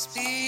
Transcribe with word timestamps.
Speak 0.00 0.39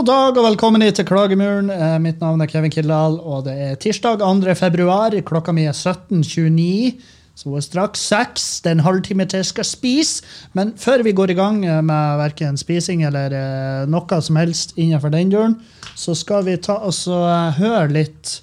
God 0.00 0.06
dag 0.08 0.38
og 0.40 0.46
velkommen 0.46 0.80
til 0.96 1.04
Klagemuren. 1.04 1.66
Eh, 1.68 1.98
mitt 2.00 2.22
navn 2.24 2.40
er 2.40 2.48
Kevin 2.48 2.72
Kildahl, 2.72 3.18
og 3.20 3.42
det 3.44 3.52
er 3.52 3.74
tirsdag 3.76 4.22
2. 4.22 4.54
februar. 4.56 5.12
Klokka 5.28 5.52
mi 5.52 5.66
er 5.68 5.76
17.29, 5.76 6.94
så 7.36 7.50
hun 7.50 7.58
er 7.58 7.66
straks 7.66 8.06
seks. 8.08 8.46
Det 8.64 8.70
er 8.70 8.78
en 8.78 8.86
halvtime 8.86 9.26
til 9.28 9.42
jeg 9.42 9.50
skal 9.50 9.66
spise. 9.68 10.22
Men 10.56 10.72
før 10.80 11.04
vi 11.04 11.12
går 11.12 11.34
i 11.34 11.36
gang 11.36 11.58
eh, 11.66 11.82
med 11.84 12.16
verken 12.16 12.56
spising 12.56 13.04
eller 13.04 13.34
eh, 13.36 13.82
noe 13.92 14.20
som 14.24 14.40
helst 14.40 14.72
innenfor 14.78 15.12
den 15.12 15.34
døren, 15.34 15.58
så 15.92 16.16
skal 16.16 16.48
vi 16.48 16.56
ta 16.56 16.78
oss 16.80 17.02
og 17.04 17.60
høre 17.60 17.90
litt 17.92 18.38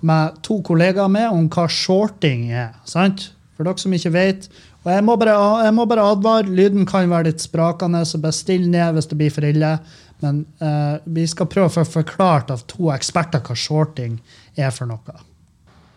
med 0.00 0.40
to 0.48 0.62
kollegaer 0.64 1.12
med 1.12 1.28
om 1.28 1.50
hva 1.52 1.68
shorting 1.68 2.48
er. 2.48 2.72
sant? 2.88 3.34
For 3.52 3.68
dere 3.68 3.84
som 3.84 3.92
ikke 3.92 4.16
vet. 4.16 4.48
Og 4.86 4.92
jeg 4.94 5.02
må 5.02 5.16
bare, 5.18 5.36
jeg 5.66 5.74
må 5.74 5.84
bare 5.90 6.08
advare, 6.14 6.48
lyden 6.48 6.88
kan 6.88 7.08
være 7.10 7.32
litt 7.32 7.42
sprakende, 7.42 8.04
så 8.06 8.20
bare 8.22 8.36
still 8.36 8.68
ned 8.70 8.96
hvis 8.96 9.08
det 9.10 9.16
blir 9.18 9.32
for 9.34 9.44
ille. 9.44 9.76
Men 10.24 10.46
uh, 10.62 10.96
vi 11.04 11.26
skal 11.28 11.48
prøve 11.50 11.68
å 11.68 11.74
få 11.74 11.84
forklart 11.98 12.50
av 12.54 12.62
to 12.70 12.88
eksperter 12.94 13.42
hva 13.44 13.56
shorting 13.58 14.18
er 14.56 14.72
for 14.72 14.88
noe. 14.88 15.18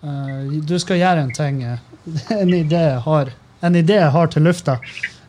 Uh, 0.03 0.59
du 0.67 0.75
skal 0.79 0.99
gjøre 0.99 1.23
en 1.23 1.31
ting. 1.35 1.61
eh, 1.63 1.79
En 2.41 2.53
idé 2.53 2.83
har, 3.05 3.31
en 3.61 3.75
idé 3.75 3.99
har 4.11 4.27
til 4.33 4.43
lufta. 4.47 4.79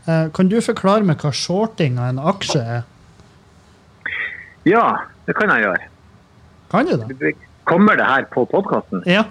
Uh, 0.09 0.27
kan 0.35 0.51
du 0.51 0.59
forklare 0.65 1.07
meg 1.07 1.23
hva 1.23 1.31
shorting 1.35 1.99
av 2.01 2.11
en 2.11 2.23
aksje 2.33 2.65
er? 2.79 2.83
Ja, 4.67 4.85
det 5.27 5.37
kan 5.39 5.53
jeg 5.55 5.65
gjøre. 5.69 5.87
Kan 6.71 6.87
du 6.91 6.97
det? 6.99 7.35
Kommer 7.71 7.97
det 7.99 8.07
her 8.07 8.27
på 8.33 8.45
podkasten? 8.51 9.03
Ja. 9.07 9.25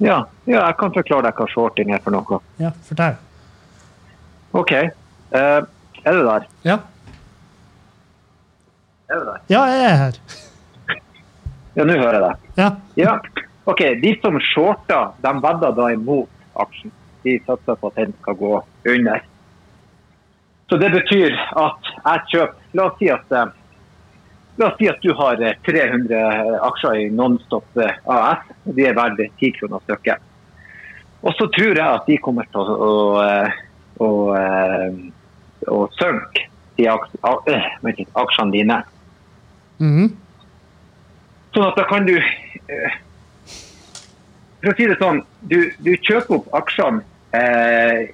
Ja, 0.00 0.24
ja, 0.48 0.62
jeg 0.64 0.76
kan 0.80 0.92
forklare 0.94 1.28
deg 1.28 1.38
hva 1.38 1.46
shorting 1.52 1.90
er 1.94 2.02
for 2.02 2.14
noe. 2.14 2.38
ja 2.58 2.70
fortell. 2.88 3.18
OK. 4.56 4.72
Er 5.30 5.66
du 6.16 6.22
der? 6.24 6.46
Ja. 6.64 6.78
Er 9.10 9.18
du 9.18 9.26
der? 9.26 9.42
ja, 9.50 9.64
jeg 9.66 9.84
er 9.90 9.96
her. 10.04 10.20
Ja, 11.76 11.84
nå 11.86 11.94
hører 11.94 12.16
jeg 12.16 12.22
deg. 12.24 12.46
Ja. 12.58 12.68
Ja. 12.98 13.12
OK. 13.70 13.80
De 14.02 14.10
som 14.18 14.38
shorta, 14.42 15.12
de 15.22 15.32
vedder 15.44 15.76
da 15.76 15.84
imot 15.94 16.28
aksjen. 16.58 16.90
De 17.22 17.36
satser 17.46 17.78
på 17.78 17.92
at 17.92 18.00
den 18.00 18.14
skal 18.22 18.36
gå 18.40 18.50
under. 18.90 19.22
Så 20.70 20.78
det 20.82 20.90
betyr 20.94 21.36
at 21.60 21.92
jeg 21.92 22.26
kjøper 22.32 22.76
La 22.78 22.86
oss 22.86 22.98
si 23.00 23.08
at 23.10 23.32
eh, 23.34 23.54
La 24.60 24.68
oss 24.68 24.76
si 24.78 24.90
at 24.90 25.00
du 25.02 25.10
har 25.18 25.40
eh, 25.42 25.56
300 25.66 26.20
aksjer 26.68 27.00
i 27.04 27.08
Nonstop 27.14 27.80
eh, 27.82 27.96
AS. 28.10 28.44
De 28.66 28.86
er 28.86 28.98
verdt 28.98 29.22
10 29.40 29.56
kroner 29.58 29.82
stykket. 29.86 30.26
Og 31.22 31.34
så 31.36 31.46
tror 31.54 31.74
jeg 31.74 31.86
at 31.86 32.06
de 32.06 32.18
kommer 32.22 32.46
til 32.50 32.62
å, 32.62 32.76
å, 32.76 32.92
å, 34.00 34.06
å, 34.06 34.12
eh, 34.38 35.02
å 35.70 35.82
synke 35.98 36.46
de 36.78 36.88
aksjene 36.90 38.54
dine. 38.54 38.78
Mhm. 39.80 40.10
Sånn 41.54 41.66
at 41.66 41.78
da 41.80 41.84
kan 41.88 42.04
du 42.06 42.14
eh, 42.20 42.96
For 44.60 44.70
å 44.70 44.74
si 44.76 44.86
det 44.90 44.98
sånn, 45.00 45.22
du, 45.48 45.56
du 45.80 45.94
kjøper 46.04 46.36
opp 46.36 46.50
aksjene 46.60 47.00
eh, 47.32 48.04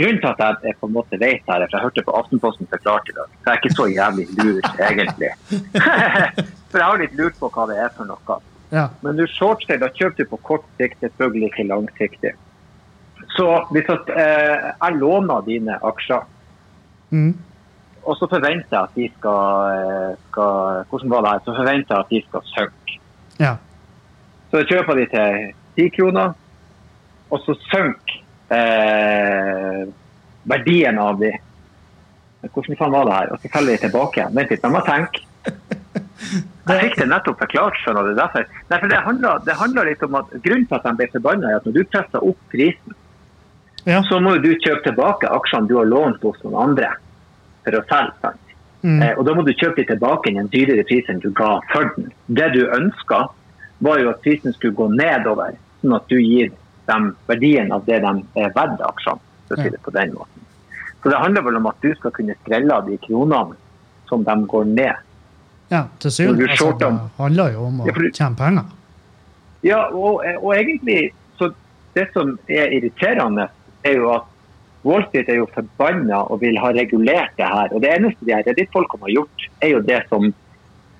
Grunnen 0.00 0.18
til 0.18 0.28
at 0.34 0.64
jeg, 0.66 0.74
på 0.80 0.88
en 0.90 0.96
måte 0.96 1.18
vet 1.20 1.46
her, 1.46 1.62
er 1.62 1.70
for 1.70 1.78
jeg 1.78 1.84
hørte 1.86 2.04
på 2.08 2.16
Aftenposten 2.18 2.68
forklart 2.72 3.08
i 3.12 3.14
dag, 3.16 3.30
så 3.30 3.46
jeg 3.46 3.52
er 3.54 3.60
ikke 3.62 3.76
så 3.76 3.86
jævlig 3.92 4.26
lur, 4.40 4.60
egentlig. 4.88 5.30
for 6.70 6.80
jeg 6.80 6.86
har 6.88 7.00
litt 7.04 7.14
lurt 7.20 7.38
på 7.38 7.50
hva 7.54 7.66
det 7.70 7.78
er 7.84 7.92
for 7.96 8.08
noe. 8.10 8.38
ja. 8.74 8.88
Men 9.04 9.16
du 9.20 9.24
shortstay, 9.30 9.78
da 9.82 9.88
kjøper 9.94 10.24
du 10.24 10.30
på 10.32 10.40
kort 10.50 10.66
sikt, 10.80 10.98
selvfølgelig 11.04 11.52
ikke 11.52 11.68
langsiktig. 11.70 12.32
Så 13.36 13.46
hvis 13.70 13.88
at, 13.94 14.10
eh, 14.16 14.66
jeg 14.74 14.98
låner 15.00 15.46
dine 15.46 15.78
aksjer, 15.86 16.26
Mhm. 17.10 17.32
Og 18.04 18.16
så 18.16 18.28
forventer 18.30 18.74
jeg 18.74 18.82
at 18.82 18.94
de 18.96 19.08
skal, 19.18 19.72
eh, 19.76 20.12
skal 20.30 20.84
Hvordan 20.90 21.10
var 21.10 21.20
det 21.24 21.32
her? 21.32 21.42
Så 21.44 21.56
forventer 21.56 21.94
jeg 21.94 22.04
at 22.04 22.10
de 22.10 22.22
skal 22.28 22.42
synke. 22.54 23.00
ja. 23.40 23.56
Så 24.50 24.64
kjøper 24.66 24.94
de 24.98 25.06
til 25.06 25.52
10 25.76 25.88
kroner, 25.96 26.32
og 27.30 27.38
så 27.44 27.54
synker 27.70 28.16
eh, 28.50 29.84
verdien 30.44 30.98
av 30.98 31.20
de. 31.20 31.30
Hvordan 32.40 32.78
faen 32.78 32.92
var 32.92 33.04
det 33.06 33.14
her? 33.14 33.30
Og 33.32 33.38
så 33.38 33.50
selger 33.52 33.76
de 33.76 33.84
tilbake 33.84 34.18
igjen. 34.18 34.34
Vent 34.34 34.50
litt, 34.50 34.64
la 34.64 34.70
meg 34.74 34.88
tenke. 34.88 35.22
Jeg 36.70 36.80
fikk 36.80 36.98
det 36.98 37.06
nettopp 37.10 37.38
forklart, 37.44 37.78
skjønner 37.82 38.08
du. 38.08 38.14
Derfor. 38.18 38.48
Nei, 38.70 38.78
for 38.80 38.90
det 38.90 38.98
handler, 39.06 39.44
det 39.46 39.56
handler 39.60 39.88
litt 39.88 40.02
om 40.02 40.18
at 40.18 40.34
Grunnen 40.44 40.66
til 40.66 40.76
at 40.76 40.88
de 40.88 40.96
ble 40.98 41.08
forbanna, 41.14 41.50
er 41.50 41.60
at 41.60 41.68
når 41.68 41.76
du 41.78 41.84
presser 41.92 42.26
opp 42.26 42.42
prisen, 42.52 42.98
ja. 43.86 44.02
så 44.10 44.18
må 44.22 44.34
du 44.42 44.50
kjøpe 44.58 44.82
tilbake 44.88 45.30
aksjene 45.30 45.70
du 45.70 45.76
har 45.78 45.88
lånt 45.88 46.26
hos 46.26 46.42
noen 46.42 46.58
andre 46.66 46.90
for 47.64 47.72
å 47.78 47.82
selge. 47.88 48.32
Mhm. 48.82 49.02
Eh, 49.02 49.14
og 49.18 49.24
da 49.26 49.34
må 49.34 49.44
du 49.44 49.52
kjøpe 49.52 49.76
de 49.76 49.84
tilbake 49.94 50.30
i 50.32 50.38
en 50.40 50.48
dyrere 50.48 50.84
pris 50.88 51.04
enn 51.08 51.20
du 51.20 51.30
ga 51.36 51.60
for 51.72 51.90
den. 51.96 52.12
Det 52.28 52.52
du 52.54 52.62
ønska, 52.72 53.28
var 53.80 53.98
jo 53.98 54.10
at 54.10 54.22
prisen 54.22 54.52
skulle 54.52 54.74
gå 54.76 54.88
nedover, 54.92 55.54
sånn 55.82 55.96
at 55.96 56.08
du 56.08 56.16
gir 56.20 56.50
dem 56.88 57.16
verdien 57.28 57.70
av 57.72 57.84
det 57.86 58.00
de 58.02 58.12
er 58.36 58.50
verdt 58.56 58.80
aksjene. 58.84 59.20
for 59.48 59.56
å 59.56 59.62
si 59.64 59.70
det 59.70 59.80
på 59.82 59.90
den 59.90 60.12
måten. 60.14 60.42
Så 61.02 61.10
det 61.10 61.18
handler 61.18 61.42
vel 61.42 61.56
om 61.56 61.66
at 61.66 61.80
du 61.82 61.94
skal 61.96 62.10
kunne 62.12 62.34
skrelle 62.44 62.70
av 62.72 62.86
de 62.86 62.96
kronene 63.02 63.56
som 64.08 64.22
de 64.22 64.34
går 64.46 64.64
ned. 64.66 64.94
ja. 65.70 65.84
Til 65.98 66.10
syvende 66.10 66.48
altså, 66.50 66.78
det 66.78 66.90
handler 67.18 67.52
jo 67.52 67.64
om 67.66 67.80
å 67.80 67.86
Ja, 67.86 67.92
du- 67.92 68.10
tjene 68.12 68.36
penger. 68.36 68.64
Ja, 69.62 69.80
og, 69.90 70.22
og 70.42 70.54
egentlig 70.54 71.12
så 71.38 71.52
Det 71.94 72.06
som 72.12 72.38
er 72.48 72.70
irriterende, 72.70 73.48
er 73.82 73.94
jo 73.96 74.12
at 74.14 74.22
Wall 74.86 75.04
Street 75.08 75.28
er 75.28 75.40
jo 75.42 75.48
forbanna 75.54 76.22
og 76.32 76.40
vil 76.44 76.56
ha 76.60 76.70
regulert 76.76 77.34
det 77.36 77.48
her. 77.48 77.72
Og 77.74 77.82
det 77.84 77.92
eneste 77.98 78.24
de 78.24 78.32
her 78.34 78.46
Reddit-folkene 78.46 79.04
har 79.06 79.16
gjort, 79.18 79.50
er 79.60 79.74
jo 79.74 79.82
det 79.84 80.00
som 80.08 80.30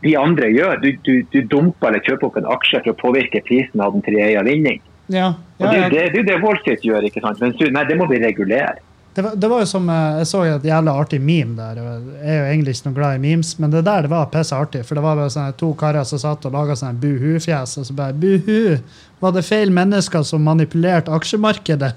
de 0.05 0.13
andre 0.17 0.51
gjør. 0.53 0.83
Du, 0.83 0.91
du, 1.07 1.15
du 1.33 1.41
dumper 1.49 1.93
eller 1.93 2.05
kjøper 2.05 2.29
opp 2.29 2.39
en 2.41 2.53
aksje 2.57 2.83
for 2.85 2.93
å 2.93 3.01
påvirke 3.01 3.43
prisen 3.49 3.81
av 3.85 3.97
den 3.97 4.05
til 4.05 4.21
ei 4.21 4.37
vinning. 4.47 4.83
Ja, 5.11 5.33
Og 5.59 5.67
ja, 5.67 5.71
det, 5.71 5.77
er 5.77 5.83
jo 5.83 5.89
det, 5.91 5.97
det 5.97 6.05
er 6.05 6.21
jo 6.21 6.29
det 6.29 6.39
Wall 6.45 6.61
Street 6.61 6.87
gjør, 6.87 7.09
ikke 7.09 7.25
sant? 7.25 7.41
Men 7.43 7.57
nei, 7.75 7.85
det 7.89 7.99
må 7.99 8.07
vi 8.11 8.21
regulere. 8.23 8.79
Det 9.15 9.25
var, 9.27 9.33
det 9.35 9.49
var 9.51 9.63
jo 9.65 9.67
som, 9.67 9.89
eh, 9.91 10.19
Jeg 10.21 10.27
så 10.31 10.45
et 10.47 10.65
jævla 10.65 10.93
artig 11.01 11.19
meme 11.21 11.57
der. 11.57 11.81
Jeg 11.83 12.29
er 12.31 12.37
jo 12.39 12.45
egentlig 12.53 12.75
ikke 12.77 12.91
noe 12.91 12.99
glad 13.01 13.17
i 13.17 13.23
memes, 13.25 13.51
men 13.59 13.73
det 13.73 13.83
der 13.89 14.07
det 14.07 14.11
var 14.13 14.29
pisse 14.31 14.55
artig. 14.55 14.85
For 14.87 14.95
det 14.95 15.03
var 15.03 15.19
bare 15.19 15.33
sånne 15.35 15.57
to 15.59 15.73
karer 15.75 16.07
som 16.07 16.23
satt 16.23 16.47
og 16.47 16.55
laga 16.55 16.77
sånn 16.79 17.01
buhu-fjes, 17.03 17.75
og 17.81 17.89
så 17.89 17.97
bare 17.97 18.15
Buhu! 18.15 18.79
Var 19.21 19.35
det 19.35 19.43
feil 19.45 19.75
mennesker 19.75 20.23
som 20.25 20.47
manipulerte 20.47 21.13
aksjemarkedet? 21.13 21.91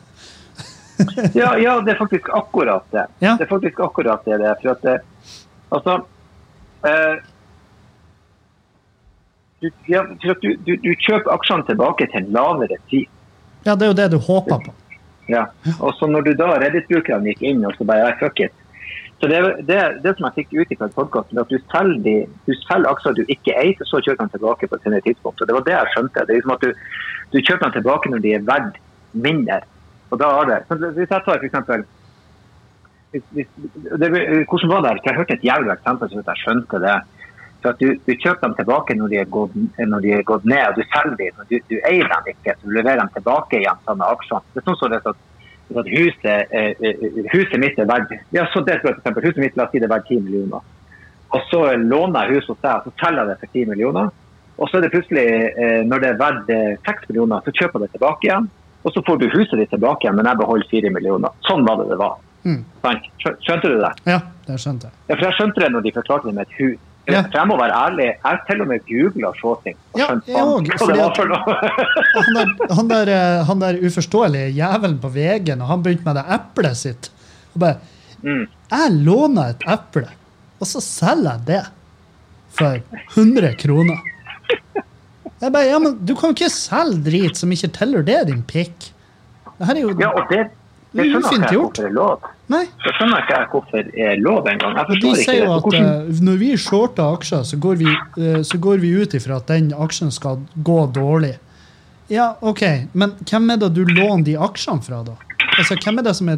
Ja, 1.41 1.53
ja, 1.57 1.79
det 1.81 1.95
er 1.95 1.99
faktisk 1.99 2.29
akkurat 2.29 2.85
det. 2.91 3.05
Ja. 3.19 3.35
Det 3.37 3.47
er 3.47 3.51
faktisk 3.51 3.79
akkurat 3.79 4.25
det. 4.25 4.39
det 4.41 4.49
er, 4.49 4.55
for 4.61 4.73
at 4.75 4.81
det, 4.81 4.97
altså, 5.69 5.97
eh, 6.89 7.15
du, 9.63 9.69
ja, 9.87 10.03
for 10.21 10.35
at 10.35 10.41
du, 10.41 10.55
du, 10.67 10.73
du 10.83 10.91
kjøper 11.05 11.33
aksjene 11.33 11.65
tilbake 11.69 12.07
til 12.11 12.23
en 12.23 12.31
lavere 12.35 12.79
pris. 12.89 13.11
Ja, 13.63 13.75
det 13.75 13.87
er 13.87 13.93
jo 13.93 13.99
det 14.01 14.09
du 14.11 14.19
håper 14.19 14.59
på. 14.65 14.73
Ja. 15.31 15.45
Og 15.79 15.93
så 15.95 16.09
når 16.11 16.27
du 16.27 16.33
da 16.35 16.49
Reddit-brukerne 16.59 17.31
gikk 17.31 17.45
inn 17.47 17.63
og 17.63 17.77
så 17.77 17.87
bare 17.87 18.09
ja, 18.09 18.13
fuck 18.19 18.43
it. 18.43 18.55
Så 19.23 19.29
det, 19.31 19.39
det, 19.69 19.79
det 20.03 20.11
som 20.17 20.25
jeg 20.27 20.35
fikk 20.41 20.49
ut 20.57 20.71
fra 20.75 20.89
podkasten, 20.91 21.39
at 21.39 21.51
du 21.51 21.55
selger, 21.71 21.99
de, 22.03 22.15
du 22.43 22.51
selger 22.65 22.89
aksjer 22.89 23.13
du 23.15 23.21
ikke 23.31 23.53
eier, 23.55 23.77
og 23.79 23.87
så 23.87 24.01
kjøper 24.03 24.27
de 24.27 24.35
tilbake 24.35 24.67
på 24.67 24.79
et 24.79 24.97
tidspunkt. 25.05 25.39
Og 25.39 25.47
det 25.47 25.55
var 25.55 25.63
det 25.63 25.75
jeg 25.77 25.93
skjønte. 25.93 26.25
Det 26.27 26.33
er 26.33 26.41
liksom 26.41 26.55
at 26.57 26.65
du, 26.65 26.81
du 27.31 27.37
kjøper 27.39 27.63
dem 27.63 27.75
tilbake 27.77 28.11
når 28.11 28.23
de 28.25 28.33
er 28.35 28.43
verdt 28.49 28.81
mindre. 29.15 29.61
Og 30.13 30.21
da 30.21 30.29
er 30.39 30.49
det. 30.51 30.59
Hvis 30.93 31.09
jeg 31.09 31.25
tar 31.25 31.25
for 31.25 31.41
det, 31.73 31.85
Hvordan 34.49 34.69
var 34.73 34.85
det? 34.85 35.01
Jeg 35.05 35.17
hørte 35.17 35.33
et 35.33 35.47
jævlig 35.49 35.73
eksempel 35.73 36.09
så 36.09 36.23
jeg 36.27 36.41
skjønte 36.43 36.79
det. 36.85 36.95
Så 37.61 37.71
at 37.71 37.79
du, 37.79 37.93
du 38.07 38.11
kjøper 38.19 38.41
dem 38.43 38.55
tilbake 38.57 38.95
når 38.99 39.11
de 39.11 39.19
er 39.21 39.29
gått, 39.31 39.53
de 39.55 40.09
er 40.11 40.25
gått 40.27 40.45
ned, 40.45 40.63
og 40.67 40.75
du 40.75 40.83
selger 40.91 41.15
dem. 41.19 41.43
Du, 41.49 41.55
du 41.69 41.75
eier 41.89 42.09
dem 42.11 42.31
ikke, 42.33 42.55
så 42.57 42.67
du 42.67 42.73
leverer 42.75 42.99
dem 42.99 43.11
tilbake 43.15 43.61
igjen 43.61 43.85
samme 43.87 44.09
aksjene. 44.15 44.43
Det 44.51 44.61
er 44.61 44.65
sånn 44.67 44.79
som 44.81 44.91
det 44.91 44.99
er 44.99 45.13
at, 45.13 45.21
huset, 45.93 46.51
eh, 46.51 46.73
eh, 46.83 47.05
huset 47.31 47.55
mitt 47.63 47.79
er 47.79 47.87
verdt 47.89 48.11
ja, 48.35 48.43
så 48.51 48.61
det, 48.67 48.81
for 48.83 48.91
eksempel, 48.91 49.23
huset 49.29 49.39
mitt 49.41 49.55
la 49.57 49.63
oss 49.65 49.71
si 49.71 49.79
det 49.79 49.87
er 49.87 49.93
verdt 49.93 50.11
10 50.11 50.25
millioner. 50.25 50.67
Og 51.33 51.47
så 51.49 51.61
låner 51.79 52.27
jeg 52.27 52.41
huset 52.41 52.51
hos 52.51 52.65
deg, 52.65 52.75
og 52.75 52.83
så 52.83 53.05
selger 53.05 53.23
jeg 53.23 53.31
det 53.31 53.39
for 53.39 53.55
10 53.55 53.71
millioner. 53.71 54.11
Og 54.59 54.69
så 54.69 54.77
er 54.77 54.85
det 54.85 54.91
plutselig, 54.93 55.23
eh, 55.63 55.79
når 55.87 56.03
det 56.03 56.11
er 56.11 56.19
verdt 56.19 56.51
eh, 56.53 56.75
6 56.89 57.07
millioner, 57.09 57.45
så 57.45 57.55
kjøper 57.55 57.79
jeg 57.79 57.87
det 57.87 57.95
tilbake 57.95 58.27
igjen. 58.27 58.51
Og 58.83 58.93
så 58.93 59.03
får 59.07 59.19
du 59.21 59.27
huset 59.31 59.57
ditt 59.59 59.71
tilbake 59.71 60.05
igjen, 60.05 60.17
men 60.19 60.27
jeg 60.27 60.39
beholder 60.41 60.69
4 60.71 60.91
millioner. 60.95 61.35
Sånn 61.47 61.63
var 61.67 61.79
det 61.81 61.89
det 61.93 61.99
var. 62.01 62.17
Mm. 62.43 62.63
Skjønte 63.23 63.69
du 63.71 63.77
det? 63.79 63.93
Ja, 64.09 64.19
det 64.47 64.57
skjønte 64.59 64.89
jeg. 64.89 64.97
Ja, 65.07 65.15
for 65.15 65.23
jeg 65.29 65.37
skjønte 65.37 65.63
det 65.63 65.69
når 65.71 65.85
de 65.85 65.93
forklarte 65.95 66.27
det 66.27 66.35
med 66.35 66.49
et 66.49 66.57
hus. 66.59 66.81
Ja. 67.03 67.21
For 67.27 67.35
jeg 67.35 67.47
må 67.49 67.55
være 67.59 67.75
ærlig, 67.75 68.05
jeg 68.15 68.43
til 68.47 68.61
og 68.63 68.67
med 68.69 68.85
googla 68.87 69.31
og 69.31 69.65
Ja. 69.99 70.05
Han 70.07 70.21
der, 72.35 72.73
han 72.77 72.91
der, 72.91 73.09
eh, 73.11 73.45
han 73.47 73.59
der 73.59 73.79
uforståelige 73.83 74.53
jævelen 74.55 74.99
på 75.03 75.11
VG, 75.11 75.55
når 75.59 75.65
han 75.71 75.83
begynte 75.83 76.07
med 76.07 76.15
det 76.15 76.23
eplet 76.31 76.79
sitt 76.79 77.11
og 77.53 77.59
bare, 77.59 77.77
Mm. 78.23 78.45
Jeg 78.71 78.91
låner 79.03 79.51
et 79.51 79.65
eple, 79.67 80.07
og 80.63 80.67
så 80.69 80.79
selger 80.79 81.33
jeg 81.33 81.45
det 81.49 81.63
for 82.55 82.79
100 83.17 83.55
kroner. 83.59 83.99
Jeg 85.43 85.51
bare, 85.51 85.67
ja, 85.67 85.79
men 85.83 85.97
Du 86.07 86.13
kan 86.15 86.31
jo 86.31 86.37
ikke 86.37 86.51
selge 86.53 87.01
drit 87.03 87.39
som 87.39 87.51
ikke 87.51 87.69
tilhører 87.75 88.05
det, 88.07 88.19
din 88.31 88.43
pikk. 88.47 88.91
Det 89.57 89.67
her 89.67 89.75
er 89.75 89.81
jo 89.83 89.95
Ja, 89.99 90.11
og 90.15 90.29
det, 90.31 90.45
det 90.95 91.05
skjønner 91.09 91.19
ikke 91.19 91.41
jeg 91.41 91.51
gjort. 91.57 91.77
hvorfor 91.77 91.89
er 91.89 91.93
lov. 91.97 92.29
Nei. 92.53 92.63
Det 92.83 92.93
skjønner 92.95 93.21
ikke 93.23 93.35
jeg 93.37 93.47
hvorfor 93.51 93.91
er 94.07 94.21
lov 94.23 94.47
engang. 94.51 94.75
Jeg 94.79 94.87
de 94.89 94.95
ikke 95.11 95.15
sier 95.23 95.33
det. 95.33 95.43
jo 95.47 95.53
at 95.57 95.63
hvordan- 95.63 96.09
eh, 96.13 96.21
når 96.29 96.37
vi 96.39 96.49
shorter 96.57 97.03
aksjer, 97.17 97.43
så 97.51 97.59
går 97.59 97.75
vi, 97.83 97.89
eh, 98.23 98.41
så 98.43 98.57
går 98.59 98.77
vi 98.79 98.91
ut 99.01 99.13
ifra 99.19 99.35
at 99.41 99.47
den 99.47 99.71
aksjen 99.73 100.11
skal 100.11 100.39
gå 100.63 100.79
dårlig. 100.93 101.35
Ja, 102.09 102.33
OK, 102.41 102.61
men 102.93 103.11
hvem 103.25 103.49
er 103.51 103.57
det 103.57 103.73
du 103.73 103.85
låner 103.85 104.23
de 104.23 104.35
aksjene 104.37 104.83
fra, 104.83 105.03
da? 105.03 105.13
Altså, 105.57 105.75
Hvem 105.83 105.99
er 105.99 106.03
det 106.03 106.15
som 106.15 106.29
er 106.29 106.37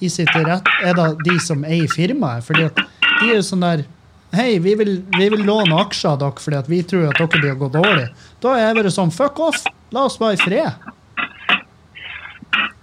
i 0.00 0.08
sitt 0.08 0.28
rett? 0.34 0.66
Er 0.82 0.94
det 0.94 1.18
de 1.24 1.38
som 1.40 1.64
eier 1.64 1.86
firmaet? 1.88 2.42
Fordi 2.44 2.64
at 2.64 2.74
de 3.20 3.30
er 3.30 3.34
jo 3.36 3.42
sånn 3.42 3.60
der 3.60 3.84
Hei, 4.34 4.58
vi 4.58 4.74
vil, 4.74 5.02
vi 5.18 5.28
vil 5.30 5.44
låne 5.46 5.76
aksjer 5.84 6.10
av 6.14 6.18
dere 6.22 6.40
fordi 6.42 6.56
at 6.58 6.68
vi 6.70 6.80
tror 6.82 7.04
at 7.10 7.18
dere 7.20 7.28
blir 7.40 7.52
å 7.54 7.58
gå 7.60 7.68
dårlig. 7.76 8.06
Da 8.42 8.48
er 8.58 8.64
jeg 8.68 8.76
bare 8.80 8.90
sånn 8.94 9.12
Fuck 9.14 9.38
off! 9.46 9.60
La 9.94 10.00
oss 10.08 10.16
være 10.20 10.34
i 10.34 10.36
fred. 10.42 10.70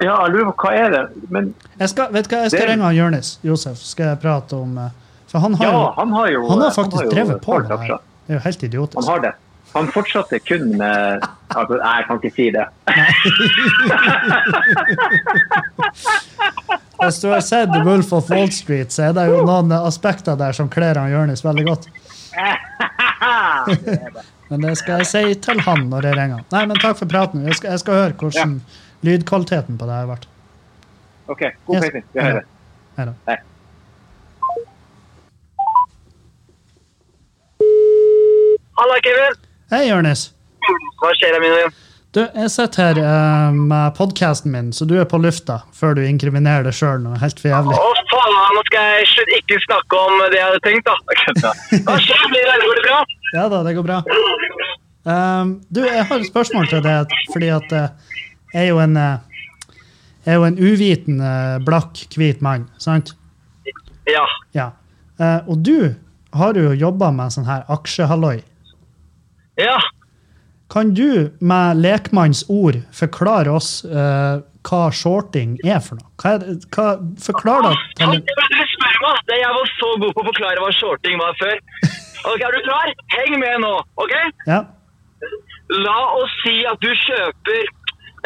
Ja, 0.02 0.16
jeg 0.26 0.32
lurer 0.34 0.46
på 0.50 0.54
hva 0.66 0.72
er 0.74 0.90
det 0.96 1.02
Men 1.30 1.52
Jeg 1.78 1.90
skal, 1.92 2.08
vet 2.16 2.28
hva, 2.32 2.38
jeg 2.46 2.52
skal 2.54 2.64
Det- 2.66 2.70
ringe 2.72 2.86
han 2.88 2.96
Jonis 2.98 3.30
Josef. 3.46 3.78
Skal 3.86 4.06
jeg 4.14 4.20
prate 4.24 4.54
om 4.58 4.72
eh, 4.82 4.90
For 5.30 5.38
han 5.44 5.54
har, 5.60 5.66
ja, 5.68 5.72
han 6.00 6.10
har 6.16 6.28
jo 6.34 6.40
han 6.50 6.62
har 6.66 6.72
faktisk 6.76 7.04
jo 7.06 7.10
drevet 7.14 7.40
på 7.46 7.54
det 7.68 7.78
her. 7.84 7.98
Det 8.28 8.34
er 8.36 8.40
jo 8.40 8.44
helt 8.48 8.64
idiotisk. 8.70 8.98
Han 9.02 9.10
har 9.12 9.20
det. 9.28 9.34
Han 9.74 9.88
fortsatte 9.88 10.40
kun 10.44 10.74
med 10.78 11.22
altså, 11.56 11.74
Nei, 11.80 11.94
jeg 12.00 12.06
kan 12.08 12.18
ikke 12.20 12.34
si 12.36 12.50
det. 12.52 12.66
Hvis 17.02 17.18
du 17.22 17.28
har 17.32 17.42
sett 17.42 17.70
Wolf 17.86 18.12
of 18.14 18.30
Wall 18.30 18.52
Street, 18.54 18.92
så 18.94 19.08
er 19.10 19.14
det 19.18 19.24
jo 19.32 19.40
noen 19.48 19.72
aspekter 19.74 20.36
der 20.38 20.54
som 20.54 20.68
kler 20.70 21.00
han 21.02 21.10
Jonis 21.12 21.42
veldig 21.46 21.64
godt. 21.66 21.88
Men 24.52 24.62
det 24.68 24.76
skal 24.82 25.00
jeg 25.02 25.08
si 25.10 25.24
til 25.48 25.60
han 25.66 25.88
når 25.90 26.02
jeg 26.10 26.16
ringer. 26.20 26.42
Nei, 26.52 26.64
men 26.68 26.76
takk 26.84 26.98
for 27.00 27.08
praten. 27.08 27.46
Jeg 27.48 27.56
skal, 27.56 27.70
jeg 27.72 27.80
skal 27.86 27.94
høre 28.02 28.16
hvordan 28.20 28.58
lydkvaliteten 29.08 29.78
på 29.80 29.88
det 29.88 29.96
har 29.96 30.10
vært. 30.10 30.26
OK, 31.32 31.42
god 31.70 31.76
Yes. 31.78 31.84
peiling. 31.86 32.06
Vi 32.12 32.20
hører. 32.26 32.44
Hei. 33.30 33.38
Halla, 38.80 38.96
Kevin. 39.04 39.36
Hei, 39.72 39.84
Jonis. 39.90 40.24
Hva 41.02 41.12
skjer, 41.18 41.38
min 41.44 41.54
venn? 41.56 41.76
Du, 42.12 42.20
jeg 42.36 42.52
sitter 42.52 42.90
her 42.90 42.98
eh, 43.00 43.54
med 43.56 43.96
podkasten 43.96 44.52
min, 44.52 44.74
så 44.76 44.84
du 44.88 44.98
er 45.00 45.08
på 45.08 45.20
lufta 45.22 45.62
før 45.76 45.96
du 45.96 46.02
inkriminerer 46.04 46.66
deg 46.68 46.76
sjøl 46.76 47.00
noe 47.06 47.20
helt 47.22 47.40
for 47.40 47.54
jævlig. 47.54 47.78
Å, 47.78 47.92
faen, 48.12 48.36
nå 48.58 48.64
skal 48.68 48.98
jeg 49.00 49.38
ikke 49.40 49.60
snakke 49.64 50.02
om 50.10 50.18
det 50.26 50.36
jeg 50.36 50.50
hadde 50.50 50.62
tenkt, 50.66 50.90
da. 50.90 51.54
Hva 51.88 51.96
skjer, 52.04 52.28
går 52.36 52.80
det 52.82 52.86
bra? 52.90 53.02
Ja 53.32 53.46
da, 53.48 53.62
det 53.64 53.78
går 53.78 53.86
bra. 53.88 54.02
Um, 55.08 55.54
du, 55.72 55.86
jeg 55.88 56.04
har 56.04 56.18
et 56.20 56.28
spørsmål 56.28 56.66
til 56.68 56.82
deg, 56.84 57.14
fordi 57.32 57.48
at 57.56 57.76
eh, 57.78 58.18
jeg 58.52 58.66
er 58.66 58.74
jo 58.74 58.82
en 58.84 58.98
jeg 60.22 60.36
er 60.36 60.38
jo 60.38 60.44
en 60.46 60.60
uviten, 60.60 61.22
eh, 61.26 61.56
blakk, 61.66 62.04
hvit 62.14 62.44
mann, 62.46 62.68
sant? 62.78 63.16
Ja. 64.06 64.26
Ja. 64.54 64.68
Eh, 65.18 65.40
og 65.50 65.64
du 65.66 65.96
har 66.38 66.60
jo 66.60 66.76
jobba 66.78 67.10
med 67.16 67.34
sånn 67.34 67.48
her 67.48 67.66
aksjehalloi. 67.74 68.38
Ja. 69.58 69.80
Kan 70.72 70.94
du 70.96 71.32
med 71.44 71.82
lekmanns 71.84 72.46
ord 72.50 72.78
forklare 72.96 73.52
oss 73.52 73.82
uh, 73.84 74.40
hva 74.68 74.84
shorting 74.96 75.58
er 75.68 75.82
for 75.84 76.00
noe? 76.00 76.08
Hva 76.22 76.38
hva, 76.72 76.86
forklar 77.20 77.66
det 77.66 77.74
Han 78.04 78.14
til. 78.22 78.22
Det 79.28 79.40
jeg 79.40 79.52
var 79.58 79.72
så 79.74 79.90
god 80.00 80.14
på 80.16 80.22
å 80.22 80.28
forklare 80.30 80.62
hva 80.64 80.70
shorting 80.78 81.18
var 81.20 81.36
før. 81.42 81.58
Ok, 82.30 82.42
Er 82.46 82.54
du 82.54 82.60
klar? 82.68 82.92
Heng 83.16 83.40
med 83.42 83.64
nå, 83.64 83.72
OK? 83.98 84.14
Ja. 84.48 84.62
La 85.82 85.98
oss 86.20 86.34
si 86.44 86.54
at 86.68 86.80
du 86.84 86.90
kjøper 86.92 87.62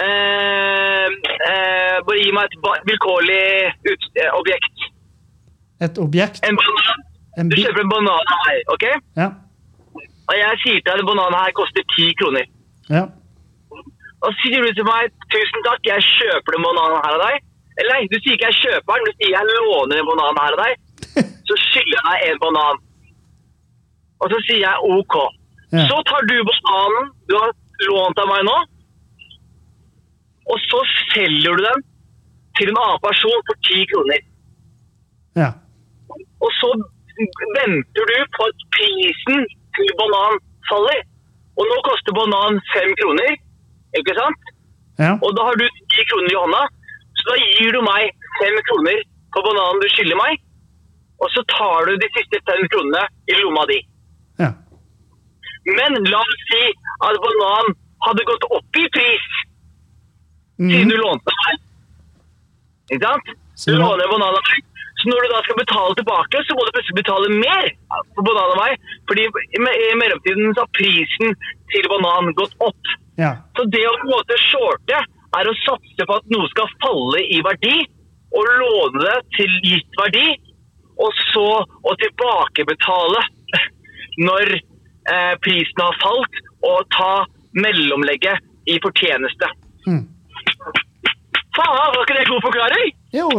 eh, 0.04 1.08
eh, 1.08 1.98
Bare 2.08 2.18
gi 2.20 2.32
meg 2.36 2.50
et 2.50 2.86
vilkårlig 2.90 3.42
ut, 3.88 4.08
eh, 4.20 4.32
objekt. 4.36 4.88
Et 5.86 6.02
objekt. 6.02 6.44
En 6.48 6.60
banan. 6.60 7.06
En 7.38 7.50
Du 7.52 7.58
kjøper 7.62 7.86
en 7.86 7.92
banan 7.94 8.14
av 8.36 8.46
meg, 8.50 8.62
OK? 8.76 8.88
ja. 9.22 9.32
Og 10.26 10.34
jeg 10.40 10.62
sier 10.64 10.80
til 10.80 10.88
deg 10.90 11.04
at 11.04 11.10
bananen 11.10 11.38
her 11.40 11.54
koster 11.60 11.86
ti 11.96 12.10
kroner. 12.22 12.46
ja. 12.90 13.06
Og 14.26 14.32
sier 14.42 14.64
du 14.64 14.72
til 14.74 14.86
meg 14.88 15.12
tusen 15.30 15.66
takk, 15.68 15.84
jeg 15.86 16.02
kjøper 16.02 16.56
den 16.56 16.64
bananen 16.66 17.04
her 17.04 17.18
av 17.18 17.22
deg. 17.28 17.44
Eller 17.78 17.92
nei, 17.94 18.08
du 18.10 18.16
sier 18.24 18.34
ikke 18.38 18.48
jeg 18.50 18.58
kjøper 18.64 18.96
den, 18.96 19.06
du 19.06 19.12
sier 19.20 19.34
jeg 19.36 19.50
låner 19.52 20.00
en 20.02 20.08
banan 20.10 20.40
her 20.42 20.56
av 20.56 20.62
deg. 20.64 20.74
Så 21.48 21.58
skylder 21.62 22.00
jeg 22.00 22.06
deg 22.08 22.24
en 22.32 22.40
banan. 22.46 22.80
Og 24.24 24.32
så 24.32 24.38
sier 24.48 24.62
jeg 24.64 24.96
OK. 24.96 25.16
Ja. 25.76 25.84
Så 25.92 26.00
tar 26.10 26.26
du 26.32 26.36
bananen 26.50 27.12
du 27.30 27.36
har 27.38 27.52
lånt 27.92 28.22
av 28.24 28.32
meg 28.32 28.46
nå, 28.48 28.56
og 30.46 30.62
så 30.70 30.80
selger 31.12 31.58
du 31.58 31.64
den 31.66 31.84
til 32.58 32.72
en 32.72 32.80
annen 32.80 33.02
person 33.04 33.46
for 33.50 33.62
ti 33.68 33.84
kroner. 33.92 34.26
ja. 35.42 35.52
Og 36.46 36.52
så 36.62 36.70
venter 37.58 38.10
du 38.12 38.18
på 38.38 38.48
at 38.50 38.66
prisen 38.76 39.46
til 39.76 39.92
banan 40.00 40.40
faller. 40.70 41.04
Og 41.56 41.70
nå 41.70 41.78
koster 41.88 42.16
banan 42.18 42.60
fem 42.74 42.92
kroner, 43.02 43.38
ikke 44.00 44.16
sant? 44.18 44.52
ja. 45.00 45.14
Og 45.24 45.32
da 45.36 45.46
har 45.50 45.60
du 45.60 45.66
ti 45.92 46.04
kroner 46.10 46.32
i 46.32 46.40
hånda, 46.40 46.64
så 47.20 47.30
da 47.30 47.36
gir 47.42 47.76
du 47.76 47.82
meg 47.84 48.12
fem 48.40 48.58
kroner 48.70 49.02
på 49.36 49.44
bananen 49.48 49.82
du 49.84 49.88
skylder 49.94 50.20
meg. 50.20 50.44
Og 51.24 51.32
så 51.32 51.44
tar 51.52 51.88
du 51.88 51.96
de 52.00 52.12
siste 52.18 52.42
fem 52.48 52.64
kronene 52.72 53.04
i 53.32 53.40
lomma 53.42 53.66
di. 53.72 53.80
ja. 54.44 54.52
Men 55.66 55.96
la 56.12 56.20
oss 56.22 56.42
si 56.52 56.64
at 57.08 57.16
banan 57.24 57.72
hadde 58.06 58.26
gått 58.30 58.44
opp 58.54 58.78
i 58.78 58.86
pris 58.94 59.24
siden 60.60 60.86
mm. 60.86 60.92
du 60.92 60.98
lånte 61.00 61.34
meg. 61.42 61.64
Ikke 62.92 63.02
sant? 63.08 63.32
Du 63.66 63.74
låner 63.74 64.12
bananen 64.12 64.38
av 64.38 64.52
meg. 64.52 64.75
Så 65.06 65.12
når 65.12 65.22
du 65.22 65.30
da 65.30 65.40
skal 65.46 65.58
betale 65.60 65.96
tilbake, 66.00 66.40
så 66.48 66.56
må 66.58 66.64
du 66.66 66.72
plutselig 66.74 66.96
betale 66.98 67.28
mer 67.38 67.68
på 68.18 68.24
banan. 68.26 68.80
Fordi 69.06 69.26
i 69.30 69.60
mellomtiden 70.02 70.56
så 70.56 70.64
har 70.64 70.72
prisen 70.74 71.36
til 71.74 71.86
banan 71.92 72.34
gått 72.40 72.56
opp. 72.66 72.96
ja. 73.22 73.36
Så 73.54 73.68
det 73.70 73.84
å 73.86 73.92
på 74.00 74.08
en 74.08 74.16
måte 74.16 74.40
shorte 74.48 75.04
er 75.38 75.50
å 75.52 75.54
satse 75.62 76.08
på 76.10 76.18
at 76.18 76.34
noe 76.34 76.50
skal 76.50 76.74
falle 76.82 77.22
i 77.22 77.38
verdi, 77.46 77.76
og 78.34 78.50
låne 78.64 79.04
det 79.06 79.20
til 79.38 79.54
gitt 79.68 80.02
verdi, 80.02 80.26
og 80.98 81.14
så 81.30 81.48
å 81.62 81.96
tilbakebetale 82.02 83.22
når 84.28 84.58
eh, 84.58 85.34
prisen 85.46 85.86
har 85.86 86.02
falt, 86.02 86.42
og 86.66 86.90
ta 86.98 87.14
mellomlegget 87.54 88.42
i 88.74 88.82
fortjeneste. 88.82 89.54
Mm. 89.86 90.02
Faen, 91.56 91.78
var 91.78 92.02
ikke 92.02 92.18
det 92.18 92.30
god 92.32 92.42
forklaring? 92.50 92.96
Jo, 93.16 93.30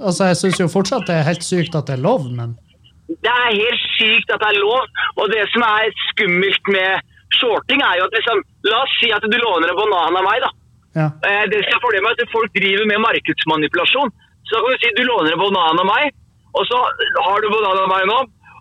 altså 0.00 0.30
jeg 0.30 0.38
syns 0.40 0.60
jo 0.62 0.68
fortsatt 0.72 1.08
det 1.08 1.16
er 1.18 1.26
helt 1.28 1.44
sykt 1.44 1.74
at 1.76 1.88
det 1.90 1.98
er 1.98 2.04
lov, 2.06 2.24
men 2.32 2.54
Det 3.12 3.28
er 3.28 3.50
helt 3.52 3.82
sykt 3.98 4.30
at 4.32 4.40
det 4.40 4.48
er 4.54 4.60
lov, 4.62 4.86
og 5.20 5.28
det 5.34 5.44
som 5.52 5.64
er 5.66 5.92
skummelt 6.08 6.70
med 6.72 7.02
shorting 7.36 7.82
er 7.84 7.98
jo 8.00 8.06
at 8.08 8.16
liksom, 8.16 8.40
la 8.70 8.78
oss 8.84 8.94
si 9.00 9.10
at 9.12 9.24
du 9.24 9.36
låner 9.36 9.72
en 9.72 9.80
banan 9.80 10.16
av 10.20 10.24
meg 10.24 10.40
da, 10.44 10.50
ja. 10.96 11.06
Eh, 11.28 11.44
Det 11.52 11.60
som 11.64 11.76
er 11.76 11.84
problemet 11.84 12.20
er 12.20 12.26
at 12.26 12.32
folk 12.36 12.52
driver 12.56 12.84
med 12.88 13.00
markedsmanipulasjon. 13.04 14.10
Så 14.44 14.50
da 14.56 14.60
kan 14.60 14.74
du 14.74 14.82
si 14.82 14.90
du 14.98 15.04
låner 15.08 15.32
en 15.32 15.40
banan 15.40 15.80
av 15.80 15.86
meg, 15.88 16.12
og 16.52 16.66
så 16.68 16.80
har 17.26 17.38
du 17.40 17.48
banan 17.52 17.80
av 17.84 17.88
meg 17.92 18.04
nå, 18.10 18.18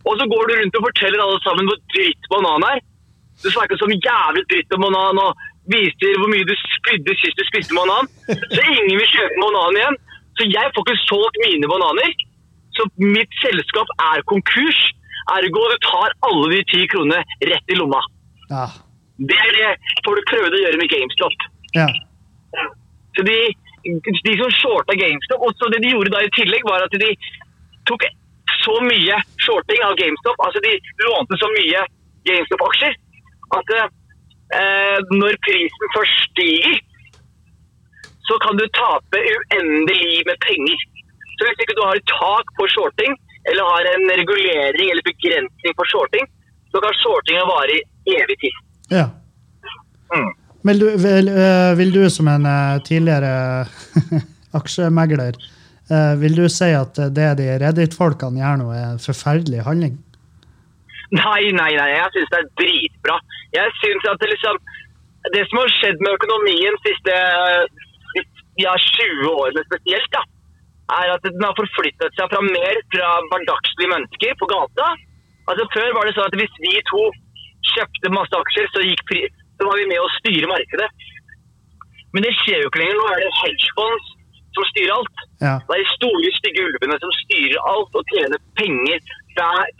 og 0.07 0.13
så 0.19 0.27
går 0.31 0.43
du 0.47 0.53
rundt 0.59 0.77
og 0.79 0.85
forteller 0.87 1.23
alle 1.23 1.39
sammen 1.43 1.67
hvor 1.67 1.79
dritt 1.95 2.29
banan 2.31 2.67
er. 2.71 2.79
Du 3.43 3.49
snakker 3.51 3.79
som 3.81 3.91
jævlig 3.91 4.43
dritt 4.51 4.75
om 4.75 4.85
banan 4.87 5.19
og 5.25 5.43
viser 5.69 6.17
hvor 6.19 6.31
mye 6.31 6.47
du 6.47 6.53
spydde 6.57 7.15
sist 7.21 7.37
du 7.37 7.45
spiste 7.49 7.75
banan. 7.77 8.09
Så 8.25 8.61
ingen 8.65 8.97
vil 8.97 9.09
kjøpe 9.13 9.41
banan 9.43 9.79
igjen. 9.79 9.99
Så 10.39 10.47
jeg 10.49 10.73
får 10.73 10.85
ikke 10.85 11.03
solgt 11.05 11.41
mine 11.45 11.69
bananer. 11.69 12.13
Så 12.77 12.87
mitt 13.03 13.39
selskap 13.43 13.89
er 14.07 14.23
konkurs. 14.31 14.79
Ergo 15.35 15.65
du 15.69 15.77
tar 15.85 16.15
alle 16.27 16.47
de 16.55 16.61
ti 16.71 16.85
kronene 16.91 17.21
rett 17.51 17.73
i 17.73 17.77
lomma. 17.77 18.01
Ja. 18.49 18.65
Det 19.21 19.37
er 19.37 19.51
det 19.57 19.97
folk 20.05 20.23
prøvde 20.31 20.57
å 20.57 20.63
gjøre 20.63 20.79
med 20.81 20.89
GameStop. 20.91 21.45
ja. 21.77 21.89
Så 23.15 23.25
de, 23.27 23.37
de 23.83 24.33
som 24.39 24.51
shorta 24.55 24.95
GameStop, 24.95 25.41
og 25.43 25.55
så 25.59 25.67
det 25.73 25.81
de 25.83 25.91
gjorde 25.91 26.13
da 26.13 26.21
i 26.23 26.31
tillegg, 26.37 26.63
var 26.63 26.85
at 26.85 26.93
de 26.95 27.09
tok 27.89 28.05
så 28.61 28.75
mye 28.85 29.17
shorting 29.43 29.81
av 29.83 29.97
GameStop, 29.99 30.39
altså 30.45 30.61
de 30.63 30.71
lånte 31.03 31.39
så 31.41 31.49
mye 31.51 31.81
GameStop-aksjer, 32.29 32.95
at 33.57 33.73
eh, 33.75 33.89
når 35.11 35.37
prisen 35.45 35.93
først 35.95 36.23
stiger, 36.29 36.79
så 38.27 38.37
kan 38.43 38.57
du 38.59 38.65
tape 38.75 39.19
uendelig 39.33 40.23
med 40.29 40.37
penger. 40.47 40.79
Så 41.35 41.47
hvis 41.47 41.63
ikke 41.63 41.77
du 41.77 41.83
har 41.87 41.99
et 41.99 42.11
tak 42.11 42.51
på 42.57 42.67
shorting, 42.73 43.15
eller 43.49 43.63
har 43.73 43.87
en 43.93 44.05
regulering 44.21 44.91
eller 44.91 45.05
begrensning 45.07 45.73
på 45.79 45.87
shorting, 45.91 46.27
så 46.71 46.83
kan 46.83 46.99
shortinga 47.01 47.47
vare 47.49 47.79
i 47.79 48.17
evig 48.19 48.37
tid. 48.43 48.59
Ja. 48.91 49.07
Mm. 50.13 50.29
Vil 50.67 50.83
du, 50.83 50.87
vil, 51.01 51.31
eh, 51.33 51.71
vil 51.79 51.93
du 51.95 52.03
som 52.13 52.29
en 52.29 52.45
eh, 52.45 52.77
tidligere 52.85 53.65
aksjemegler, 54.59 55.39
eh, 55.89 56.13
vil 56.21 56.37
du 56.37 56.45
si 56.53 56.69
at 56.77 57.01
det 57.15 57.31
de 57.39 57.49
Reddit-folkene 57.63 58.43
gjør 58.43 58.61
nå, 58.61 58.69
er 58.75 58.87
en 58.91 59.01
forferdelig 59.01 59.65
handling? 59.65 59.97
Nei, 61.11 61.51
nei, 61.51 61.71
nei. 61.75 61.89
Jeg 61.91 62.13
syns 62.15 62.29
det 62.31 62.39
er 62.39 62.51
dritbra. 62.61 63.17
Jeg 63.55 63.73
synes 63.81 64.05
at 64.11 64.21
det 64.21 64.29
liksom 64.31 64.59
Det 65.35 65.41
som 65.47 65.59
har 65.61 65.73
skjedd 65.77 65.99
med 66.01 66.15
økonomien 66.17 66.77
de 66.77 66.81
siste 66.87 67.15
ja, 68.57 68.71
20 68.73 69.27
årene 69.29 69.61
spesielt, 69.67 70.07
da, 70.15 70.21
er 70.97 71.11
at 71.13 71.27
den 71.27 71.45
har 71.45 71.53
forflyttet 71.59 72.17
seg 72.17 72.31
fra 72.31 72.41
mer 72.41 72.79
fra 72.93 73.11
hverdagslige 73.29 73.91
mennesker 73.93 74.33
på 74.39 74.49
gata. 74.49 74.87
Altså 75.45 75.67
Før 75.75 75.93
var 75.97 76.07
det 76.09 76.15
sånn 76.17 76.25
at 76.25 76.39
hvis 76.41 76.57
vi 76.65 76.73
to 76.89 77.03
kjøpte 77.75 78.13
masse 78.17 78.41
aksjer, 78.41 78.67
så, 78.73 78.81
så 78.81 79.69
var 79.69 79.77
vi 79.77 79.87
med 79.93 80.01
å 80.01 80.09
styre 80.17 80.49
markedet. 80.49 80.89
Men 82.15 82.25
det 82.25 82.33
skjer 82.41 82.63
jo 82.63 82.71
ikke 82.71 82.81
lenger. 82.81 82.99
Nå 82.99 83.07
er 83.13 83.23
det 83.23 83.31
hedgefonds 83.39 84.11
som 84.55 84.67
styrer 84.71 84.93
alt. 84.97 85.25
Ja. 85.39 85.55
Det 85.67 85.77
er 85.77 85.83
de 85.83 85.95
store, 85.95 86.31
stygge 86.37 86.65
ulvene 86.67 86.97
som 87.03 87.13
styrer 87.21 87.69
alt 87.71 87.99
og 87.99 88.13
tjener 88.13 88.41
penger. 88.59 89.13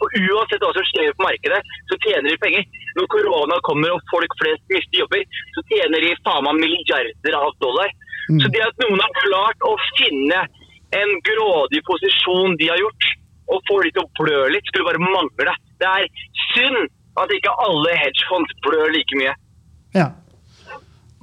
Og 0.01 0.15
uansett 0.19 0.63
hva 0.63 0.71
som 0.75 0.87
skjer 0.89 1.13
på 1.17 1.25
markedet, 1.25 1.59
så 1.89 1.97
tjener 2.05 2.29
de 2.29 2.37
penger. 2.41 2.65
Når 2.97 3.09
korona 3.13 3.59
kommer 3.67 3.95
og 3.95 4.05
folk 4.11 4.37
flest 4.41 4.63
mister 4.73 5.03
jobber, 5.03 5.25
så 5.55 5.65
tjener 5.71 6.05
de 6.05 6.15
faen 6.25 6.47
meg 6.47 6.61
milliarder 6.63 7.37
av 7.39 7.53
dollar. 7.63 7.93
Mm. 8.29 8.39
Så 8.41 8.51
det 8.53 8.63
at 8.65 8.83
noen 8.85 9.03
har 9.03 9.19
klart 9.21 9.67
å 9.67 9.73
finne 9.99 10.41
en 11.01 11.13
grådig 11.27 11.83
posisjon 11.87 12.57
de 12.59 12.71
har 12.71 12.81
gjort, 12.81 13.11
og 13.51 13.63
får 13.67 13.85
de 13.85 13.93
til 13.95 14.03
å 14.03 14.11
blø 14.19 14.41
litt, 14.53 14.67
skulle 14.69 14.87
bare 14.87 15.03
mangle 15.03 15.47
det. 15.47 15.55
Er 15.81 16.07
synd 16.53 16.91
at 17.19 17.31
ikke 17.35 17.53
alle 17.65 17.95
hedgefonds 17.99 18.53
blør 18.65 18.91
like 18.93 19.17
mye. 19.19 19.33
Ja. 19.95 20.11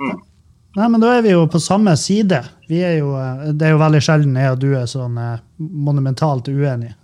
Mm. 0.01 0.19
Nei, 0.79 0.89
men 0.93 1.01
da 1.03 1.15
er 1.17 1.23
vi 1.25 1.33
jo 1.33 1.47
på 1.51 1.61
samme 1.63 1.95
side. 1.99 2.43
Vi 2.69 2.83
er 2.85 2.99
jo, 3.01 3.15
eh, 3.19 3.53
det 3.57 3.67
er 3.67 3.73
jo 3.75 3.81
veldig 3.81 4.01
sjelden 4.05 4.37
jeg 4.39 4.55
og 4.55 4.61
du 4.63 4.69
er 4.77 4.85
sånn 4.91 5.17
eh, 5.19 5.41
monumentalt 5.59 6.51
uenige. 6.53 6.95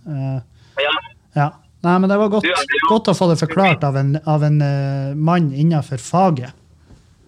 Ja. 1.34 1.50
Nei, 1.84 1.98
men 2.00 2.08
det 2.08 2.16
var 2.16 2.30
godt, 2.32 2.46
godt 2.88 3.10
å 3.12 3.16
få 3.16 3.26
det 3.28 3.40
forklart 3.42 3.82
av 3.84 3.98
en, 4.00 4.14
av 4.24 4.44
en 4.46 4.60
uh, 4.64 5.16
mann 5.16 5.50
innenfor 5.52 6.00
faget. 6.00 6.56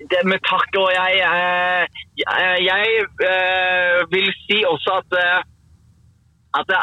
det 0.07 0.23
med 0.25 0.41
takk, 0.47 0.71
og 0.81 0.89
jeg, 0.95 1.19
eh, 1.27 2.03
jeg, 2.23 2.51
jeg 2.63 2.83
eh, 3.27 4.01
vil 4.13 4.29
si 4.45 4.61
også 4.63 5.01
at, 5.01 5.17
at, 6.59 6.69
det, 6.71 6.79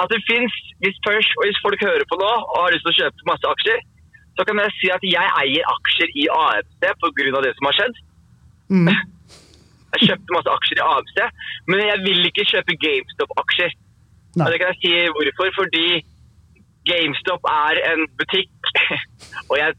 at 0.00 0.08
det 0.08 0.20
fins 0.24 0.54
hvis, 0.82 0.98
hvis 1.42 1.60
folk 1.64 1.84
hører 1.84 2.06
på 2.08 2.18
nå 2.18 2.30
og 2.32 2.56
har 2.62 2.72
lyst 2.74 2.86
til 2.86 2.94
å 2.94 2.98
kjøpe 3.00 3.28
masse 3.28 3.50
aksjer, 3.54 3.84
så 4.38 4.46
kan 4.48 4.62
jeg 4.62 4.74
si 4.78 4.90
at 4.94 5.04
jeg 5.06 5.34
eier 5.42 5.68
aksjer 5.76 6.14
i 6.16 6.24
AFC 6.32 6.88
pga. 7.02 7.42
det 7.44 7.52
som 7.58 7.68
har 7.68 7.78
skjedd. 7.78 8.00
Mm. 8.72 8.88
Jeg 9.92 10.06
kjøpte 10.08 10.32
masse 10.32 10.52
aksjer 10.56 10.78
i 10.78 10.84
AFC, 10.88 11.18
men 11.68 11.82
jeg 11.82 11.98
vil 12.00 12.24
ikke 12.24 12.46
kjøpe 12.48 12.76
GameStop-aksjer. 12.80 13.74
Det 14.40 14.60
kan 14.62 14.70
jeg 14.70 14.78
si 14.80 14.92
hvorfor. 15.12 15.50
Fordi 15.58 15.82
GameStop 16.88 17.44
er 17.50 17.80
en 17.92 18.06
butikk, 18.18 18.50
og 19.50 19.56
jeg 19.58 19.74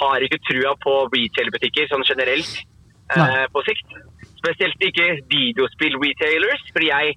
har 0.00 0.24
ikke 0.26 0.40
trua 0.48 0.72
på 0.82 0.94
retail-butikker 1.12 1.90
sånn 1.90 2.04
generelt 2.08 2.52
eh, 3.14 3.44
på 3.52 3.62
sikt. 3.68 3.92
Spesielt 4.42 4.82
ikke 4.88 5.06
videospill-retailers, 5.30 6.64
fordi 6.74 6.88
jeg 6.90 7.14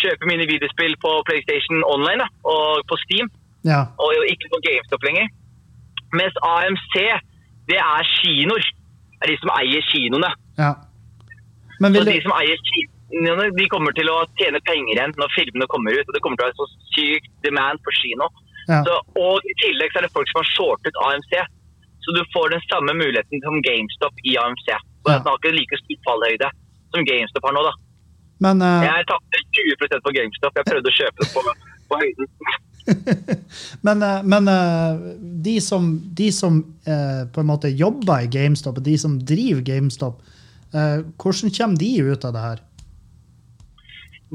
kjøper 0.00 0.26
mine 0.30 0.46
videospill 0.50 0.96
på 1.04 1.12
PlayStation 1.28 1.84
Online 1.86 2.24
da, 2.24 2.28
og 2.50 2.82
på 2.90 2.98
Steam, 3.04 3.30
Ja. 3.64 3.84
og 4.02 4.12
ikke 4.28 4.50
på 4.52 4.58
GameStop 4.66 5.04
lenger. 5.06 5.28
Mens 6.12 6.34
AMC, 6.42 6.96
det 7.70 7.78
er 7.80 8.02
kinoer. 8.18 8.64
Det 9.14 9.22
er 9.24 9.30
de 9.32 9.38
som 9.40 9.52
eier 9.60 9.86
kinoene. 9.92 10.30
ja. 10.58 10.72
Men 11.80 11.94
Så 11.94 12.04
vil 12.04 12.12
de 12.14 12.22
som 12.22 12.34
eier 12.38 12.58
kinoene, 12.68 13.46
de 13.58 13.64
kommer 13.72 13.92
til 13.96 14.06
å 14.12 14.18
tjene 14.38 14.60
penger 14.68 14.92
igjen 14.94 15.14
når 15.18 15.32
filmene 15.34 15.66
kommer 15.72 15.90
ut. 15.96 16.06
Og 16.06 16.14
det 16.14 16.20
kommer 16.22 16.38
til 16.38 16.44
å 16.44 16.48
være 16.50 16.60
så 16.60 16.66
sykt 16.94 17.30
demand 17.46 17.80
på 17.82 17.90
kino. 17.98 18.28
Ja. 18.68 18.80
Så, 18.86 18.94
og 19.20 19.44
i 19.44 19.54
tillegg 19.62 19.92
så 19.92 20.00
er 20.00 20.06
det 20.06 20.14
folk 20.14 20.30
som 20.30 20.40
har 20.40 20.50
shortet 20.52 21.00
AMC. 21.06 21.32
Så 22.04 22.12
du 22.16 22.20
får 22.34 22.52
den 22.52 22.64
samme 22.68 22.92
muligheten 22.96 23.40
som 23.44 23.62
GameStop 23.64 24.26
i 24.30 24.36
AMC. 24.40 24.68
Og 25.04 25.10
Ja. 25.10 25.18
Den 25.18 25.26
har 25.28 25.38
ikke 25.40 25.56
like 25.56 25.76
stor 25.80 25.98
fallhøyde 26.08 26.48
som 26.92 27.06
GameStop 27.08 27.46
har 27.48 27.56
nå, 27.56 27.62
da. 27.68 27.74
Men, 28.44 28.62
uh, 28.62 28.84
Jeg 28.84 29.06
tapte 29.08 29.40
20% 29.56 30.04
på 30.04 30.12
GameStop. 30.16 30.52
Jeg 30.58 30.68
prøvde 30.68 30.92
å 30.92 30.98
kjøpe 31.00 31.24
det 31.24 31.30
på, 31.32 31.40
på 31.88 32.00
høyden. 32.02 32.30
men, 33.86 34.02
eh, 34.04 34.22
men 34.28 34.48
eh, 34.52 35.04
de 35.46 35.54
som, 35.64 35.86
de 36.20 36.26
som 36.32 36.58
på 36.84 37.40
en 37.40 37.48
måte 37.48 37.70
jobber 37.72 38.26
i 38.26 38.28
GameStop, 38.28 38.76
og 38.76 38.84
de 38.84 38.98
som 39.00 39.14
driver 39.16 39.62
GameStop, 39.64 40.20
hvordan 40.74 41.54
kommer 41.56 41.80
de 41.80 41.90
ut 42.04 42.26
av 42.28 42.34
det 42.36 42.42
her? 42.44 42.60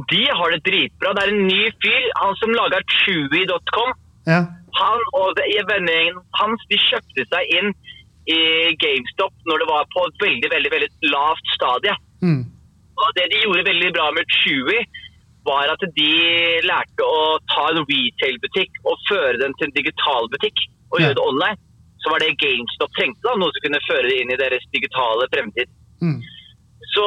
De 0.08 0.22
har 0.40 0.54
det 0.56 0.62
dritbra. 0.66 1.14
Det 1.14 1.24
er 1.26 1.34
en 1.34 1.48
ny 1.48 1.64
fyr, 1.84 2.06
han 2.22 2.38
som 2.40 2.54
lager 2.56 2.86
Chewy.com. 3.02 3.94
Ja. 4.30 4.42
Han 4.80 5.02
og 5.18 5.40
vennegjengen 5.40 6.20
hans 6.40 6.62
de 6.70 6.78
kjøpte 6.78 7.26
seg 7.32 7.54
inn 7.58 7.72
i 8.30 8.40
GameStop 8.82 9.34
når 9.50 9.64
det 9.64 9.68
var 9.72 9.88
på 9.96 10.06
et 10.06 10.24
veldig 10.24 10.50
veldig, 10.54 10.72
veldig 10.76 10.90
lavt 11.10 11.54
stadie. 11.56 11.96
Mm. 12.22 12.44
Og 13.00 13.14
Det 13.18 13.30
de 13.32 13.44
gjorde 13.46 13.70
veldig 13.70 13.92
bra 13.96 14.10
med 14.14 14.28
Chewy, 14.42 14.80
var 15.48 15.72
at 15.72 15.82
de 15.96 16.12
lærte 16.68 17.06
å 17.06 17.40
ta 17.50 17.70
en 17.72 17.86
retail-butikk 17.88 18.82
og 18.86 19.00
føre 19.08 19.40
den 19.42 19.56
til 19.58 19.70
en 19.70 19.78
digital 19.78 20.28
butikk 20.34 20.60
og 20.92 21.00
Ja. 21.00 21.08
gjøre 21.08 21.18
det 21.18 21.26
online. 21.32 21.58
Så 22.04 22.12
var 22.12 22.20
det 22.20 22.38
GameStop 22.40 22.92
trengte, 22.96 23.24
da, 23.24 23.34
noe 23.36 23.52
som 23.56 23.64
kunne 23.66 23.88
føre 23.90 24.08
det 24.10 24.20
inn 24.22 24.32
i 24.32 24.40
deres 24.40 24.64
digitale 24.76 25.26
fremtid. 25.34 25.68
Mm. 26.04 26.20
Så 26.94 27.06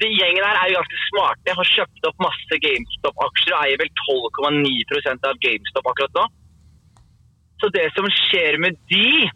de 0.00 0.08
gjengen 0.14 0.44
her 0.44 0.56
er 0.62 0.72
jo 0.72 0.78
ganske 0.80 0.98
smarte. 1.10 1.54
Har 1.58 1.68
kjøpt 1.76 2.08
opp 2.08 2.18
masse 2.24 2.58
GameStop-aksjer 2.64 3.54
og 3.54 3.62
eier 3.66 3.78
vel 3.82 3.92
12,9% 4.08 5.28
av 5.30 5.38
GameStop 5.44 5.86
akkurat 5.92 6.18
nå. 6.18 6.24
Så 7.62 7.70
det 7.74 7.86
som 7.96 8.06
skjer 8.12 8.58
med 8.62 8.76
de, 8.92 9.28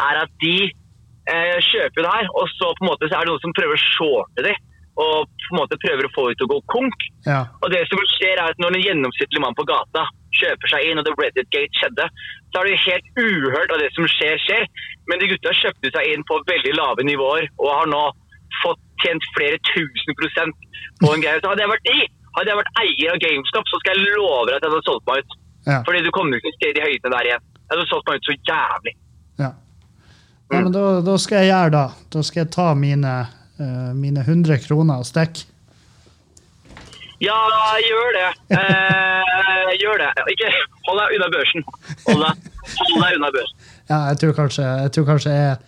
er 0.00 0.22
at 0.22 0.32
de 0.42 0.56
eh, 0.68 1.58
kjøper 1.70 2.04
det 2.04 2.12
her, 2.16 2.28
og 2.36 2.50
så 2.56 2.72
på 2.76 2.84
en 2.84 2.90
måte 2.92 3.08
så 3.08 3.16
er 3.16 3.24
det 3.24 3.32
noen 3.32 3.44
som 3.44 3.56
prøver 3.56 3.76
å 3.76 3.84
shorte 3.84 4.46
det. 4.46 4.56
Og 5.00 5.28
på 5.30 5.54
en 5.54 5.60
måte 5.62 5.78
prøver 5.80 6.06
å 6.06 6.12
få 6.12 6.26
det 6.28 6.40
til 6.40 6.48
å 6.48 6.54
gå 6.54 6.60
konk. 6.72 7.04
Ja. 7.24 7.44
Og 7.62 7.72
det 7.72 7.86
som 7.88 8.00
skjer 8.16 8.36
er 8.36 8.50
at 8.52 8.60
når 8.60 8.76
en 8.76 8.84
gjennomsnittlig 8.84 9.40
mann 9.42 9.56
på 9.56 9.64
gata 9.68 10.04
kjøper 10.36 10.72
seg 10.72 10.88
inn, 10.88 11.00
og 11.00 11.06
det 11.06 11.14
Reddit 11.16 11.48
Gate 11.54 11.80
skjedde, 11.80 12.06
så 12.50 12.60
er 12.60 12.68
det 12.68 12.82
helt 12.84 13.08
uhørt 13.18 13.72
av 13.72 13.80
det 13.80 13.88
som 13.96 14.08
skjer, 14.10 14.36
skjer. 14.44 14.66
Men 15.08 15.22
de 15.22 15.30
gutta 15.32 15.54
kjøpte 15.56 15.92
seg 15.94 16.12
inn 16.12 16.26
på 16.28 16.40
veldig 16.50 16.74
lave 16.76 17.06
nivåer 17.06 17.48
og 17.58 17.68
har 17.72 17.90
nå 17.90 18.02
fått 18.60 18.82
tjent 19.02 19.24
flere 19.36 19.58
tusen 19.72 20.16
prosent 20.18 20.68
på 21.00 21.12
en 21.14 21.22
greie. 21.22 21.40
Så 21.40 21.52
hadde 21.52 21.64
jeg 21.64 21.72
vært 21.72 21.88
de, 21.88 22.08
hadde 22.36 22.52
jeg 22.52 22.60
vært 22.60 22.80
eier 22.84 23.14
av 23.14 23.22
GameStop, 23.24 23.70
så 23.70 23.80
skal 23.82 23.96
jeg 23.96 24.18
love 24.18 24.48
deg 24.50 24.58
at 24.58 24.66
jeg 24.66 24.74
hadde 24.74 24.88
solgt 24.88 25.08
meg 25.08 25.22
ut. 25.22 25.38
Ja. 25.66 25.82
Fordi 25.86 26.02
du 26.04 26.10
kommer 26.14 26.36
jo 26.36 26.40
ikke 26.40 26.52
til 26.52 26.56
å 26.56 26.62
se 26.64 26.74
de 26.76 26.86
høydene 26.86 27.14
der 27.14 27.28
igjen. 27.28 27.46
Jeg 27.60 27.74
hadde 27.74 27.88
solgt 27.90 28.08
meg 28.08 28.18
ut 28.18 28.28
så 28.28 28.36
jævlig. 28.50 28.94
ja. 29.42 29.50
ja 30.50 30.62
men 30.64 30.72
da, 30.74 30.84
da 31.06 31.14
skal 31.22 31.44
jeg 31.44 31.52
gjøre 31.52 31.72
det. 31.76 31.86
Da 32.16 32.22
skal 32.26 32.42
jeg 32.42 32.52
ta 32.56 32.68
mine, 32.74 33.14
uh, 33.60 33.90
mine 33.94 34.24
100 34.26 34.62
kroner 34.66 35.04
og 35.04 35.08
stikke. 35.08 35.46
Ja, 37.20 37.36
gjør 37.84 38.14
det. 38.16 38.28
Eh, 38.56 39.72
gjør 39.82 39.98
det. 40.00 40.08
Ikke 40.32 40.48
hold 40.86 41.02
deg 41.02 41.18
unna 41.18 41.26
børsen. 41.34 41.66
Hold 42.06 42.22
deg, 42.24 42.46
hold 42.78 43.02
deg 43.02 43.18
unna 43.18 43.28
børsen. 43.34 43.66
Ja, 43.90 43.98
jeg 44.08 44.20
tror 44.22 44.32
kanskje 44.38 44.64
jeg, 44.64 44.92
tror 44.96 45.06
kanskje 45.10 45.34
jeg 45.34 45.58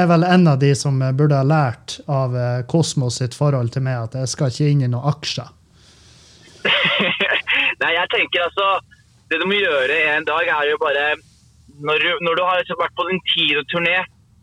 er 0.00 0.08
vel 0.08 0.24
en 0.24 0.48
av 0.48 0.62
de 0.62 0.70
som 0.78 0.96
eh, 1.04 1.12
burde 1.12 1.36
ha 1.36 1.44
lært 1.44 1.98
av 2.08 2.32
eh, 2.40 2.62
Kosmos 2.72 3.20
sitt 3.20 3.36
forhold 3.36 3.74
til 3.74 3.84
meg 3.84 4.00
at 4.06 4.16
jeg 4.22 4.32
skal 4.32 4.54
ikke 4.54 4.70
inn 4.72 4.86
i 4.86 4.90
noen 4.94 5.10
aksjer. 5.12 5.52
Nei, 7.82 7.92
jeg 7.98 8.12
tenker 8.16 8.46
altså 8.46 8.70
Det 9.30 9.38
du 9.40 9.46
må 9.48 9.56
gjøre 9.58 9.96
en 10.14 10.24
dag, 10.28 10.44
er 10.46 10.70
jo 10.70 10.76
bare 10.82 11.04
Når 11.80 11.98
du, 12.04 12.08
når 12.26 12.34
du 12.38 12.42
har 12.46 12.58
liksom 12.60 12.78
vært 12.78 12.94
på 12.98 13.06
din 13.08 13.20
tiende 13.32 13.64
turné, 13.72 13.96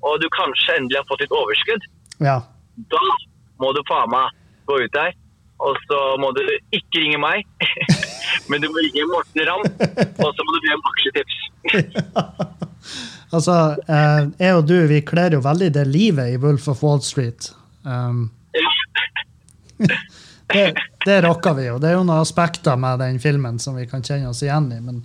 og 0.04 0.20
du 0.20 0.28
kanskje 0.36 0.76
endelig 0.80 0.98
har 1.00 1.06
fått 1.08 1.22
litt 1.24 1.32
overskudd, 1.38 1.84
Ja. 2.20 2.40
da 2.92 3.02
må 3.62 3.70
du 3.78 3.82
faen 3.88 4.10
meg 4.12 4.34
gå 4.68 4.80
ut 4.84 4.92
der. 4.98 5.14
Og 5.62 5.78
så 5.86 6.00
må 6.18 6.32
du 6.34 6.42
ikke 6.74 7.04
ringe 7.04 7.20
meg, 7.22 7.46
men 8.50 8.62
du 8.64 8.68
må 8.74 8.82
ringe 8.82 9.06
Morten 9.14 9.46
Ramm. 9.48 9.64
Og 10.26 10.30
så 10.36 10.44
må 10.48 10.56
du 10.58 10.60
be 10.66 10.74
om 10.76 10.90
aksjetips. 10.94 11.38
Altså, 13.32 13.54
eh, 13.88 14.26
jeg 14.44 14.56
og 14.58 14.66
du 14.68 14.74
vi 14.90 14.98
kler 15.08 15.32
jo 15.38 15.40
veldig 15.46 15.70
det 15.72 15.86
livet 15.88 16.34
i 16.34 16.40
Wolf 16.42 16.66
of 16.68 16.82
Wall 16.84 17.00
Street. 17.06 17.54
Um, 17.86 18.26
det, 20.54 20.86
det 21.06 21.18
rocker 21.26 21.54
vi 21.58 21.68
jo. 21.68 21.76
Det 21.82 21.92
er 21.92 21.98
jo 21.98 22.06
noen 22.06 22.22
aspekter 22.22 22.80
med 22.80 23.00
den 23.02 23.20
filmen 23.24 23.60
som 23.60 23.78
vi 23.80 23.88
kan 23.90 24.04
kjenne 24.06 24.32
oss 24.32 24.44
igjen 24.46 24.72
i. 24.76 24.80
Men 24.84 25.04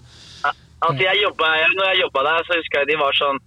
Altså, 0.84 1.02
jeg 1.02 1.22
jobbet, 1.24 1.76
når 1.76 1.86
jeg 1.90 2.00
jobba 2.04 2.22
der, 2.28 2.42
så 2.46 2.58
husker 2.58 2.82
jeg 2.82 2.88
de 2.90 2.96
var 3.00 3.16
sånn 3.16 3.38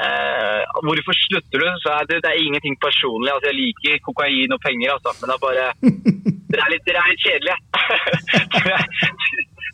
eh, 0.00 0.62
Hvorfor 0.86 1.18
slutter 1.20 1.62
du? 1.62 1.66
Så 1.82 1.92
er 1.92 2.08
det, 2.08 2.22
det 2.24 2.30
er 2.32 2.44
ingenting 2.46 2.78
personlig. 2.80 3.30
Altså, 3.34 3.50
jeg 3.50 3.58
liker 3.60 4.00
kokain 4.06 4.54
og 4.56 4.62
penger, 4.64 4.94
altså. 4.96 5.12
Men 5.20 5.30
det 5.30 5.36
er 5.36 5.44
bare 5.44 5.66
Dere 6.50 6.64
er 6.64 6.72
litt, 6.72 6.86
dere 6.88 7.02
er 7.02 7.12
litt 7.12 7.26
kjedelige. 7.26 7.58
dere, 8.56 8.76
er, 8.78 8.86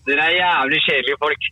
Dere 0.09 0.27
er 0.27 0.39
jævlig 0.41 0.81
kjedelige 0.89 1.21
folk. 1.23 1.49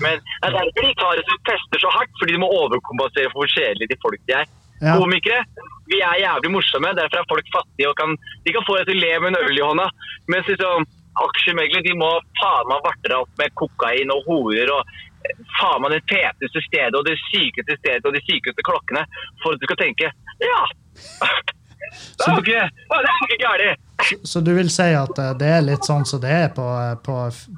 Men 0.00 0.20
det 0.24 0.46
er 0.48 0.54
derfor 0.56 0.86
de 0.86 0.92
tar 1.02 1.18
det 1.18 1.24
som 1.28 1.40
tester 1.50 1.82
så 1.82 1.90
hardt, 1.98 2.14
fordi 2.20 2.36
de 2.36 2.40
må 2.40 2.48
overkompensere 2.62 3.32
for 3.32 3.42
hvor 3.42 3.52
kjedelige 3.52 3.92
de 3.92 3.98
folk 4.04 4.22
de 4.24 4.38
er. 4.40 4.48
Ja. 4.82 4.98
Komikere, 5.00 5.44
vi 5.88 5.98
er 6.04 6.18
jævlig 6.20 6.50
morsomme, 6.52 6.90
derfor 6.98 7.22
er 7.22 7.28
folk 7.30 7.48
fattige 7.54 7.88
og 7.88 7.96
kan, 7.96 8.12
de 8.44 8.52
kan 8.52 8.64
få 8.66 8.76
deg 8.80 8.88
til 8.90 8.98
å 8.98 9.02
le 9.04 9.12
med 9.22 9.32
en 9.32 9.38
øl 9.46 9.58
i 9.60 9.64
hånda. 9.64 9.86
Mens 10.32 10.48
liksom, 10.50 10.84
aksjemeglere 11.26 11.84
de 11.86 11.94
må 11.96 12.10
faen 12.42 12.68
meg 12.68 12.82
varte 12.84 13.16
opp 13.22 13.30
med 13.40 13.54
kokain 13.56 14.10
og 14.12 14.26
horer 14.28 14.72
og 14.74 14.82
eh, 15.24 15.38
faen 15.60 15.80
meg 15.84 15.94
det 15.96 16.02
feteste 16.12 16.60
stedet 16.66 16.98
og 16.98 17.06
det 17.08 17.16
sykeste 17.30 17.78
stedet 17.80 18.04
og 18.04 18.12
de 18.18 18.20
sykeste 18.26 18.66
klokkene 18.68 19.06
for 19.44 19.54
at 19.56 19.62
du 19.62 19.68
skal 19.70 19.80
tenke 19.86 20.10
ja. 20.44 20.60
Det 21.86 22.24
er 22.26 22.32
jo 22.34 22.42
ikke, 22.42 22.62
det 22.90 23.10
ikke 23.24 23.36
galt. 23.40 23.82
Så, 24.02 24.16
så 24.28 24.40
du 24.44 24.50
vil 24.56 24.68
si 24.72 24.86
at 24.98 25.18
eh, 25.22 25.32
det 25.38 25.50
er 25.56 25.62
litt 25.64 25.86
sånn 25.86 26.04
som 26.08 26.20
det 26.20 26.32
er 26.34 26.48
på, 26.56 26.64
eh, 26.82 26.96
på, 27.06 27.14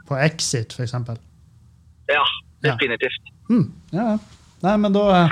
på 0.08 0.18
Exit, 0.20 0.75
f.eks.? 0.76 0.92
Ja, 2.12 2.20
Ja. 2.20 2.25
definitivt. 2.75 3.30
Hmm, 3.48 3.70
ja. 3.94 4.18
Nei, 4.62 4.75
men 4.82 4.92
da, 4.92 5.28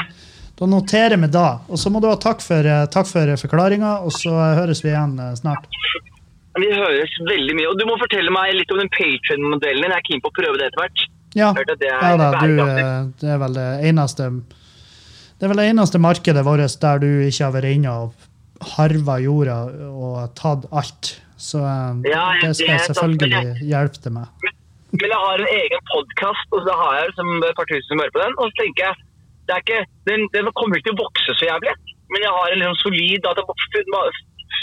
da 0.57 0.67
noterer 0.67 1.21
vi 1.21 1.29
da. 1.29 1.49
Og 1.69 1.81
så 1.81 1.93
må 1.93 2.01
du 2.01 2.09
ha 2.09 2.17
takk 2.21 2.41
for, 2.45 2.65
eh, 2.65 2.87
takk 2.93 3.09
for 3.11 3.33
forklaringa, 3.43 3.99
og 4.07 4.15
så 4.17 4.33
eh, 4.33 4.55
høres 4.61 4.81
vi 4.85 4.93
igjen 4.93 5.19
eh, 5.21 5.35
snart. 5.37 5.69
Vi 6.57 6.71
høres 6.73 7.13
veldig 7.29 7.57
mye. 7.59 7.69
Og 7.69 7.77
du 7.77 7.85
må 7.89 7.99
fortelle 8.01 8.33
meg 8.33 8.55
litt 8.57 8.73
om 8.73 8.81
den 8.81 8.89
Patreon-modellen 8.95 9.85
din. 9.85 9.93
Jeg 9.93 10.01
er 10.01 10.07
keen 10.09 10.23
på 10.25 10.33
å 10.33 10.37
prøve 10.39 10.57
det 10.57 10.71
etter 10.71 10.85
hvert. 10.85 11.05
Ja, 11.37 11.51
det 11.53 11.77
er 11.85 11.99
ja 12.01 12.15
da, 12.17 12.31
du, 12.41 12.55
det 13.21 13.29
er 13.29 13.41
vel 13.43 13.57
det 13.59 13.67
eneste 13.91 14.31
Det 15.37 15.45
er 15.45 15.51
vel 15.53 15.61
det 15.61 15.67
eneste 15.69 15.99
markedet 16.01 16.45
vårt 16.47 16.77
der 16.81 17.03
du 17.03 17.11
ikke 17.27 17.43
har 17.45 17.53
vært 17.53 17.75
inne 17.77 17.93
og 17.93 18.15
harva 18.73 19.19
jorda 19.21 19.59
og 19.91 20.31
tatt 20.39 20.65
alt. 20.73 21.11
Så 21.37 21.61
Ja, 21.61 22.31
det 22.41 22.55
skal 22.57 22.79
jeg 22.79 22.87
selvfølgelig 22.89 23.69
hjelpe 23.69 24.01
til 24.01 24.17
med. 24.17 24.33
Men 24.97 25.13
jeg 25.13 25.21
har 25.27 25.43
en 25.45 25.53
egen 25.59 25.83
podkast, 25.93 26.49
og 26.57 26.65
så 26.65 26.79
har 26.81 26.97
jeg 27.03 27.13
som 27.19 27.29
et 27.37 27.59
par 27.59 27.69
tusen 27.69 27.91
som 27.91 28.01
hører 28.01 28.15
på 28.17 28.23
den. 28.23 28.39
Og 28.41 28.49
så 28.49 28.63
tenker 28.63 28.87
jeg 28.87 29.05
det 29.47 29.55
er 29.57 29.63
ikke, 29.65 29.81
den, 30.11 30.27
den 30.35 30.49
kommer 30.59 30.79
ikke 30.79 30.91
til 30.91 30.97
å 30.99 31.03
vokse 31.05 31.35
så 31.39 31.49
jævlig, 31.49 31.73
men 32.13 32.23
jeg 32.25 32.33
har 32.37 32.53
en 32.55 32.61
liksom 32.63 32.79
solid 32.83 33.27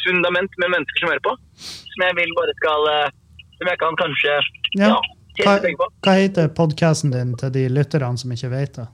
fundament 0.03 0.51
med 0.59 0.71
mennesker 0.73 0.99
som 1.03 1.11
hører 1.11 1.23
på, 1.27 1.33
som 1.63 2.05
jeg 2.07 2.15
vil 2.19 2.31
bare 2.39 2.53
skal 2.59 2.87
eh, 2.91 3.09
Som 3.59 3.69
jeg 3.71 3.79
kan 3.79 3.95
kanskje 3.99 4.31
Ja. 4.79 4.89
ja, 5.39 5.43
Hva, 5.45 5.87
hva 6.03 6.13
heter 6.19 6.49
podkasten 6.57 7.13
din 7.13 7.35
til 7.39 7.51
de 7.55 7.67
lytterne 7.71 8.17
som 8.19 8.31
ikke 8.35 8.49
vet 8.51 8.79
det? 8.79 8.87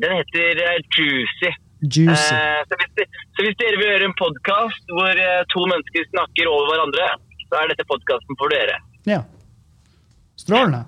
Den 0.00 0.14
heter 0.16 0.62
eh, 0.64 0.78
Juicy. 0.96 1.50
Juicy. 1.82 2.34
Eh, 2.38 2.60
så, 2.70 2.78
hvis, 2.80 2.92
de- 3.00 3.08
så 3.36 3.44
hvis 3.46 3.58
dere 3.60 3.80
vil 3.80 3.90
gjøre 3.92 4.08
en 4.08 4.16
podkast 4.20 4.94
hvor 4.94 5.20
to 5.52 5.66
mennesker 5.72 6.08
snakker 6.14 6.48
over 6.52 6.70
hverandre, 6.72 7.10
så 7.48 7.60
er 7.62 7.70
dette 7.74 7.86
podkasten 7.90 8.38
for 8.40 8.54
dere. 8.54 8.78
Ja. 9.08 9.20
Strålende. 10.38 10.84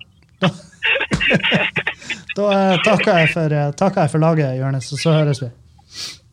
Da, 2.37 2.47
eh, 2.55 2.77
takker, 2.85 3.19
jeg 3.19 3.31
for, 3.35 3.53
eh, 3.53 3.71
takker 3.77 4.05
jeg 4.05 4.11
for 4.13 4.23
laget, 4.23 4.59
Jonis, 4.61 4.93
og 4.95 4.99
så 5.03 5.15
høres 5.19 5.41
vi. 5.43 5.49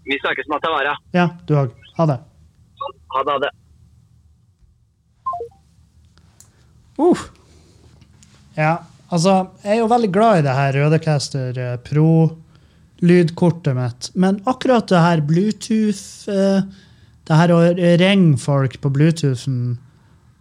Vi 0.08 0.18
snakkes, 0.22 0.48
Matavara. 0.52 0.94
Ja, 1.16 1.26
du 1.48 1.56
òg. 1.58 1.70
Ha 1.98 2.06
det. 2.10 2.20
Ha 3.14 3.24
det. 3.26 3.32
Ha 3.34 3.38
det. 3.44 3.52
Uh. 6.98 7.24
Ja, 8.58 8.76
altså, 9.14 9.34
jeg 9.64 9.76
er 9.76 9.82
jo 9.84 9.90
veldig 9.92 10.12
glad 10.14 10.40
i 10.40 10.46
det 10.48 10.56
her 10.58 10.72
Rødecaster 10.78 11.60
eh, 11.62 11.76
Pro-lydkortet 11.86 13.76
mitt, 13.78 14.10
men 14.18 14.40
akkurat 14.50 14.88
det 14.90 15.04
her 15.04 15.22
Bluetooth 15.22 16.26
Det 17.28 17.36
her 17.38 17.52
å 17.54 17.60
ringe 18.02 18.38
folk 18.42 18.80
på 18.82 18.90
Bluetoothen 18.96 19.78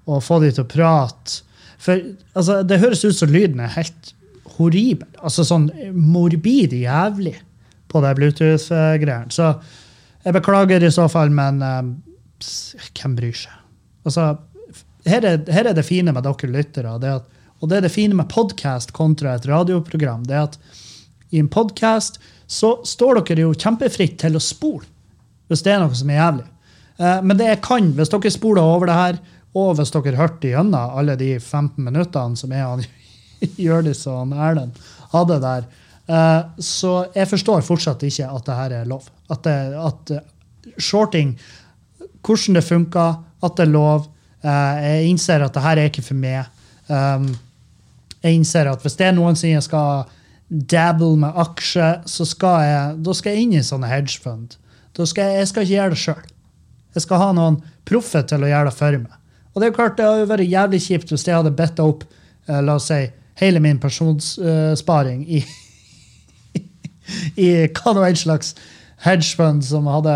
og 0.07 0.23
få 0.23 0.39
de 0.41 0.53
til 0.55 0.63
å 0.63 0.71
prate 0.71 1.46
For 1.83 2.01
altså, 2.35 2.63
det 2.67 2.81
høres 2.83 3.05
ut 3.05 3.19
som 3.19 3.33
lyden 3.33 3.61
er 3.63 3.75
helt 3.77 4.13
horribel. 4.57 5.09
Altså 5.21 5.45
sånn 5.47 5.69
morbid 5.93 6.75
jævlig 6.77 7.37
på 7.93 8.03
det 8.05 8.15
Bluetooth-greiene. 8.19 9.33
Så 9.35 9.53
jeg 10.25 10.35
beklager 10.35 10.83
i 10.83 10.93
så 10.93 11.07
fall, 11.13 11.31
men 11.35 11.63
um, 11.63 11.95
hvem 12.97 13.17
bryr 13.19 13.37
seg? 13.45 13.63
Altså, 14.07 14.33
her 15.07 15.27
er, 15.27 15.43
her 15.53 15.71
er 15.71 15.77
det 15.77 15.87
fine 15.87 16.15
med 16.15 16.27
dere 16.27 16.53
lyttere, 16.53 16.99
det 17.03 17.17
og 17.57 17.71
det 17.71 17.79
er 17.79 17.87
det 17.87 17.93
fine 17.95 18.17
med 18.17 18.29
podkast 18.29 18.91
kontra 18.93 19.33
et 19.33 19.47
radioprogram. 19.49 20.27
det 20.29 20.35
er 20.37 20.43
at 20.45 20.59
I 21.33 21.41
en 21.41 21.49
podkast 21.49 22.19
så 22.47 22.77
står 22.85 23.23
dere 23.23 23.47
jo 23.47 23.55
kjempefritt 23.57 24.19
til 24.21 24.37
å 24.37 24.43
spole 24.43 24.85
hvis 25.49 25.63
det 25.65 25.73
er 25.73 25.81
noe 25.81 25.95
som 25.95 26.11
er 26.11 26.19
jævlig. 26.19 26.45
Uh, 26.99 27.21
men 27.23 27.39
det 27.39 27.47
jeg 27.49 27.63
kan, 27.65 27.89
hvis 27.97 28.11
dere 28.13 28.33
spoler 28.35 28.67
over 28.67 28.91
det 28.91 28.99
her, 28.99 29.19
og 29.57 29.77
hvis 29.79 29.93
dere 29.95 30.19
hørte 30.19 30.51
igjennom 30.51 30.97
alle 30.99 31.17
de 31.19 31.35
15 31.39 31.81
minuttene 31.85 32.39
som 32.39 32.53
jeg 32.53 32.67
og 32.73 33.53
Hjørdis 33.61 34.07
og 34.09 34.33
Erlend 34.33 34.79
hadde 35.13 35.39
der, 35.43 35.69
eh, 36.09 36.43
så 36.63 36.95
jeg 37.15 37.31
forstår 37.31 37.65
fortsatt 37.67 38.05
ikke 38.07 38.29
at 38.33 38.49
det 38.49 38.59
her 38.59 38.75
er 38.81 38.91
lov. 38.91 39.09
At, 39.31 39.45
det, 39.45 39.57
at 39.77 40.13
eh, 40.17 40.27
shorting 40.79 41.37
hvordan 42.27 42.59
det 42.59 42.65
funker, 42.67 43.19
at 43.45 43.59
det 43.59 43.67
er 43.67 43.73
lov. 43.73 44.09
Eh, 44.43 44.85
jeg 44.87 45.11
innser 45.13 45.45
at 45.45 45.55
det 45.55 45.65
her 45.65 45.81
er 45.81 45.91
ikke 45.91 46.05
for 46.07 46.19
meg. 46.19 46.53
Um, 46.89 47.29
jeg 48.23 48.39
innser 48.39 48.71
at 48.71 48.83
hvis 48.83 48.97
det 48.99 49.09
er 49.09 49.15
noensinne 49.17 49.59
jeg 49.59 49.67
skal 49.67 50.07
dabble 50.47 51.17
med 51.23 51.39
aksjer, 51.43 52.03
så 52.07 52.27
skal 52.27 52.63
jeg, 52.63 52.97
da 53.07 53.15
skal 53.19 53.35
jeg 53.35 53.47
inn 53.47 53.55
i 53.59 53.65
sånne 53.67 53.91
hedgefund. 53.91 54.57
Da 54.97 55.07
skal 55.07 55.31
jeg, 55.31 55.43
jeg 55.43 55.51
skal 55.51 55.67
ikke 55.67 55.75
gjøre 55.75 55.95
det 55.95 56.03
sjøl. 56.03 56.27
Jeg 56.97 57.05
skal 57.05 57.21
ha 57.21 57.31
noen 57.37 57.59
proffe 57.87 58.23
til 58.27 58.47
å 58.47 58.51
gjøre 58.51 58.71
det 58.71 58.77
for 58.79 58.99
meg. 59.03 59.17
Og 59.57 59.63
det 59.63 59.67
er 59.67 59.71
jo 59.71 59.77
klart, 59.79 59.95
det 59.97 60.05
hadde 60.05 60.29
vært 60.29 60.53
jævlig 60.53 60.79
kjipt 60.85 61.13
hvis 61.15 61.23
jeg 61.25 61.33
hadde 61.33 61.55
bitt 61.57 61.79
opp 61.81 62.03
eh, 62.05 62.59
la 62.61 62.75
oss 62.77 62.91
si, 62.91 63.07
hele 63.41 63.61
min 63.65 63.79
pensjonssparing 63.81 65.23
i 65.25 65.39
i 67.41 67.47
hva 67.73 67.95
nå 67.97 68.03
en 68.05 68.19
slags 68.21 68.53
hedgefund 69.07 69.65
som 69.65 69.87
hadde, 69.89 70.13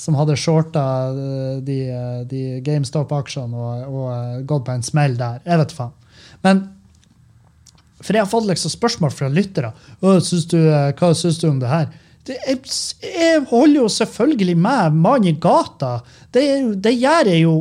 som 0.00 0.16
hadde 0.18 0.34
shorta 0.40 0.82
eh, 1.12 1.60
de, 1.62 1.76
eh, 1.86 2.24
de 2.26 2.40
GameStop-aksjene 2.66 3.54
og, 3.54 3.84
og 3.86 4.42
gått 4.50 4.66
på 4.66 4.74
en 4.74 4.86
smell 4.86 5.14
der. 5.20 5.38
Jeg 5.46 5.62
vet 5.62 5.76
faen. 5.76 5.94
Men 6.46 6.64
For 8.00 8.12
jeg 8.12 8.22
har 8.24 8.30
fått 8.30 8.48
liksom 8.50 8.70
spørsmål 8.74 9.14
fra 9.14 9.30
lyttere. 9.32 9.70
Hva 10.02 10.18
syns 10.18 10.50
du 10.50 11.46
om 11.48 11.62
det 11.62 11.70
her? 11.70 11.86
Det, 12.26 12.40
jeg, 12.48 12.58
jeg 13.06 13.46
holder 13.52 13.84
jo 13.84 13.86
selvfølgelig 13.92 14.58
med 14.58 14.98
mannen 14.98 15.30
i 15.30 15.38
gata. 15.38 16.00
Det, 16.34 16.42
det 16.82 16.96
gjør 16.98 17.30
jeg 17.30 17.46
jo 17.46 17.56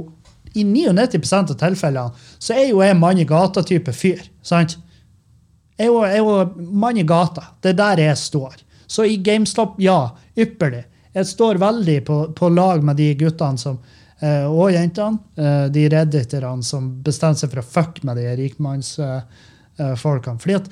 i 0.54 0.64
99 0.64 1.34
av 1.40 1.58
tilfellene. 1.58 2.12
Så 2.40 2.54
er 2.54 2.70
jo 2.70 2.82
jeg 2.84 2.98
mann 3.00 3.20
i 3.20 3.26
gata-type 3.26 3.94
fyr. 3.94 4.22
sant? 4.42 4.78
Jeg 5.78 5.90
er 5.90 6.18
jo, 6.20 6.54
mann 6.56 6.98
i 6.98 7.04
gata. 7.04 7.42
Det 7.62 7.70
er 7.74 7.80
der 7.80 7.98
jeg 8.06 8.18
står. 8.18 8.56
Så 8.88 9.06
i 9.10 9.18
GameStop, 9.18 9.80
ja, 9.82 10.14
ypperlig. 10.38 10.84
Jeg 11.14 11.26
står 11.30 11.58
veldig 11.62 12.00
på, 12.06 12.20
på 12.38 12.50
lag 12.54 12.84
med 12.86 12.98
de 12.98 13.14
guttene 13.18 13.58
som, 13.58 13.80
eh, 14.20 14.46
og 14.46 14.72
jentene, 14.74 15.20
eh, 15.38 15.66
de 15.74 15.88
redditerne 15.90 16.64
som 16.66 16.90
bestemmer 17.06 17.38
seg 17.38 17.50
for 17.54 17.62
å 17.62 17.66
fucke 17.66 18.06
med 18.06 18.18
de 18.22 18.36
rikmannsfolkene. 18.38 20.40
Fordi 20.42 20.58
at 20.58 20.70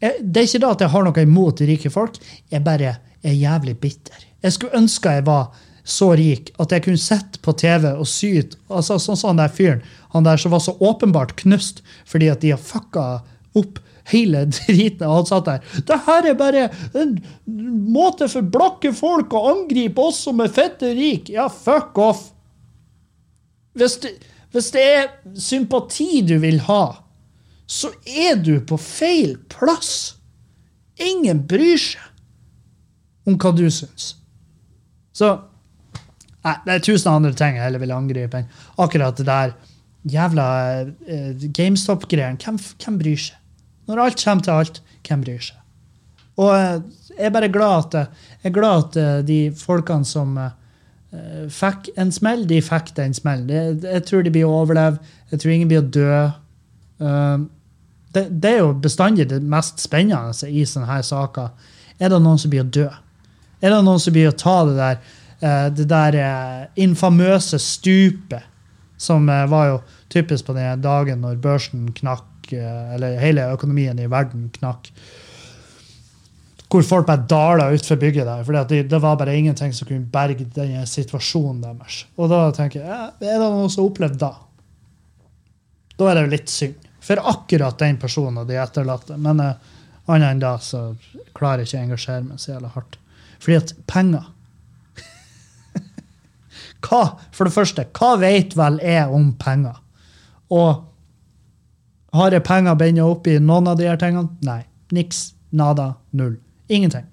jeg, 0.00 0.12
Det 0.20 0.40
er 0.40 0.48
ikke 0.48 0.60
da 0.60 0.70
at 0.74 0.80
jeg 0.84 0.92
har 0.92 1.04
noe 1.06 1.22
imot 1.22 1.60
rike 1.64 1.90
folk, 1.92 2.18
jeg 2.52 2.64
bare 2.64 2.98
er 3.24 3.32
jævlig 3.32 3.78
bitter. 3.80 4.26
Jeg 4.44 4.52
skulle 4.52 4.76
ønske 4.76 5.14
jeg 5.16 5.24
var 5.26 5.48
så 5.86 6.10
rik 6.18 6.50
at 6.62 6.72
jeg 6.74 6.82
kunne 6.82 7.00
sitte 7.00 7.40
på 7.44 7.54
TV 7.58 7.88
og 7.92 8.06
syte. 8.10 8.58
Altså, 8.66 8.98
sånn 8.98 9.18
som 9.18 9.32
han 9.32 9.44
der 9.44 9.52
fyren 9.54 9.84
han 10.14 10.26
der 10.26 10.40
som 10.40 10.54
var 10.54 10.62
så 10.64 10.74
åpenbart 10.80 11.36
knust 11.42 11.82
fordi 12.08 12.30
at 12.32 12.42
de 12.42 12.54
har 12.54 12.62
fucka 12.62 13.06
opp 13.56 13.80
hele 14.10 14.44
driten. 14.58 15.06
Og 15.06 15.20
han 15.20 15.28
satt 15.30 15.48
der. 15.50 15.74
Det 15.86 15.98
her 16.06 16.30
er 16.30 16.38
bare 16.38 16.68
en 16.98 17.16
måte 17.92 18.28
for 18.32 18.46
blakke 18.56 18.94
folk 18.96 19.34
å 19.34 19.46
angripe 19.52 20.02
oss 20.02 20.24
som 20.26 20.42
er 20.42 20.52
fette 20.52 20.94
rik. 20.96 21.30
Ja, 21.32 21.48
fuck 21.52 21.98
off. 22.00 22.30
Hvis 23.76 23.98
det, 24.02 24.14
hvis 24.56 24.70
det 24.72 24.84
er 24.84 25.10
sympati 25.36 26.22
du 26.24 26.38
vil 26.40 26.62
ha, 26.68 27.02
så 27.66 27.90
er 28.06 28.38
du 28.40 28.56
på 28.64 28.78
feil 28.80 29.36
plass. 29.52 30.16
Ingen 31.02 31.42
bryr 31.50 31.76
seg 31.82 33.26
om 33.26 33.36
hva 33.42 33.50
du 33.52 33.66
syns. 33.74 34.14
Så 35.16 35.34
Nei, 36.46 36.54
det 36.62 36.74
er 36.76 36.84
tusen 36.86 37.10
andre 37.10 37.34
ting 37.34 37.56
jeg 37.58 37.64
heller 37.64 37.82
vil 37.82 37.94
angripe 37.96 38.38
enn 38.38 38.50
akkurat 38.82 39.18
det 39.18 39.26
der 39.26 39.54
jævla 40.06 40.48
eh, 41.10 41.46
GameStop-greien. 41.50 42.38
Hvem, 42.38 42.60
hvem 42.78 42.98
bryr 43.00 43.18
seg? 43.18 43.40
Når 43.90 44.02
alt 44.02 44.22
kommer 44.22 44.46
til 44.46 44.54
alt, 44.54 44.82
hvem 45.06 45.24
bryr 45.24 45.42
seg? 45.42 45.58
Og 46.36 46.52
eh, 46.52 46.78
jeg 47.16 47.28
er 47.28 47.34
bare 47.34 47.50
glad 47.52 47.86
at, 47.86 47.94
eh, 47.94 48.30
jeg 48.42 48.50
er 48.50 48.54
glad 48.54 48.84
at 48.84 48.98
eh, 49.00 49.18
de 49.26 49.40
folkene 49.56 50.06
som 50.06 50.38
fikk 51.48 51.86
en 51.96 52.10
smell, 52.12 52.42
de 52.50 52.58
fikk 52.60 52.90
den 52.96 53.14
smellen. 53.16 53.48
Jeg, 53.48 53.76
Jeg 53.86 54.02
tror 54.04 54.24
de 54.26 54.30
blir 54.34 54.44
å 54.44 54.56
overleve. 54.58 54.98
Jeg 55.30 55.40
tror 55.40 55.52
ingen 55.54 55.70
blir 55.70 55.80
å 55.80 55.86
dø. 55.94 56.16
Uh, 57.00 57.46
det, 58.12 58.24
det 58.42 58.50
er 58.50 58.58
jo 58.58 58.74
bestandig 58.84 59.28
det 59.30 59.38
mest 59.40 59.80
spennende 59.80 60.34
i 60.50 60.66
sånne 60.68 60.90
her 60.90 61.06
saker. 61.06 61.54
Er 61.96 62.12
det 62.12 62.18
noen 62.20 62.42
som 62.42 62.52
blir 62.52 62.66
å 62.66 62.68
dø? 62.68 62.88
Er 63.62 63.72
det 63.72 63.78
noen 63.86 64.02
som 64.02 64.12
blir 64.12 64.28
å 64.28 64.36
ta 64.36 64.58
det 64.68 64.76
der, 64.76 65.00
det 65.40 65.84
der 65.90 66.16
eh, 66.20 66.68
infamøse 66.80 67.58
stupet 67.60 68.44
som 68.96 69.28
eh, 69.28 69.46
var 69.46 69.68
jo 69.68 69.76
typisk 70.08 70.46
på 70.46 70.56
den 70.56 70.82
dagen 70.82 71.22
når 71.24 71.40
børsen 71.42 71.90
knakk, 71.96 72.52
eh, 72.52 72.94
eller 72.96 73.20
hele 73.20 73.50
økonomien 73.52 73.98
i 73.98 74.08
verden 74.10 74.48
knakk. 74.56 74.90
Hvor 76.66 76.82
folk 76.82 77.06
bare 77.06 77.28
dala 77.30 77.68
utfor 77.72 77.98
bygget 78.00 78.26
der. 78.26 78.42
For 78.44 78.56
det, 78.56 78.82
det, 78.90 78.98
var 79.00 79.16
bare 79.16 79.36
ingenting 79.36 79.72
som 79.72 79.88
kunne 79.88 80.10
berge 80.12 80.48
den 80.56 80.74
situasjonen 80.88 81.62
deres. 81.62 82.02
Og 82.18 82.28
da 82.32 82.48
tenker 82.56 82.82
jeg, 82.82 83.12
er 83.22 83.38
det 83.38 83.38
noe 83.38 83.70
som 83.70 83.84
har 83.84 83.92
opplevd 83.92 84.18
da? 84.20 84.32
Da 85.96 86.10
er 86.10 86.18
det 86.18 86.24
jo 86.24 86.32
litt 86.34 86.52
synd. 86.52 86.88
For 87.06 87.22
akkurat 87.22 87.78
den 87.78 88.00
personen 88.02 88.42
og 88.42 88.50
de 88.50 88.58
etterlatte. 88.58 89.14
Men 89.22 89.40
uh, 89.40 89.54
annet 90.10 90.34
enn 90.34 90.42
da 90.42 90.56
så 90.60 90.88
klarer 91.38 91.62
jeg 91.62 91.70
ikke 91.70 91.78
å 91.78 91.84
engasjere 91.84 92.26
meg 92.26 92.42
så 92.42 92.50
jævla 92.56 92.72
hardt. 92.74 92.98
Fordi 93.38 93.60
at 93.60 93.72
penger 93.86 94.26
Hva, 96.84 97.16
for 97.32 97.48
det 97.48 97.54
første, 97.54 97.86
hva 97.96 98.14
vet 98.20 98.56
vel 98.58 98.78
jeg 98.84 99.08
om 99.12 99.30
penger? 99.40 99.78
Og 100.54 100.84
har 102.16 102.32
jeg 102.32 102.44
penger 102.46 102.78
binda 102.80 103.06
opp 103.06 103.26
i 103.28 103.38
noen 103.42 103.70
av 103.70 103.78
de 103.80 103.88
her 103.88 103.98
tingene? 104.00 104.30
Nei. 104.46 104.62
Niks. 104.94 105.32
Nada. 105.56 105.94
Null. 106.16 106.36
Ingenting. 106.68 107.06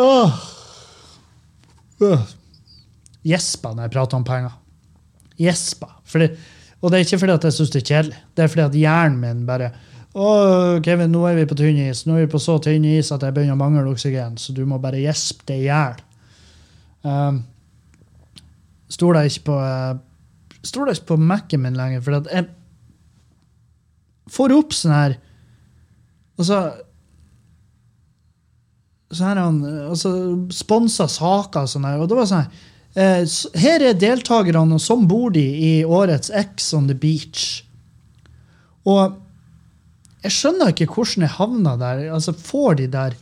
Åh. 0.00 0.40
Øh. 2.02 2.26
Gjesper 3.22 3.76
når 3.76 3.86
jeg 3.86 3.94
prater 3.94 4.18
om 4.18 4.26
penger. 4.26 4.58
Gjespa. 5.38 5.92
Og 6.82 6.90
det 6.90 6.98
er 6.98 7.04
ikke 7.06 7.20
fordi 7.22 7.36
at 7.38 7.46
jeg 7.46 7.56
syns 7.56 7.72
det 7.72 7.82
er 7.82 7.88
kjedelig. 7.88 8.20
Det 8.34 8.44
er 8.44 8.52
fordi 8.52 8.64
at 8.66 8.78
hjernen 8.82 9.20
min 9.22 9.44
bare 9.46 9.70
å, 10.12 10.24
Kevin, 10.84 11.08
nå 11.08 11.22
er 11.24 11.38
vi 11.38 11.46
på 11.48 11.56
tynn 11.56 11.78
is. 11.86 12.02
Nå 12.04 12.18
er 12.18 12.26
vi 12.26 12.32
på 12.34 12.40
så 12.42 12.58
tynn 12.60 12.84
is 12.84 13.08
at 13.14 13.22
jeg 13.24 13.32
begynner 13.32 13.56
å 13.56 13.60
mangle 13.62 13.86
oksygen, 13.88 14.34
så 14.36 14.52
du 14.52 14.60
må 14.68 14.76
bare 14.82 15.00
gjespe 15.00 15.46
det 15.48 15.56
i 15.62 15.68
hjel. 15.70 16.02
Um, 17.00 17.38
Stoler 18.92 19.28
ikke 19.28 19.46
på 19.50 19.58
uh, 19.58 19.98
Stoler 20.62 20.94
ikke 20.94 21.14
på 21.14 21.20
Mac-en 21.20 21.64
min 21.64 21.78
lenger, 21.78 22.02
for 22.04 22.28
jeg 22.30 22.48
får 24.32 24.54
opp 24.54 24.74
sånn 24.76 24.94
her 24.94 25.14
Og 26.38 26.46
så 26.46 26.58
her 29.18 29.36
han, 29.36 29.58
altså, 29.90 30.12
Sponsa 30.54 31.08
saker 31.10 31.66
og 31.66 31.72
sånn 31.72 31.84
her. 31.84 31.98
Og 32.00 32.08
det 32.08 32.16
var 32.16 32.28
sånn 32.30 32.46
her 32.46 33.18
eh, 33.20 33.34
Her 33.60 33.84
er 33.90 33.98
deltakerne, 33.98 34.62
og 34.78 34.80
sånn 34.80 35.04
bor 35.10 35.34
de 35.34 35.42
i 35.42 35.72
årets 35.84 36.32
X 36.32 36.72
on 36.78 36.88
the 36.88 36.96
beach. 36.96 37.60
Og 38.88 39.18
jeg 40.22 40.36
skjønner 40.36 40.72
ikke 40.72 40.88
hvordan 40.94 41.26
jeg 41.26 41.36
havna 41.36 41.76
der. 41.80 42.06
altså 42.14 42.32
Får 42.32 42.80
de 42.80 42.88
der 42.92 43.18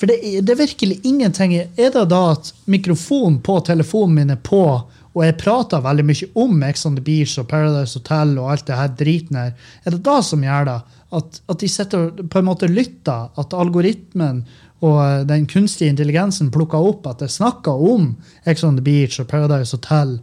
For 0.00 0.08
det, 0.08 0.22
det 0.46 0.54
er 0.54 0.62
virkelig 0.62 0.96
ingenting 1.04 1.52
Er 1.60 1.92
det 1.92 2.06
da 2.08 2.20
at 2.32 2.54
mikrofonen 2.70 3.40
på 3.44 3.58
telefonen 3.66 4.16
min 4.16 4.32
er 4.32 4.40
på, 4.40 4.62
og 5.10 5.24
jeg 5.26 5.36
prater 5.40 5.82
veldig 5.84 6.06
mye 6.06 6.28
om 6.38 6.62
Ex 6.64 6.86
on 6.88 6.96
the 6.96 7.04
Beach 7.04 7.34
og 7.42 7.48
Paradise 7.50 7.98
Hotel 7.98 8.36
og 8.38 8.52
alt 8.52 8.68
det 8.68 8.78
her 8.78 8.92
driten 8.96 9.36
her, 9.36 9.52
er 9.84 9.96
det 9.96 10.04
da 10.06 10.20
som 10.24 10.44
gjør 10.46 10.68
det? 10.68 10.78
At, 11.18 11.40
at 11.50 11.60
de 11.60 11.68
sitter 11.68 12.12
på 12.22 12.38
en 12.38 12.46
måte 12.46 12.70
lytter? 12.70 13.28
At 13.36 13.56
algoritmen 13.58 14.44
og 14.86 15.26
den 15.28 15.48
kunstige 15.50 15.90
intelligensen 15.92 16.48
plukker 16.54 16.80
opp 16.80 17.08
at 17.10 17.26
jeg 17.26 17.34
snakker 17.34 17.82
om 17.90 18.14
Ex 18.48 18.62
on 18.64 18.78
the 18.78 18.84
Beach 18.86 19.20
og 19.20 19.28
Paradise 19.28 19.76
Hotel 19.76 20.16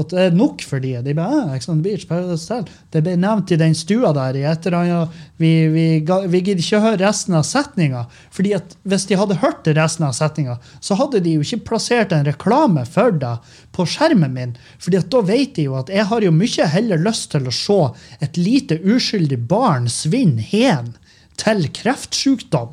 at 0.00 0.12
det 0.12 0.22
er 0.24 0.36
nok 0.36 0.62
for 0.64 0.80
de. 0.80 0.94
De 1.04 1.12
bare, 1.16 1.42
ah, 1.42 1.52
Ex 1.56 1.68
on 1.68 1.82
Beach, 1.84 2.06
Paradise. 2.08 2.62
Det 2.92 3.02
ble 3.04 3.12
nevnt 3.20 3.52
i 3.52 3.58
den 3.60 3.74
stua 3.76 4.12
der 4.16 4.38
i 4.40 4.44
et 4.48 4.66
eller 4.66 4.78
annet. 4.78 5.20
Vi, 5.42 5.50
vi, 5.74 5.84
vi 6.32 6.40
gidder 6.40 6.64
ikke 6.64 6.80
høre 6.80 7.00
resten 7.02 7.36
av 7.36 7.44
setninga. 7.44 8.06
fordi 8.32 8.54
at 8.56 8.76
hvis 8.88 9.06
de 9.10 9.18
hadde 9.20 9.40
hørt 9.42 9.68
resten 9.68 10.06
av 10.08 10.16
setninga, 10.16 10.58
så 10.80 10.96
hadde 10.96 11.20
de 11.20 11.36
jo 11.36 11.44
ikke 11.44 11.66
plassert 11.68 12.12
en 12.12 12.24
reklame 12.24 12.86
for 12.88 13.12
deg 13.12 13.52
på 13.72 13.86
skjermen 13.88 14.32
min. 14.32 14.56
fordi 14.78 15.00
at 15.02 15.10
da 15.12 15.20
vet 15.20 15.54
de 15.56 15.68
jo 15.68 15.76
at 15.76 15.92
jeg 15.92 16.08
har 16.08 16.22
jo 16.24 16.32
mye 16.32 16.66
heller 16.72 17.00
lyst 17.00 17.30
til 17.32 17.48
å 17.48 17.54
se 17.54 17.80
et 18.24 18.36
lite 18.36 18.80
uskyldig 18.80 19.38
barn 19.48 19.88
svinne 19.92 20.40
hen 20.40 20.94
til 21.36 21.68
kreftsykdom 21.72 22.72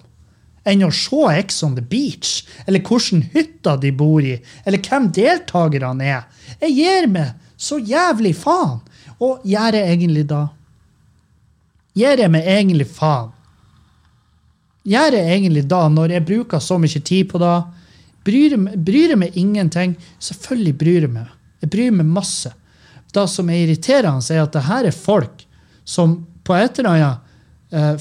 enn 0.68 0.84
å 0.86 0.92
se 0.94 1.22
Ex 1.38 1.64
on 1.64 1.76
the 1.78 1.84
Beach, 1.84 2.44
eller 2.66 2.84
hvilken 2.84 3.24
hytta 3.34 3.78
de 3.78 3.92
bor 3.96 4.24
i, 4.26 4.38
eller 4.66 4.82
hvem 4.84 5.10
deltakerne 5.16 6.06
er. 6.06 6.28
Jeg 6.60 6.76
gir 6.76 7.10
meg 7.12 7.36
så 7.60 7.80
jævlig 7.80 8.36
faen. 8.40 8.80
Og 9.20 9.44
gjør 9.48 9.76
jeg 9.76 9.96
egentlig 9.96 10.24
da? 10.30 10.46
Gjør 12.00 12.24
jeg 12.24 12.32
meg 12.32 12.48
egentlig 12.48 12.88
faen? 12.88 13.34
Gjør 14.90 15.18
jeg 15.18 15.34
egentlig 15.36 15.66
da, 15.70 15.82
når 15.92 16.16
jeg 16.16 16.26
bruker 16.30 16.64
så 16.64 16.78
mye 16.80 17.02
tid 17.04 17.28
på 17.30 17.42
det? 17.42 17.58
Bryr, 18.26 18.56
bryr 18.76 19.14
jeg 19.14 19.20
meg 19.20 19.36
ingenting? 19.38 19.98
Selvfølgelig 20.24 20.76
bryr 20.80 21.02
jeg 21.04 21.12
meg. 21.12 21.36
Jeg 21.60 21.72
bryr 21.74 21.92
meg 22.00 22.08
masse. 22.08 22.54
Det 23.12 23.26
som 23.30 23.50
er 23.50 23.66
irriterende, 23.66 24.24
er 24.32 24.46
at 24.46 24.56
det 24.56 24.68
her 24.70 24.88
er 24.88 24.96
folk 24.96 25.44
som 25.84 26.22
på 26.46 26.56
et 26.56 26.80
eller 26.80 26.96
annet 26.96 27.29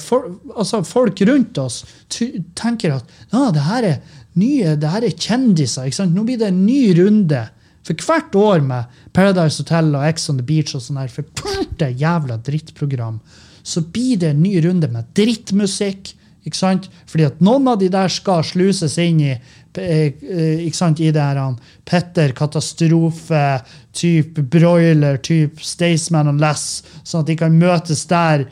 for, 0.01 0.31
altså 0.55 0.79
folk 0.87 1.21
rundt 1.29 1.57
oss 1.61 1.83
tenker 2.09 2.95
at 2.95 3.11
ah, 3.37 3.51
det 3.53 3.67
her 3.67 3.85
er 3.85 3.99
nye, 4.39 4.75
det 4.79 4.89
her 4.89 5.05
er 5.05 5.15
kjendiser. 5.15 5.89
Nå 6.09 6.25
blir 6.25 6.39
det 6.41 6.49
en 6.49 6.63
ny 6.65 6.81
runde. 6.97 7.43
For 7.87 8.05
hvert 8.05 8.35
år 8.37 8.63
med 8.65 8.99
Paradise 9.15 9.63
Hotel 9.63 9.93
og 9.97 10.05
Ex 10.05 10.29
on 10.29 10.39
the 10.39 10.45
Beach 10.45 10.75
og 10.77 10.83
sånn 10.83 10.99
her, 11.01 11.11
for 11.11 11.25
hvert 11.41 11.85
jævla 11.97 12.37
drittprogram, 12.45 13.19
så 13.65 13.81
blir 13.81 14.19
det 14.21 14.33
en 14.33 14.43
ny 14.43 14.59
runde 14.65 14.89
med 14.91 15.09
drittmusikk. 15.17 16.13
ikke 16.45 16.57
sant? 16.57 16.89
Fordi 17.09 17.27
at 17.27 17.41
noen 17.43 17.67
av 17.67 17.79
de 17.81 17.89
der 17.91 18.11
skal 18.13 18.43
sluses 18.45 18.97
inn 19.01 19.19
i 19.21 19.31
eh, 19.31 20.13
eh, 20.13 20.61
ikke 20.65 20.77
sant, 20.77 20.99
i 20.99 21.11
det 21.11 21.21
her 21.21 21.41
Petter 21.85 22.33
Katastrofe, 22.37 23.61
type 23.93 24.41
Broiler, 24.41 25.17
type 25.17 25.61
Staysman 25.61 26.31
og 26.31 26.39
Less, 26.41 26.83
sånn 27.03 27.25
at 27.25 27.31
de 27.31 27.37
kan 27.41 27.57
møtes 27.57 28.05
der 28.09 28.47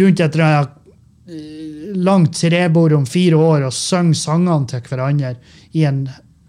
rundt 0.00 0.20
et 0.20 0.38
eh, 0.40 0.66
langt 1.94 2.40
trebord 2.40 2.96
om 2.96 3.06
fire 3.08 3.38
år 3.38 3.68
og 3.68 3.76
synger 3.76 4.18
sangene 4.18 4.70
til 4.70 4.82
hverandre 4.88 5.34
i 5.72 5.86
en 5.88 6.04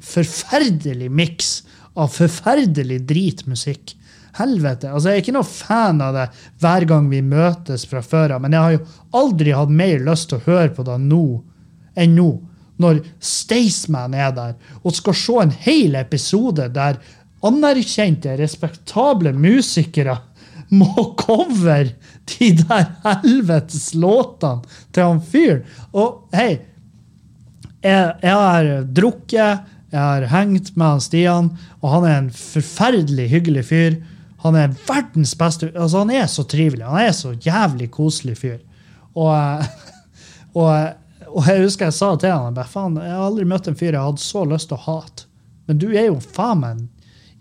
forferdelig 0.05 1.09
miks 1.11 1.51
av 1.95 2.11
forferdelig 2.13 3.03
dritmusikk. 3.07 3.95
Helvete. 4.35 4.89
altså 4.91 5.09
Jeg 5.13 5.15
er 5.15 5.23
ikke 5.23 5.33
noe 5.37 5.47
fan 5.47 6.01
av 6.03 6.15
det 6.17 6.25
hver 6.59 6.83
gang 6.89 7.05
vi 7.07 7.21
møtes 7.23 7.85
fra 7.87 8.01
før 8.03 8.35
av, 8.35 8.41
men 8.43 8.51
jeg 8.51 8.65
har 8.65 8.73
jo 8.73 8.81
aldri 9.15 9.53
hatt 9.55 9.71
mer 9.71 10.03
lyst 10.03 10.27
til 10.27 10.41
å 10.41 10.47
høre 10.49 10.73
på 10.75 10.83
det 10.83 10.97
nå 11.05 11.23
enn 11.95 12.17
nå. 12.17 12.31
Når 12.83 12.99
Staysman 13.23 14.17
er 14.19 14.33
der 14.35 14.57
og 14.81 14.97
skal 14.97 15.15
se 15.15 15.37
en 15.39 15.55
hel 15.63 15.95
episode 15.95 16.67
der 16.75 16.99
anerkjente, 17.47 18.35
respektable 18.35 19.31
musikere 19.31 20.17
må 20.73 21.13
cover 21.19 21.93
de 22.25 22.51
der 22.63 22.87
helvetes 23.03 23.93
låtene 23.93 24.65
til 24.95 25.09
han 25.09 25.21
fyren. 25.21 25.63
Og 25.93 26.25
hei, 26.35 26.57
jeg, 27.85 28.11
jeg, 28.23 28.33
har 28.33 28.69
drukket, 28.97 29.71
jeg 29.93 30.01
har 30.01 30.27
hengt 30.31 30.73
med 30.75 30.95
han 30.95 31.03
Stian, 31.03 31.51
og 31.81 31.89
han 31.93 32.07
er 32.09 32.17
en 32.23 32.31
forferdelig 32.33 33.29
hyggelig 33.33 33.65
fyr. 33.69 33.99
Han 34.45 34.57
er 34.57 34.73
verdens 34.85 35.33
beste 35.37 35.71
altså 35.73 36.03
Han 36.03 36.11
er 36.13 36.27
så 36.29 36.43
trivelig. 36.45 36.85
Han 36.85 37.01
er 37.01 37.13
så 37.17 37.33
jævlig 37.33 37.89
koselig 37.93 38.37
fyr. 38.37 38.59
Og, 39.15 39.31
og, 40.59 40.73
og 41.29 41.47
jeg 41.49 41.63
husker 41.63 41.89
jeg 41.89 41.97
sa 41.97 42.11
til 42.19 42.33
han 42.33 42.57
bare, 42.57 42.69
faen, 42.69 42.99
jeg 43.01 43.13
har 43.13 43.25
aldri 43.29 43.47
møtt 43.49 43.69
en 43.69 43.77
fyr 43.77 43.93
jeg 43.93 44.03
hadde 44.03 44.21
så 44.21 44.43
lyst 44.49 44.69
til 44.69 44.77
å 44.77 44.85
hate. 44.85 45.29
Men 45.65 45.81
du 45.81 45.87
er 45.93 46.09
jo 46.09 46.19
faen 46.21 46.61
meg 46.61 46.75
en 46.75 46.87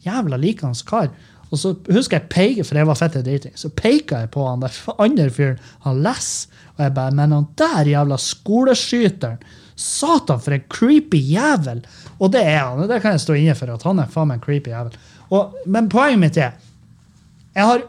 jævla 0.04 0.38
likende 0.40 0.86
kar. 0.88 1.10
Og 1.54 1.60
så 1.60 1.70
husker 1.94 2.18
jeg 2.18 2.30
peker, 2.32 2.66
for 2.66 2.80
jeg 2.80 2.88
var 2.88 2.98
fette 2.98 3.22
driting, 3.22 3.54
så 3.58 3.70
peka 3.70 4.24
jeg 4.24 4.32
på 4.34 4.46
han 4.48 4.64
der 4.64 4.78
andre 4.98 5.28
fyren, 5.30 5.60
han 5.86 6.02
leser, 6.02 6.62
Og 6.74 6.82
jeg 6.82 6.94
bare 6.94 7.14
Men 7.14 7.32
han 7.32 7.46
der 7.58 7.86
jævla 7.86 8.16
skoleskyteren 8.18 9.38
Satan, 9.76 10.40
for 10.40 10.54
en 10.54 10.64
creepy 10.70 11.18
jævel! 11.18 11.84
Og 12.18 12.32
det 12.32 12.44
er 12.46 12.60
han. 12.64 12.80
og 12.82 12.88
Det 12.88 13.00
kan 13.02 13.12
jeg 13.12 13.20
stå 13.20 13.32
inne 13.34 13.54
for. 13.54 13.72
at 13.74 13.82
han 13.82 13.98
er 13.98 14.10
faen 14.10 14.28
meg 14.28 14.38
en 14.38 14.44
creepy 14.44 14.70
jævel. 14.70 14.96
Og, 15.30 15.56
men 15.66 15.88
poenget 15.88 16.18
mitt 16.18 16.36
er 16.36 16.52
Jeg 17.54 17.64
har 17.64 17.82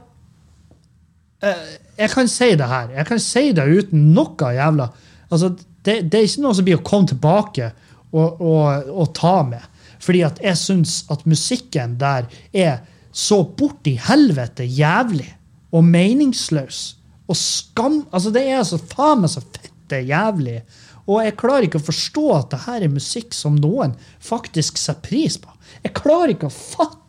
eh, 1.43 1.77
Jeg 1.97 2.09
kan 2.09 2.27
si 2.27 2.49
det 2.55 2.67
her. 2.67 2.89
Jeg 2.89 3.05
kan 3.05 3.19
si 3.19 3.51
det 3.51 3.67
uten 3.77 4.13
noe 4.13 4.53
jævla 4.53 4.89
altså, 5.31 5.49
det, 5.85 6.11
det, 6.11 6.19
er 6.19 6.25
ikke 6.25 6.41
noe 6.41 6.55
som 6.55 6.65
blir 6.65 6.79
å 6.79 6.85
komme 6.85 7.07
tilbake 7.07 7.71
og, 8.11 8.41
og, 8.41 8.89
og 8.89 9.13
ta 9.13 9.43
med. 9.43 9.61
Fordi 10.01 10.21
at 10.25 10.41
jeg 10.43 10.57
syns 10.57 11.03
at 11.13 11.25
musikken 11.25 11.97
der 12.01 12.25
er 12.53 12.81
så 13.15 13.39
borti 13.57 13.95
helvete 14.09 14.65
jævlig 14.67 15.29
og 15.75 15.85
meningsløs 15.87 16.81
og 17.25 17.37
skam 17.39 18.01
Altså, 18.11 18.31
det 18.35 18.43
er 18.51 18.65
så 18.67 18.79
faen 18.79 19.23
meg 19.23 19.31
så 19.33 19.41
fette 19.41 20.01
jævlig. 20.05 20.59
Og 21.05 21.21
jeg 21.21 21.37
klarer 21.37 21.67
ikke 21.67 21.79
å 21.81 21.87
forstå 21.87 22.25
at 22.35 22.51
det 22.51 22.61
her 22.65 22.85
er 22.85 22.93
musikk 22.93 23.33
som 23.37 23.57
noen 23.61 23.93
faktisk 24.23 24.79
setter 24.81 25.03
pris 25.05 25.37
på. 25.41 25.51
Jeg 25.85 25.93
klarer 25.97 26.33
ikke 26.33 26.49
å 26.49 26.53
fatte. 26.53 27.01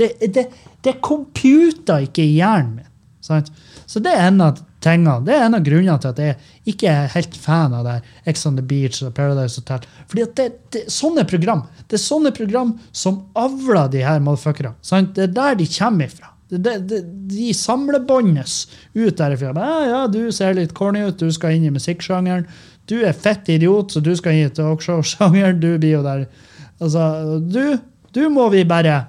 Det, 0.00 0.08
det, 0.32 0.46
det 0.84 0.96
computer 1.04 2.06
ikke 2.08 2.24
i 2.24 2.38
hjernen 2.38 2.78
min. 2.80 2.88
Sant? 3.22 3.52
Så 3.86 4.00
det 4.02 4.14
er 4.16 4.30
en 4.30 4.40
av 4.42 4.60
tingene. 4.82 5.20
Det 5.26 5.36
er 5.36 5.46
en 5.46 5.58
av 5.58 5.66
grunnene 5.66 5.98
til 6.02 6.14
at 6.14 6.22
jeg 6.24 6.38
ikke 6.68 6.90
er 6.90 7.10
helt 7.16 7.34
fan 7.34 7.72
av 7.74 7.86
det 7.88 7.96
Ex 8.30 8.44
on 8.46 8.58
the 8.58 8.62
Beach 8.62 9.00
og 9.02 9.14
Paradise 9.16 9.58
Hotel. 9.58 9.86
Fordi 10.10 10.26
at 10.26 10.34
det, 10.38 10.48
det, 10.74 10.82
sånne 10.92 11.24
program 11.28 11.64
det 11.88 11.98
er 11.98 12.04
sånne 12.04 12.30
program 12.36 12.76
som 12.94 13.24
avler 13.38 13.90
de 13.90 14.04
her 14.06 14.22
motherfuckerne. 14.22 14.76
Det 15.14 15.26
er 15.26 15.34
der 15.34 15.58
de 15.58 15.66
kommer 15.72 16.10
ifra. 16.10 16.30
De 16.52 16.60
det, 16.60 17.00
de 17.32 17.52
samlebåndes 17.56 18.66
ut 18.94 19.16
derifra. 19.18 19.54
Ja, 19.56 19.78
ja, 19.88 20.02
du 20.06 20.30
ser 20.34 20.54
litt 20.58 20.74
corny 20.76 21.06
ut, 21.08 21.18
du 21.18 21.32
skal 21.32 21.56
inn 21.56 21.66
i 21.66 21.72
musikksjangeren. 21.74 22.46
Du 22.90 22.98
er 23.06 23.16
fett 23.16 23.48
idiot, 23.48 23.94
så 23.94 24.02
du 24.04 24.12
skal 24.18 24.36
inn 24.36 24.50
i 24.50 24.54
talkshow-sjangeren. 24.54 25.62
Du 25.62 25.74
blir 25.78 25.98
jo 25.98 26.06
der 26.06 26.26
Altså, 26.82 27.38
du, 27.38 27.78
du 28.10 28.24
må 28.32 28.48
vi 28.50 28.64
bare 28.66 29.04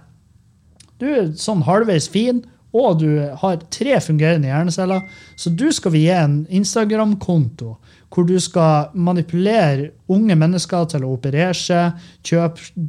Du 1.02 1.08
er 1.10 1.32
sånn 1.42 1.64
halvveis 1.66 2.06
fin, 2.12 2.44
og 2.74 3.00
du 3.04 3.10
har 3.42 3.62
tre 3.74 4.00
fungerende 4.02 4.50
hjerneceller, 4.50 5.06
så 5.38 5.52
du 5.54 5.68
skal 5.72 5.94
vi 5.94 6.08
gi 6.08 6.14
en 6.16 6.42
Instagram-konto 6.50 7.76
hvor 8.14 8.28
du 8.30 8.36
skal 8.42 8.92
manipulere 8.94 9.90
unge 10.14 10.36
mennesker 10.38 10.86
til 10.92 11.06
å 11.06 11.16
operere 11.16 11.54
seg, 11.58 11.98
kjøpe 12.26 12.86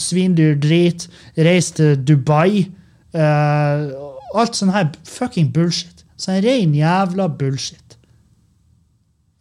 svindyr 0.00 0.58
drit, 0.60 1.06
reise 1.36 1.78
til 1.78 2.02
Dubai. 2.04 2.66
Uh, 3.14 3.94
alt 4.36 4.58
sånn 4.58 4.74
her 4.74 4.90
fucking 5.08 5.48
bullshit. 5.54 6.04
Sånn 6.20 6.42
ren 6.44 6.74
jævla 6.76 7.30
bullshit. 7.38 7.96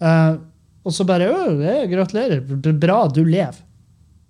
Uh, 0.03 0.39
og 0.83 0.95
så 0.95 1.05
bare 1.07 1.29
«Å, 1.31 1.51
det 1.59 1.73
er 1.73 1.91
Gratulerer. 1.91 2.41
Er 2.43 2.79
Bra 2.79 3.03
du 3.11 3.23
lever. 3.23 3.59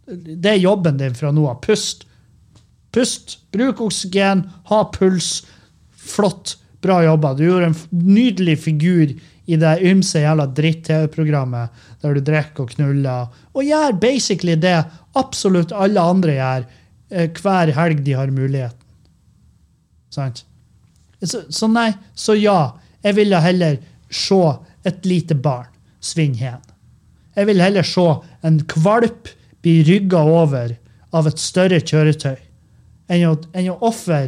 Det 0.05 0.51
er 0.51 0.59
jobben 0.59 0.97
din 0.99 1.15
fra 1.17 1.31
nå 1.33 1.45
av. 1.49 1.61
Pust. 1.63 2.05
Pust. 2.93 3.37
Bruk 3.51 3.81
oksygen. 3.81 4.45
Ha 4.69 4.83
puls. 4.93 5.45
Flott. 5.91 6.57
Bra 6.81 7.03
jobba. 7.03 7.33
Du 7.33 7.45
gjorde 7.45 7.71
en 7.71 7.79
nydelig 7.89 8.59
figur 8.65 9.13
i 9.45 9.57
det 9.59 9.73
ymse 9.87 10.21
jævla 10.23 10.45
dritt-TV-programmet 10.55 11.83
der 12.03 12.15
du 12.15 12.23
drikker 12.23 12.65
og 12.65 12.75
knuller. 12.75 13.31
Og 13.55 13.67
gjør 13.67 13.97
basically 13.99 14.55
det 14.59 14.77
absolutt 15.19 15.73
alle 15.75 16.03
andre 16.13 16.37
gjør 16.37 16.65
eh, 17.11 17.41
hver 17.41 17.73
helg 17.75 18.03
de 18.05 18.15
har 18.19 18.31
muligheten. 18.31 18.79
Sant? 20.13 20.43
Så, 21.23 21.45
så 21.49 21.67
nei, 21.71 21.89
så 22.15 22.35
ja. 22.37 22.75
Jeg 23.03 23.17
ville 23.17 23.39
heller 23.43 23.79
se 24.13 24.41
et 24.87 25.03
lite 25.07 25.35
barn 25.35 25.71
svinne 26.03 26.39
hen. 26.39 26.61
Jeg 27.33 27.49
vil 27.49 27.63
heller 27.63 27.87
se 27.87 28.05
en 28.45 28.59
kvalp 28.69 29.31
bli 29.63 29.79
rygga 29.87 30.21
over 30.29 30.75
av 31.15 31.27
et 31.27 31.39
større 31.41 31.79
kjøretøy 31.81 32.37
enn 33.11 33.27
å, 33.29 33.35
enn 33.53 33.69
å 33.73 33.77
ofre 33.85 34.27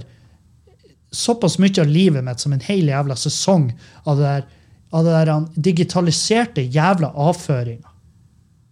såpass 1.15 1.57
mye 1.61 1.81
av 1.81 1.89
livet 1.89 2.23
mitt 2.25 2.43
som 2.43 2.53
en 2.53 2.63
hel 2.63 2.89
jævla 2.91 3.15
sesong 3.19 3.69
av 4.03 4.19
det 4.19 4.23
der, 4.23 4.47
av 4.95 5.05
det 5.05 5.13
der 5.15 5.33
digitaliserte 5.69 6.63
jævla 6.63 7.11
avføringa. 7.27 7.91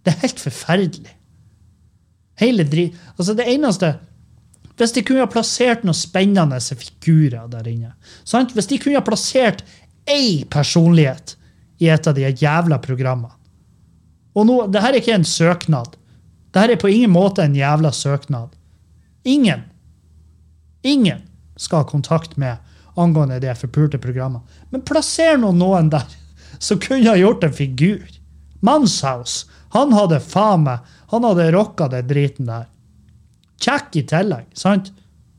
Det 0.04 0.12
er 0.12 0.26
helt 0.26 0.42
forferdelig. 0.42 1.14
Hele 2.42 2.66
dri... 2.68 2.88
Altså, 3.16 3.36
det 3.38 3.48
eneste 3.48 3.94
Hvis 4.74 4.96
de 4.96 5.04
kunne 5.06 5.22
ha 5.22 5.30
plassert 5.30 5.84
noen 5.86 5.96
spennende 5.96 6.58
figurer 6.60 7.46
der 7.52 7.68
inne 7.70 7.94
sant? 8.26 8.56
Hvis 8.58 8.72
de 8.72 8.80
kunne 8.82 8.98
ha 8.98 9.06
plassert 9.06 9.62
én 10.10 10.44
personlighet 10.52 11.36
i 11.80 11.92
et 11.94 12.08
av 12.10 12.18
de 12.18 12.26
jævla 12.26 12.80
programmene 12.82 13.38
Og 14.34 14.48
nå, 14.50 14.58
det 14.74 14.82
her 14.82 14.96
er 14.96 15.00
ikke 15.00 15.14
en 15.14 15.28
søknad. 15.30 15.94
Det 16.52 16.62
her 16.62 16.74
er 16.74 16.82
på 16.82 16.90
ingen 16.90 17.14
måte 17.14 17.46
en 17.46 17.56
jævla 17.56 17.92
søknad. 17.94 18.50
Ingen. 19.24 19.62
Ingen 20.84 21.24
skal 21.56 21.84
ha 21.84 21.90
kontakt 21.90 22.38
med 22.38 22.58
angående 22.96 23.40
det 23.40 23.56
forpulte 23.58 23.98
programmet. 23.98 24.42
Men 24.70 24.84
plasser 24.86 25.38
nå 25.40 25.52
noen 25.56 25.90
der 25.94 26.08
som 26.60 26.80
kunne 26.80 27.10
ha 27.10 27.18
gjort 27.18 27.44
en 27.44 27.54
figur. 27.56 28.04
Manshaus. 28.64 29.46
Han 29.74 29.94
hadde 29.94 30.22
faen 30.22 30.68
meg 30.68 30.92
Han 31.12 31.26
hadde 31.28 31.52
rocka 31.54 31.88
den 31.92 32.08
driten 32.08 32.48
der. 32.50 32.66
Kjekk 33.62 33.98
i 34.00 34.04
tillegg, 34.10 34.48
sant? 34.58 34.90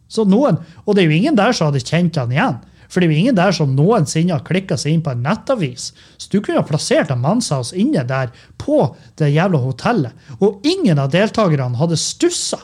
Så 0.08 0.24
noen, 0.24 0.60
Og 0.86 0.94
det 0.94 1.02
er 1.02 1.10
jo 1.10 1.16
ingen 1.16 1.36
der 1.36 1.52
som 1.52 1.70
hadde 1.72 1.82
kjent 1.82 2.16
han 2.16 2.32
igjen. 2.32 2.60
For 2.88 3.00
det 3.00 3.08
er 3.08 3.12
jo 3.12 3.22
ingen 3.24 3.38
der 3.38 3.50
som 3.56 3.74
noensinne 3.74 4.36
har 4.36 4.44
klikka 4.46 4.76
seg 4.78 4.94
inn 4.94 5.02
på 5.02 5.10
en 5.10 5.24
nettavis. 5.24 5.88
Så 6.16 6.30
du 6.30 6.38
kunne 6.40 6.60
ha 6.60 6.66
plassert 6.68 7.10
en 7.10 7.24
Manshaus 7.24 7.72
inne 7.72 8.04
der 8.06 8.30
på 8.60 8.94
det 9.18 9.32
jævla 9.34 9.58
hotellet. 9.64 10.12
Og 10.38 10.62
ingen 10.62 11.00
av 11.02 11.10
deltakerne 11.10 11.80
hadde 11.80 11.98
stussa. 11.98 12.60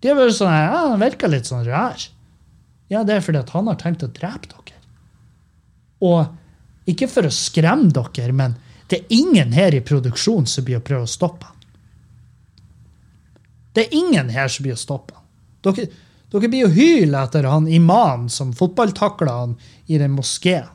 De 0.00 0.10
har 0.10 0.16
vært 0.16 0.36
sånn 0.38 0.52
ja, 0.52 0.82
Han 0.90 1.02
virker 1.02 1.32
litt 1.32 1.48
sånn 1.48 1.66
rar. 1.68 2.00
Ja, 2.90 3.04
det 3.06 3.16
er 3.16 3.24
fordi 3.24 3.42
at 3.42 3.52
han 3.54 3.68
har 3.70 3.78
tenkt 3.80 4.02
å 4.02 4.10
drepe 4.10 4.50
dere. 4.50 4.78
Og 6.00 6.90
ikke 6.90 7.08
for 7.10 7.28
å 7.28 7.32
skremme 7.34 7.92
dere, 7.94 8.32
men 8.34 8.56
det 8.90 9.02
er 9.02 9.14
ingen 9.14 9.52
her 9.54 9.76
i 9.76 9.84
produksjonen 9.84 10.48
som 10.50 10.66
blir 10.66 10.80
å 10.80 10.84
prøve 10.84 11.06
å 11.06 11.10
stoppe 11.10 11.46
han. 11.46 11.56
Det 13.76 13.84
er 13.86 13.94
ingen 13.94 14.32
her 14.34 14.50
som 14.50 14.66
blir 14.66 14.74
å 14.74 14.80
stoppe 14.80 15.14
han. 15.14 15.26
Dere, 15.62 15.86
dere 16.32 16.50
blir 16.50 16.66
å 16.66 16.74
hyle 16.74 17.22
etter 17.22 17.46
han 17.46 17.68
imamen 17.70 18.26
som 18.32 18.50
fotballtakla 18.56 19.36
han 19.44 19.54
i 19.86 20.00
den 20.00 20.16
moskeen. 20.16 20.66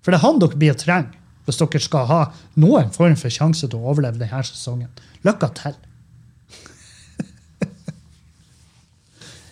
For 0.00 0.14
det 0.14 0.22
er 0.22 0.24
han 0.24 0.40
dere 0.40 0.56
blir 0.56 0.72
å 0.72 0.80
trenge 0.80 1.18
hvis 1.44 1.60
dere 1.60 1.82
skal 1.82 2.08
ha 2.08 2.22
noen 2.62 2.92
form 2.94 3.16
for 3.18 3.32
sjanse 3.32 3.66
til 3.66 3.80
å 3.80 3.92
overleve 3.92 4.20
denne 4.20 4.42
sesongen. 4.46 4.88
Lykke 5.26 5.50
til. 5.58 5.76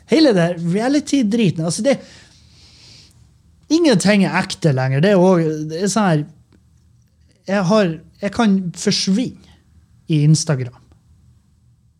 Hele 0.08 0.32
det 0.36 0.48
reality-driten 0.62 1.66
altså 1.68 1.84
det, 1.84 1.98
Ingenting 3.68 4.24
er 4.24 4.36
ekte 4.40 4.72
lenger. 4.72 5.02
Det 5.04 5.12
er 5.12 5.20
også, 5.20 5.88
sånn 5.92 6.06
her 6.08 6.22
jeg, 7.48 7.64
har, 7.68 7.90
jeg 8.22 8.32
kan 8.36 8.56
forsvinne 8.76 9.56
i 10.12 10.22
Instagram. 10.24 10.76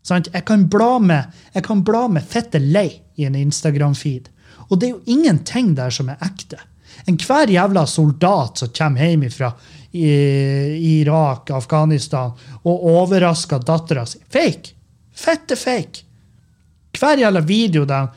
Sant? 0.05 0.29
Jeg 0.33 0.45
kan 0.49 0.65
bla 0.71 0.95
med, 1.01 1.37
jeg 1.53 1.65
kan 1.65 1.83
bla 1.85 2.07
med 2.09 2.25
fette 2.25 2.61
lei 2.61 2.87
i 3.17 3.27
en 3.27 3.37
Instagram-feed. 3.37 4.29
Og 4.69 4.79
det 4.79 4.89
er 4.89 4.95
jo 4.95 5.17
ingenting 5.17 5.75
der 5.77 5.93
som 5.93 6.09
er 6.09 6.21
ekte. 6.25 6.59
Enhver 7.09 7.49
jævla 7.53 7.85
soldat 7.89 8.61
som 8.61 8.73
kommer 8.75 9.05
hjem 9.05 9.25
fra 9.33 9.51
Irak, 9.93 11.49
Afghanistan 11.53 12.33
og 12.61 12.85
overrasker 12.93 13.61
dattera 13.65 14.05
si. 14.09 14.21
Fake! 14.29 14.75
Fette 15.13 15.57
fake! 15.57 16.08
Hver 16.99 17.23
jævla 17.23 17.39
video 17.47 17.85
der 17.87 18.11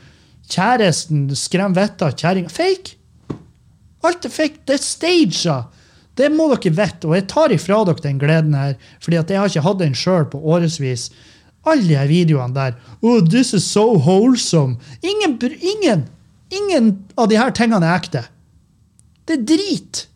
kjæresten 0.51 1.29
skremmer 1.35 1.81
vettet 1.81 2.07
av 2.07 2.17
kjerringa. 2.19 2.51
Fake! 2.51 2.97
Alt 4.03 4.25
er 4.27 4.33
fake. 4.33 4.63
Det 4.67 4.75
er 4.75 4.83
staged. 4.83 5.69
Det 6.17 6.29
må 6.29 6.49
dere 6.51 6.73
vite, 6.75 7.07
og 7.07 7.15
jeg 7.17 7.27
tar 7.31 7.53
ifra 7.55 7.79
dere 7.87 8.03
den 8.03 8.19
gleden 8.21 8.53
her, 8.57 8.75
fordi 9.01 9.17
at 9.17 9.31
jeg 9.31 9.39
har 9.39 9.49
ikke 9.49 9.65
hatt 9.65 9.79
den 9.79 9.95
sjøl 9.97 10.27
på 10.29 10.41
årevis. 10.43 11.07
Alle 11.65 11.87
de 11.87 11.97
her 11.97 12.09
videoene 12.11 12.53
der. 12.53 12.75
Oh, 13.01 13.21
this 13.23 13.53
is 13.53 13.63
so 13.63 13.95
wholesome. 13.95 14.77
Ingen, 15.01 15.39
ingen, 15.41 16.07
ingen 16.51 16.89
av 17.17 17.31
de 17.31 17.39
her 17.39 17.55
tingene 17.55 17.87
er 17.87 18.01
ekte. 18.01 18.25
Det 19.25 19.39
er 19.39 19.45
drit. 19.47 20.07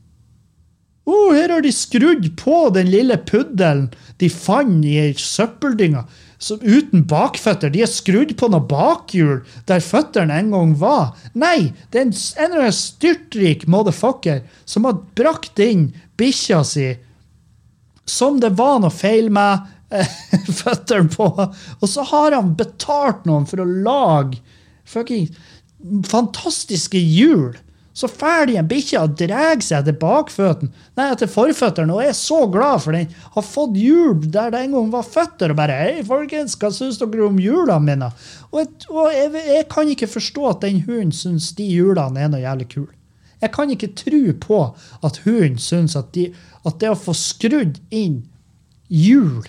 Oh, 1.07 1.31
her 1.31 1.49
har 1.55 1.63
de 1.63 1.71
skrudd 1.71 2.27
på 2.37 2.67
den 2.75 2.91
lille 2.91 3.15
puddelen 3.17 3.87
de 4.19 4.27
fant 4.29 4.83
i 4.85 4.97
ei 4.99 5.13
søppeldynge 5.15 6.03
som 6.37 6.61
uten 6.61 7.05
bakføtter. 7.09 7.71
De 7.73 7.81
har 7.81 7.89
skrudd 7.91 8.35
på 8.37 8.49
noe 8.53 8.65
bakhjul 8.69 9.41
der 9.69 9.83
føttene 9.83 10.37
en 10.37 10.53
gang 10.53 10.75
var. 10.81 11.15
Nei, 11.33 11.73
det 11.91 12.01
er 12.01 12.07
en, 12.07 12.13
en 12.13 12.51
eller 12.51 12.67
annen 12.67 12.77
styrtrik 12.77 13.65
motherfucker 13.71 14.43
som 14.65 14.85
har 14.87 15.01
brakt 15.17 15.59
inn 15.63 15.89
bikkja 16.17 16.63
si 16.65 16.91
som 18.07 18.39
det 18.39 18.53
var 18.55 18.79
noe 18.79 18.93
feil 18.93 19.27
med 19.33 19.67
eh, 19.91 20.17
føttene 20.61 21.11
på. 21.11 21.27
Og 21.81 21.89
så 21.89 22.05
har 22.07 22.37
han 22.37 22.55
betalt 22.59 23.27
noen 23.27 23.47
for 23.49 23.63
å 23.63 23.67
lage 23.67 24.39
fucking 24.87 25.27
fantastiske 26.07 26.99
hjul. 26.99 27.57
Så 27.97 28.05
ferdig 28.11 28.59
en 28.59 28.67
bikkje 28.69 28.99
og 29.01 29.15
drar 29.17 29.57
seg 29.65 29.79
etter 29.79 29.95
bakføttene, 29.97 30.69
nei, 30.99 31.07
etter 31.15 31.29
forføttene, 31.31 31.95
og 31.95 32.03
er 32.05 32.13
så 32.13 32.43
glad 32.53 32.83
for 32.83 32.93
den 32.93 33.07
har 33.33 33.45
fått 33.45 33.79
hjul 33.81 34.19
der 34.21 34.51
det 34.53 34.59
en 34.67 34.75
gang 34.75 34.91
var 34.93 35.07
føtter, 35.07 35.53
og 35.53 35.57
bare 35.57 35.79
Hei, 35.79 36.03
folkens, 36.05 36.53
hva 36.61 36.69
syns 36.73 36.99
dere 37.01 37.25
om 37.25 37.39
hjulene 37.41 37.79
mine? 37.87 38.11
Og, 38.51 38.85
og 38.93 39.09
jeg, 39.15 39.31
jeg 39.49 39.65
kan 39.73 39.89
ikke 39.89 40.11
forstå 40.11 40.45
at 40.51 40.61
den 40.67 40.83
hunden 40.85 41.15
syns 41.15 41.49
de 41.57 41.65
hjulene 41.71 42.21
er 42.21 42.29
noe 42.29 42.43
jævlig 42.43 42.69
kule. 42.75 42.93
Jeg 43.41 43.53
kan 43.53 43.73
ikke 43.73 43.91
tro 43.97 44.21
på 44.45 44.61
at 45.05 45.19
hunden 45.25 45.57
syns 45.61 45.97
at, 45.97 46.13
de, 46.13 46.29
at 46.65 46.77
det 46.81 46.93
å 46.93 46.97
få 46.97 47.17
skrudd 47.17 47.81
inn 47.89 48.23
hjul 48.93 49.45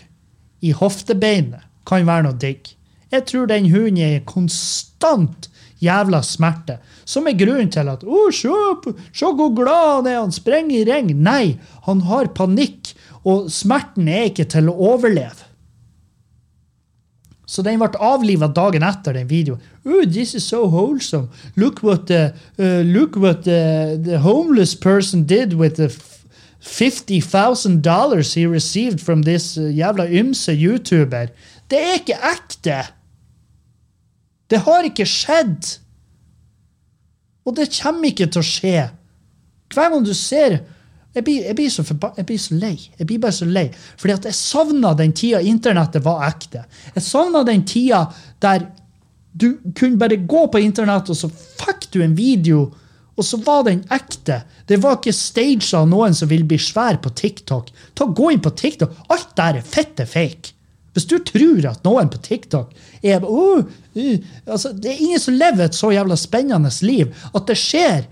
i 0.64 0.72
hoftebeinet 0.76 1.68
kan 1.88 2.08
være 2.08 2.30
noe 2.30 2.40
digg. 2.40 2.72
Jeg 3.12 3.28
tror 3.28 3.48
den 3.48 3.68
hunden 3.72 4.00
er 4.04 4.24
konstant 4.28 5.48
jævla 5.82 6.22
smerte, 6.26 6.78
som 7.04 7.26
er 7.28 7.36
grunnen 7.38 7.70
til 7.72 7.90
at 7.90 8.04
oh, 8.06 8.30
se, 8.34 8.94
se 9.12 9.32
hvor 9.34 9.52
glad 9.56 9.84
han 9.96 10.08
er, 10.10 10.20
han 10.20 10.34
sprenger 10.34 10.80
i 10.80 10.86
ring. 10.88 11.12
Nei, 11.22 11.58
han 11.86 12.02
har 12.08 12.32
panikk, 12.34 12.94
og 13.24 13.50
smerten 13.52 14.08
er 14.08 14.30
ikke 14.30 14.48
til 14.50 14.70
å 14.70 14.78
overleve. 14.94 15.48
Så 17.48 17.62
den 17.64 17.80
ble 17.80 17.88
avliva 18.04 18.50
dagen 18.52 18.84
etter 18.84 19.16
den 19.16 19.28
videoen. 19.30 19.62
Oh, 19.86 20.04
this 20.04 20.34
is 20.36 20.44
so 20.44 20.66
wholesome. 20.68 21.30
Look 21.56 21.80
what 21.82 22.06
the, 22.06 22.34
uh, 22.58 22.82
look 22.84 23.16
what 23.16 23.44
the, 23.44 23.96
the 24.04 24.18
homeless 24.18 24.74
person 24.74 25.24
did 25.24 25.54
with 25.54 25.76
the 25.76 25.88
f- 25.88 26.26
$50,000 26.60 28.34
he 28.34 28.46
received 28.46 29.00
from 29.00 29.22
this 29.22 29.56
uh, 29.56 29.72
jævla 29.72 30.04
ymse 30.10 30.52
YouTuber. 30.52 31.32
Det 31.70 31.80
er 31.80 31.98
ikke 32.02 32.20
ekte! 32.34 32.97
Det 34.48 34.62
har 34.64 34.88
ikke 34.88 35.06
skjedd! 35.08 35.76
Og 37.48 37.56
det 37.56 37.70
kommer 37.78 38.10
ikke 38.10 38.28
til 38.28 38.42
å 38.42 38.48
skje. 38.48 38.88
Hver 39.72 39.92
gang 39.92 40.04
du 40.04 40.14
ser 40.16 40.60
jeg 41.16 41.24
blir, 41.24 41.44
jeg, 41.48 41.56
blir 41.56 41.70
så 41.72 41.82
forba 41.86 42.10
jeg 42.18 42.26
blir 42.28 42.40
så 42.40 42.56
lei. 42.60 42.74
Jeg 42.98 43.06
blir 43.08 43.20
bare 43.22 43.34
så 43.34 43.46
lei. 43.48 43.66
Fordi 43.98 44.14
at 44.14 44.26
jeg 44.28 44.36
savna 44.36 44.92
den 44.98 45.14
tida 45.16 45.40
internettet 45.42 46.04
var 46.04 46.26
ekte. 46.28 46.66
Jeg 46.94 47.04
savna 47.04 47.42
den 47.48 47.64
tida 47.66 48.04
der 48.44 48.68
du 49.38 49.48
kunne 49.76 49.98
bare 50.00 50.18
gå 50.28 50.44
på 50.50 50.60
internett, 50.62 51.10
og 51.10 51.16
så 51.16 51.28
fikk 51.30 51.88
du 51.94 52.00
en 52.02 52.16
video, 52.18 52.64
og 53.18 53.26
så 53.26 53.38
var 53.44 53.64
den 53.68 53.84
ekte. 53.94 54.40
Det 54.66 54.80
var 54.82 54.98
ikke 54.98 55.14
staged 55.14 55.70
av 55.78 55.88
noen 55.90 56.14
som 56.16 56.30
vil 56.30 56.46
bli 56.48 56.58
svær 56.62 56.98
på 57.02 57.12
TikTok. 57.14 57.70
Ta 57.94 58.06
Gå 58.06 58.32
inn 58.34 58.42
på 58.42 58.54
TikTok. 58.54 58.94
Alt 59.14 59.34
der 59.38 59.60
er 59.60 59.66
fette 59.66 60.06
fake. 60.06 60.54
Hvis 60.94 61.06
du 61.06 61.18
tror 61.22 61.66
at 61.70 61.84
noen 61.86 62.10
på 62.10 62.18
TikTok 62.24 62.72
er 63.06 63.22
oh, 63.22 63.62
uh, 63.98 64.28
altså, 64.46 64.72
Det 64.72 64.92
er 64.92 65.02
ingen 65.02 65.20
som 65.20 65.34
lever 65.34 65.66
et 65.66 65.78
så 65.78 65.90
jævla 65.92 66.16
spennende 66.16 66.70
liv 66.86 67.10
at 67.34 67.48
det 67.48 67.58
skjer 67.58 68.06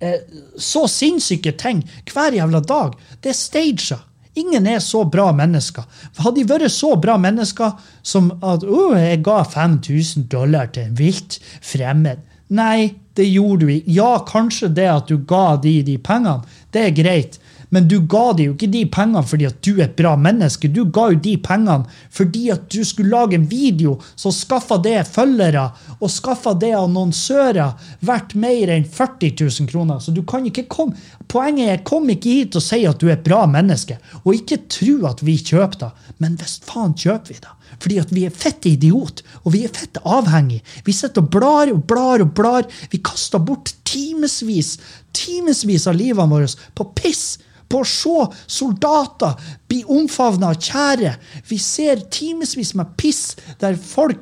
eh, 0.00 0.20
så 0.58 0.86
sinnssyke 0.88 1.52
ting 1.58 1.82
hver 2.12 2.36
jævla 2.36 2.60
dag. 2.60 2.96
Det 3.22 3.34
er 3.34 3.38
staged. 3.38 4.06
Ingen 4.38 4.66
er 4.66 4.78
så 4.78 5.02
bra 5.04 5.32
mennesker. 5.34 5.84
Hadde 6.18 6.38
de 6.38 6.46
vært 6.48 6.72
så 6.72 6.94
bra 7.00 7.16
mennesker 7.18 7.74
som 8.06 8.30
at 8.38 8.64
oh, 8.64 8.94
jeg 8.94 9.22
ga 9.26 9.42
5000 9.42 10.28
dollar 10.30 10.70
til 10.74 10.88
en 10.88 10.98
vilt 10.98 11.40
fremmed 11.60 12.26
Nei, 12.50 12.96
det 13.14 13.28
gjorde 13.30 13.62
du 13.62 13.68
ikke. 13.70 13.92
Ja, 13.94 14.10
kanskje 14.26 14.72
det 14.74 14.88
at 14.90 15.10
du 15.10 15.20
ga 15.22 15.54
de 15.62 15.76
de 15.86 15.94
pengene, 16.02 16.42
det 16.74 16.82
er 16.82 16.96
greit. 16.96 17.38
Men 17.70 17.88
du 17.88 18.00
ga 18.10 18.32
dem 18.34 18.50
jo 18.50 18.54
ikke 18.56 18.70
de 18.70 18.84
pengene 18.90 19.22
fordi 19.26 19.46
at 19.48 19.60
du 19.64 19.72
er 19.76 19.86
et 19.86 19.96
bra 19.98 20.16
menneske. 20.18 20.70
Du 20.70 20.82
ga 20.90 21.08
jo 21.12 21.20
de 21.22 21.36
pengene 21.42 21.86
fordi 22.10 22.48
at 22.54 22.66
du 22.72 22.82
skulle 22.86 23.14
lage 23.14 23.38
en 23.38 23.46
video 23.50 23.96
som 24.14 24.34
skaffa 24.34 24.80
det 24.82 24.98
følgere 25.08 25.68
og 25.98 26.10
skaffa 26.10 26.54
det 26.58 26.72
annonsører 26.78 27.76
verdt 28.06 28.34
mer 28.34 28.74
enn 28.74 28.86
40 28.86 29.34
000 29.38 29.70
kroner. 29.70 30.02
Så 30.02 30.14
du 30.14 30.22
kan 30.26 30.46
ikke 30.46 30.68
komme 30.70 30.98
Poenget 31.30 31.68
er 31.70 31.82
kom 31.86 32.08
ikke 32.10 32.32
hit 32.40 32.56
og 32.58 32.62
si 32.64 32.80
at 32.88 32.98
du 32.98 33.06
er 33.06 33.14
et 33.14 33.22
bra 33.22 33.44
menneske, 33.46 34.00
og 34.24 34.34
ikke 34.34 34.64
tro 34.72 34.96
at 35.06 35.20
vi 35.22 35.36
kjøper 35.38 35.78
det. 35.84 35.90
Men 36.18 36.34
visst 36.40 36.66
faen 36.66 36.96
kjøper 36.98 37.30
vi 37.30 37.36
det. 37.44 37.52
Fordi 37.80 37.98
at 38.02 38.10
vi 38.10 38.24
er 38.26 38.34
fette 38.34 38.72
idiot, 38.72 39.22
og 39.44 39.54
vi 39.54 39.60
er 39.62 39.70
fette 39.70 40.02
avhengig. 40.02 40.58
Vi 40.82 40.94
sitter 40.96 41.22
og 41.22 41.30
blar 41.30 41.70
og 41.70 41.84
blar 41.86 42.24
og 42.24 42.32
blar. 42.34 42.66
Vi 42.90 42.98
kaster 42.98 43.38
bort 43.38 43.70
timevis 43.86 44.74
timevis 45.14 45.86
av 45.86 45.94
livene 45.98 46.34
våre 46.34 46.50
på 46.74 46.88
piss 46.98 47.38
på 47.70 47.78
å 47.82 47.88
se 47.88 48.26
soldater 48.50 49.32
bli 49.70 49.80
omfavna 49.86 50.46
av 50.52 50.60
kjære. 50.60 51.12
Vi 51.48 51.58
ser 51.62 51.96
timevis 52.10 52.74
med 52.78 52.86
piss 53.00 53.36
der 53.62 53.74
folk 53.78 54.20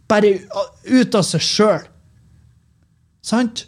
bare 0.08 0.36
ut 0.84 1.14
av 1.14 1.24
seg 1.26 1.44
sjøl. 1.44 1.82
Sant? 3.24 3.66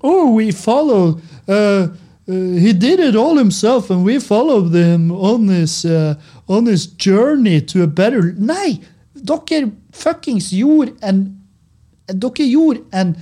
Oh, 0.00 0.32
we 0.32 0.50
follow 0.50 1.20
uh, 1.46 1.52
uh, 1.52 1.88
He 2.26 2.72
did 2.72 2.98
it 2.98 3.14
all 3.14 3.36
himself, 3.36 3.90
and 3.90 4.02
we 4.02 4.18
followed 4.18 4.74
him 4.74 5.12
on 5.12 5.48
his, 5.48 5.84
uh, 5.84 6.14
on 6.48 6.64
his 6.64 6.86
journey 6.86 7.60
to 7.60 7.82
a 7.82 7.86
better 7.86 8.32
Nei! 8.38 8.80
Dere 9.12 9.72
fuckings 9.92 10.48
gjorde 10.56 10.96
en 11.02 11.36
Dere 12.08 12.46
gjorde 12.48 12.80
en 12.96 13.12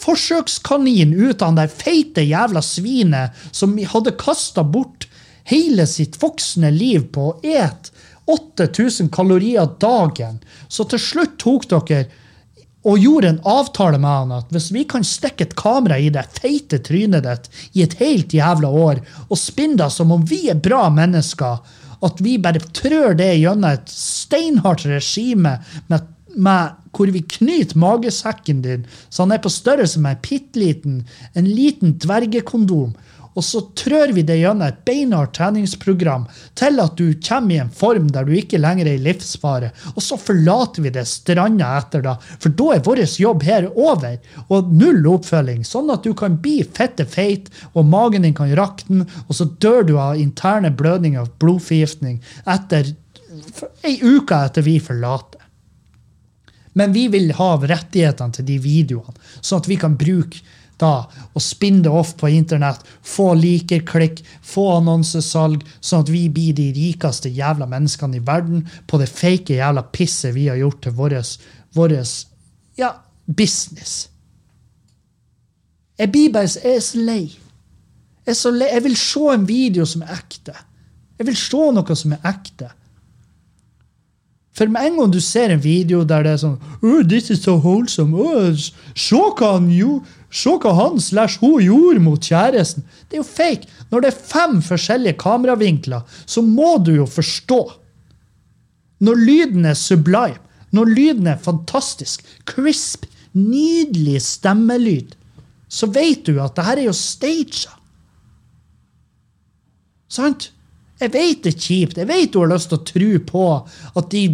forsøkskanin 0.00 1.12
ut 1.14 1.42
av 1.44 1.54
han 1.54 1.70
feite 1.70 2.24
jævla 2.24 2.62
svinet 2.64 3.36
som 3.52 3.76
hadde 3.78 4.16
kasta 4.18 4.64
bort 4.64 5.06
hele 5.46 5.86
sitt 5.86 6.18
voksne 6.22 6.72
liv 6.74 7.06
på 7.14 7.28
å 7.30 7.36
ete 7.44 7.94
8000 8.30 9.10
kalorier 9.14 9.68
dagen. 9.80 10.40
Så 10.68 10.86
til 10.90 11.02
slutt 11.02 11.38
tok 11.42 11.68
dere 11.70 12.08
og 12.88 13.02
gjorde 13.02 13.28
en 13.28 13.40
avtale 13.48 13.98
med 14.00 14.08
han 14.10 14.32
at 14.38 14.54
hvis 14.54 14.70
vi 14.72 14.86
kan 14.88 15.04
stikke 15.04 15.44
et 15.44 15.56
kamera 15.58 15.98
i 16.00 16.08
det 16.12 16.24
feite 16.38 16.80
trynet 16.84 17.26
ditt 17.26 17.50
i 17.76 17.84
et 17.84 17.96
helt 18.00 18.32
jævla 18.34 18.70
år 18.70 19.02
og 19.28 19.38
spinne 19.38 19.76
det 19.82 19.90
som 19.92 20.14
om 20.14 20.24
vi 20.26 20.46
er 20.52 20.62
bra 20.62 20.86
mennesker, 20.92 21.60
at 22.00 22.22
vi 22.24 22.38
bare 22.40 22.62
trør 22.72 23.16
det 23.18 23.34
gjennom 23.42 23.68
et 23.74 23.92
steinhardt 23.92 24.86
regime 24.88 25.58
med, 25.92 26.08
med 26.36 26.76
hvor 26.96 27.12
vi 27.12 27.20
knyter 27.36 27.78
magesekken 27.78 28.64
din 28.64 28.88
så 29.08 29.26
han 29.26 29.36
er 29.36 29.44
på 29.44 29.52
størrelse 29.52 30.00
med 30.00 30.16
en 30.16 30.24
pittliten, 30.24 31.00
en 31.36 31.48
liten 31.48 31.98
dvergekondom, 32.00 32.94
og 33.38 33.44
så 33.46 33.62
trør 33.78 34.12
vi 34.16 34.24
det 34.26 34.40
gjennom 34.40 34.66
et 34.66 34.80
beinhardt 34.86 35.36
treningsprogram 35.38 36.26
til 36.58 36.80
at 36.82 36.96
du 36.98 37.12
kommer 37.22 37.54
i 37.54 37.60
en 37.62 37.70
form 37.70 38.08
der 38.10 38.26
du 38.26 38.34
ikke 38.36 38.58
lenger 38.60 38.90
er 38.90 38.98
i 38.98 39.04
livsfare. 39.04 39.70
Og 39.94 40.02
så 40.02 40.18
forlater 40.20 40.84
vi 40.84 40.92
det 40.94 41.06
stranda 41.08 41.70
etter 41.78 42.04
da, 42.04 42.16
for 42.42 42.54
da 42.58 42.74
er 42.74 42.84
vår 42.86 43.04
jobb 43.22 43.44
her 43.46 43.68
over. 43.70 44.18
Og 44.50 44.72
null 44.74 45.06
oppfølging, 45.12 45.62
sånn 45.66 45.92
at 45.94 46.06
du 46.06 46.14
kan 46.18 46.40
bli 46.42 46.60
fette 46.66 47.06
feit, 47.06 47.50
og 47.74 47.86
magen 47.90 48.26
din 48.26 48.36
kan 48.36 48.50
rakne, 48.58 49.06
og 49.28 49.36
så 49.36 49.46
dør 49.62 49.86
du 49.86 49.94
av 49.98 50.18
interne 50.20 50.72
blødninger 50.74 51.22
og 51.22 51.36
blodforgiftning 51.42 52.18
etter 52.50 52.94
ei 53.86 53.96
uke 54.02 54.36
etter 54.36 54.66
vi 54.66 54.78
forlater. 54.82 55.38
Men 56.78 56.92
vi 56.94 57.08
vil 57.10 57.32
ha 57.34 57.50
rettighetene 57.58 58.36
til 58.36 58.46
de 58.46 58.56
videoene, 58.62 59.16
sånn 59.40 59.62
at 59.62 59.68
vi 59.70 59.78
kan 59.80 59.96
bruke 59.98 60.42
da 60.80 60.94
og 61.34 61.44
spinne 61.44 61.84
det 61.84 61.92
off 61.92 62.14
på 62.20 62.30
internett, 62.32 62.82
få 63.02 63.34
likerklikk, 63.38 64.22
få 64.42 64.66
annonsesalg, 64.78 65.64
sånn 65.80 66.06
at 66.06 66.12
vi 66.12 66.24
blir 66.32 66.56
de 66.56 66.70
rikeste 66.76 67.30
jævla 67.32 67.68
menneskene 67.70 68.18
i 68.18 68.24
verden 68.24 68.64
på 68.90 69.00
det 69.00 69.10
fake 69.12 69.60
jævla 69.60 69.84
pisset 69.92 70.34
vi 70.36 70.48
har 70.48 70.60
gjort 70.60 70.82
til 70.86 70.96
vår 70.96 72.00
ja, 72.80 72.94
business. 73.26 74.08
Jeg 76.00 76.12
blir 76.12 76.32
bare 76.32 76.48
jeg 76.48 76.76
er 76.76 76.82
så 76.84 76.98
lei. 77.04 77.22
Jeg, 78.24 78.32
er 78.32 78.38
så 78.38 78.50
lei. 78.54 78.68
jeg 78.72 78.84
vil 78.84 78.96
se 78.96 79.24
en 79.34 79.48
video 79.48 79.86
som 79.86 80.02
er 80.02 80.14
ekte. 80.16 80.54
Jeg 81.18 81.28
vil 81.28 81.36
se 81.36 81.64
noe 81.76 81.96
som 81.96 82.14
er 82.16 82.30
ekte. 82.30 82.70
For 84.56 84.68
med 84.68 84.86
en 84.86 84.96
gang 84.98 85.12
du 85.12 85.20
ser 85.20 85.52
en 85.52 85.62
video 85.62 86.02
der 86.04 86.24
det 86.26 86.32
er 86.34 86.40
sånn 86.42 86.56
oh, 86.82 87.02
This 87.06 87.30
is 87.30 87.44
so 87.44 87.58
wholesome. 87.60 88.16
Oh, 88.16 88.56
så 88.94 89.30
kan 89.38 89.70
gjorde. 89.72 90.08
Se 90.30 90.52
hva 90.62 90.72
han 90.78 91.00
slash 91.02 91.40
hun 91.42 91.58
gjorde 91.64 92.02
mot 92.04 92.22
kjæresten. 92.22 92.84
Det 93.08 93.18
er 93.18 93.22
jo 93.24 93.26
fake. 93.26 93.68
Når 93.90 94.04
det 94.04 94.10
er 94.12 94.26
fem 94.30 94.60
forskjellige 94.62 95.18
kameravinkler, 95.18 96.06
så 96.26 96.42
må 96.46 96.76
du 96.86 96.92
jo 96.94 97.06
forstå. 97.10 97.60
Når 99.00 99.24
lyden 99.26 99.66
er 99.66 99.74
sublime, 99.74 100.38
når 100.70 100.92
lyden 100.94 101.26
er 101.26 101.40
fantastisk, 101.42 102.22
crisp, 102.46 103.08
nydelig 103.34 104.20
stemmelyd, 104.22 105.16
så 105.70 105.86
vet 105.90 106.26
du 106.26 106.38
at 106.42 106.54
det 106.56 106.66
her 106.66 106.78
er 106.78 106.88
jo 106.90 106.94
staged. 106.94 107.66
Sant? 110.10 110.50
Jeg 111.00 111.14
vet 111.14 111.44
det 111.44 111.54
er 111.54 111.60
kjipt. 111.64 111.98
Jeg 111.98 112.08
vet 112.10 112.32
du 112.32 112.42
har 112.42 112.50
lyst 112.50 112.70
til 112.70 112.78
å 112.78 112.86
tro 112.86 113.10
på 113.26 113.44
at 113.96 114.10
de, 114.12 114.24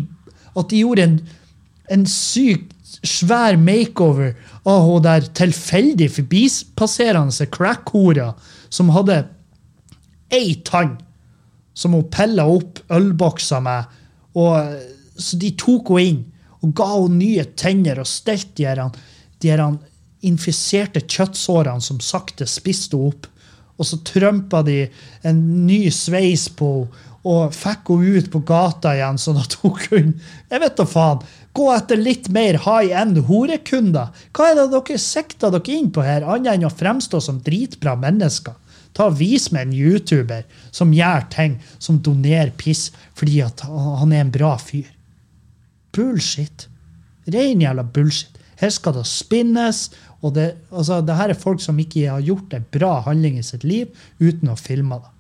at 0.57 0.73
de 0.73 0.81
gjorde 0.83 1.05
en, 1.05 1.19
en 1.95 2.07
sykt 2.11 2.73
svær 3.07 3.59
makeover 3.61 4.35
av 4.67 4.83
hun 4.87 5.03
der 5.05 5.27
tilfeldig 5.39 6.09
forbipasserende 6.17 7.47
crack-hora 7.55 8.33
som 8.69 8.91
hadde 8.95 9.23
ei 10.35 10.57
tann 10.67 10.97
som 11.77 11.95
hun 11.95 12.09
pilla 12.11 12.47
opp 12.51 12.81
ølbokser 12.93 13.63
med. 13.63 13.93
Og, 14.37 14.75
så 15.17 15.39
de 15.41 15.53
tok 15.59 15.93
henne 15.95 16.09
inn 16.11 16.23
og 16.65 16.75
ga 16.77 16.89
henne 16.97 17.21
nye 17.21 17.47
tenner 17.59 18.01
og 18.03 18.11
stelte 18.11 18.57
de, 18.59 18.67
her, 18.67 18.83
de 19.43 19.53
her 19.53 19.65
infiserte 20.27 21.05
kjøttsårene 21.05 21.85
som 21.85 22.03
sakte 22.03 22.49
spiste 22.51 22.99
henne 22.99 23.15
opp. 23.15 23.31
Og 23.77 23.85
så 23.85 24.01
trømpa 24.09 24.63
de 24.65 24.87
en 25.29 25.43
ny 25.69 25.85
sveis 25.93 26.49
på 26.49 26.71
henne 26.81 27.06
og 27.27 27.55
fikk 27.55 27.91
henne 27.91 28.21
ut 28.21 28.29
på 28.31 28.41
gata 28.47 28.93
igjen, 28.95 29.19
sånn 29.19 29.41
at 29.43 29.57
hun 29.63 29.75
kunne 29.75 30.15
Jeg 30.51 30.63
vet 30.63 30.77
da 30.79 30.87
faen. 30.87 31.25
Gå 31.57 31.71
etter 31.73 31.99
litt 31.99 32.29
mer 32.35 32.61
high 32.67 32.93
end 33.01 33.23
horekunder. 33.27 34.13
Hva 34.37 34.51
er 34.51 34.61
det 34.61 34.69
dere 34.75 35.01
sikter 35.01 35.55
dere 35.55 35.75
inn 35.75 35.91
på 35.91 36.05
her, 36.05 36.27
annet 36.27 36.55
enn 36.55 36.69
å 36.69 36.73
fremstå 36.73 37.23
som 37.25 37.41
dritbra 37.43 37.97
mennesker? 37.99 38.55
Ta 38.97 39.09
Vis 39.13 39.51
meg 39.53 39.67
en 39.67 39.75
YouTuber 39.77 40.47
som 40.73 40.95
gjør 40.95 41.27
ting 41.33 41.59
som 41.79 41.99
donerer 42.01 42.55
piss 42.57 42.89
fordi 43.17 43.43
han 43.43 44.13
er 44.13 44.23
en 44.23 44.33
bra 44.33 44.55
fyr. 44.61 44.87
Bullshit. 45.97 46.69
Rein 47.33 47.65
jævla 47.65 47.85
bullshit. 47.85 48.37
Her 48.61 48.73
skal 48.73 48.97
det 48.97 49.05
spinnes. 49.09 49.91
Og 50.25 50.33
det, 50.37 50.55
altså, 50.73 51.03
det 51.05 51.17
her 51.19 51.33
er 51.33 51.39
folk 51.39 51.61
som 51.61 51.77
ikke 51.81 52.07
har 52.09 52.25
gjort 52.25 52.55
en 52.57 52.65
bra 52.73 52.95
handling 53.05 53.37
i 53.41 53.45
sitt 53.45 53.67
liv 53.69 53.93
uten 54.21 54.49
å 54.53 54.57
filme 54.57 54.97
det. 55.03 55.16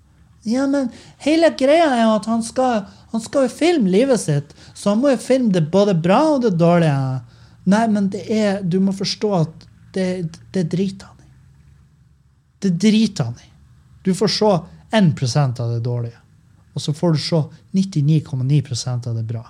Ja, 0.46 0.66
men 0.70 0.92
hele 1.24 1.50
greia 1.58 1.88
er 1.90 2.04
jo 2.04 2.12
at 2.20 2.26
han 2.30 2.42
skal, 2.46 2.84
han 3.10 3.22
skal 3.22 3.48
jo 3.48 3.54
filme 3.56 3.90
livet 3.90 4.20
sitt, 4.22 4.52
så 4.78 4.92
han 4.92 5.00
må 5.02 5.10
jo 5.10 5.18
filme 5.18 5.50
det 5.54 5.64
både 5.72 5.96
bra 5.98 6.20
og 6.36 6.44
det 6.44 6.52
dårlige. 6.60 6.94
Nei, 7.66 7.82
men 7.90 8.06
det 8.14 8.22
er, 8.30 8.60
du 8.62 8.78
må 8.78 8.94
forstå 8.94 9.32
at 9.40 9.66
det, 9.96 10.06
det 10.54 10.68
driter 10.70 11.10
han 11.10 11.24
i. 11.24 11.32
Det 12.62 12.72
driter 12.78 13.32
han 13.32 13.42
i. 13.42 13.50
Du 14.06 14.12
får 14.14 14.30
se 14.36 14.52
1% 14.94 15.62
av 15.64 15.74
det 15.74 15.82
dårlige, 15.82 16.22
og 16.78 16.84
så 16.84 16.94
får 16.94 17.16
du 17.16 17.22
se 17.26 17.42
99,9% 17.74 19.10
av 19.10 19.18
det 19.18 19.26
bra. 19.26 19.42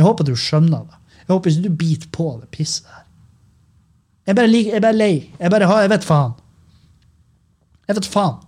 Jeg 0.00 0.06
håper 0.08 0.24
du 0.24 0.32
skjønner 0.38 0.86
det. 0.88 1.00
Jeg 1.26 1.34
håper 1.34 1.52
ikke 1.52 1.68
du 1.68 1.80
biter 1.84 2.12
på 2.16 2.30
det 2.40 2.48
pisset 2.56 2.88
der. 2.88 3.04
Jeg 4.30 4.36
bare, 4.38 4.48
liker, 4.48 4.78
jeg 4.78 4.84
bare 4.84 4.96
lei. 4.96 5.14
Jeg 5.36 5.52
bare 5.52 5.68
har, 5.68 5.84
jeg 5.84 5.92
vet 5.92 6.06
faen. 6.08 6.32
Jeg 7.90 7.98
vet 7.98 8.08
faen. 8.08 8.40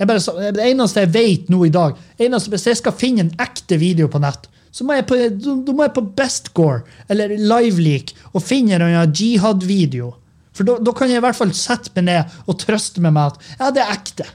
Bare, 0.00 0.52
det 0.56 0.64
eneste 0.64 1.04
jeg 1.04 1.12
vet 1.12 1.50
nå 1.52 1.66
i 1.66 1.74
dag, 1.74 1.98
eneste, 2.16 2.52
hvis 2.54 2.66
jeg 2.70 2.78
skal 2.80 2.96
finne 2.96 3.26
en 3.26 3.34
ekte 3.42 3.76
video 3.80 4.08
på 4.08 4.20
nett, 4.22 4.48
så 4.72 4.86
må 4.86 4.94
jeg 4.96 5.06
på, 5.10 5.18
da 5.18 5.74
må 5.74 5.84
jeg 5.84 5.94
på 5.96 6.06
Bestgore 6.16 6.84
eller 7.10 7.34
Liveleak 7.36 8.14
og 8.30 8.44
finne 8.44 8.78
en 8.78 9.12
jihad-video. 9.12 10.12
For 10.54 10.66
da, 10.66 10.78
da 10.82 10.94
kan 10.96 11.10
jeg 11.10 11.20
i 11.20 11.24
hvert 11.24 11.38
fall 11.38 11.52
sette 11.56 11.92
meg 11.96 12.06
ned 12.06 12.38
og 12.46 12.58
trøste 12.62 13.02
meg 13.02 13.14
med 13.16 13.34
at 13.34 13.50
ja, 13.58 13.70
det 13.74 13.82
er 13.82 13.92
ekte. 13.96 14.28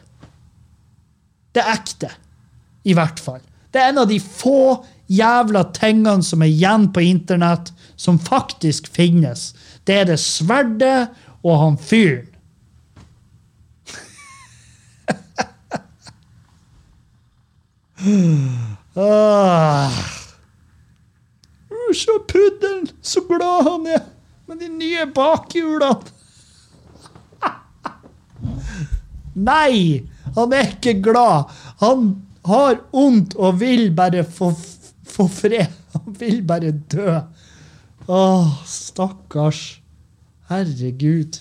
Det 1.55 1.63
er 1.63 1.71
ekte. 1.71 2.11
I 2.85 2.93
hvert 2.93 3.21
fall. 3.23 3.41
Det 3.71 3.81
er 3.81 3.89
en 3.89 4.03
av 4.03 4.09
de 4.11 4.19
få 4.21 4.83
jævla 5.11 5.65
tingene 5.75 6.23
som 6.25 6.43
er 6.43 6.51
igjen 6.51 6.89
på 6.93 7.03
internett, 7.05 7.71
som 7.95 8.19
faktisk 8.21 8.87
finnes. 8.93 9.53
Det 9.87 10.01
er 10.01 10.09
det 10.11 10.19
sverdet 10.21 11.09
og 11.45 11.59
han 11.61 11.79
fyren. 11.79 12.29
Ah. 18.95 19.89
Uh, 19.89 20.15
Se 21.95 22.11
puddelen, 22.27 22.87
så 23.01 23.21
glad 23.27 23.63
han 23.63 23.87
er 23.87 24.01
med 24.49 24.59
de 24.59 24.67
nye 24.69 25.05
bakhjulene. 25.15 26.11
Nei, 29.49 30.03
han 30.35 30.55
er 30.55 30.73
ikke 30.73 30.97
glad. 31.05 31.53
Han 31.81 32.09
har 32.45 32.81
vondt 32.91 33.35
og 33.39 33.59
vil 33.61 33.89
bare 33.95 34.25
få, 34.27 34.51
få 35.07 35.27
fred. 35.31 35.71
Han 35.95 36.17
vil 36.19 36.41
bare 36.47 36.73
dø. 36.91 37.19
Åh, 38.07 38.51
stakkars. 38.69 39.61
Herregud. 40.49 41.39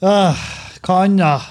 Uh, 0.00 0.36
hva 0.84 1.00
annet? 1.04 1.49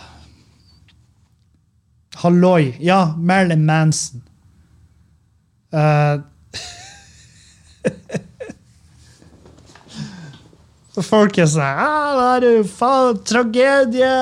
Halloi. 2.23 2.75
Ja, 2.83 3.15
Marilyn 3.17 3.65
Manson. 3.65 4.23
Uh, 5.69 6.17
folk 11.05 11.37
er 11.37 11.45
sånn 11.45 11.61
ah, 11.61 12.39
det 12.41 12.47
er 12.49 12.55
jo 12.57 12.63
faen 12.65 13.19
tragedie! 13.21 14.15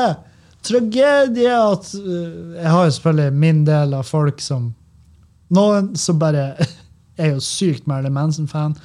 Tragedie 0.68 1.54
at 1.56 1.88
uh, 1.96 2.58
Jeg 2.58 2.68
har 2.68 2.84
jo 2.84 2.96
selvfølgelig 2.98 3.40
min 3.46 3.62
del 3.70 3.96
av 3.96 4.10
folk 4.12 4.44
som 4.44 4.74
Noen 5.56 5.94
som 5.96 6.20
bare 6.20 6.50
er 7.22 7.32
jo 7.32 7.40
sykt 7.40 7.88
Marilyn 7.88 8.18
Manson-fan, 8.18 8.76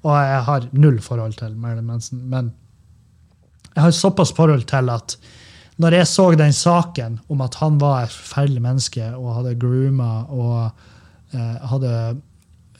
og 0.00 0.14
jeg 0.16 0.42
har 0.48 0.68
null 0.72 0.96
forhold 1.04 1.36
til 1.36 1.52
Marilyn 1.60 1.90
Manson. 1.90 2.22
Men 2.24 2.48
jeg 3.74 3.82
har 3.84 3.92
såpass 3.92 4.32
forhold 4.32 4.64
til 4.70 4.88
at 4.90 5.18
når 5.82 5.98
jeg 5.98 6.08
så 6.08 6.26
den 6.38 6.54
saken 6.56 7.18
om 7.32 7.42
at 7.44 7.58
han 7.60 7.76
var 7.80 8.06
et 8.06 8.14
forferdelig 8.14 8.62
menneske 8.64 9.10
og 9.12 9.34
hadde 9.38 9.58
grooma 9.60 10.12
og 10.32 11.34
eh, 11.36 11.66
hadde 11.72 11.92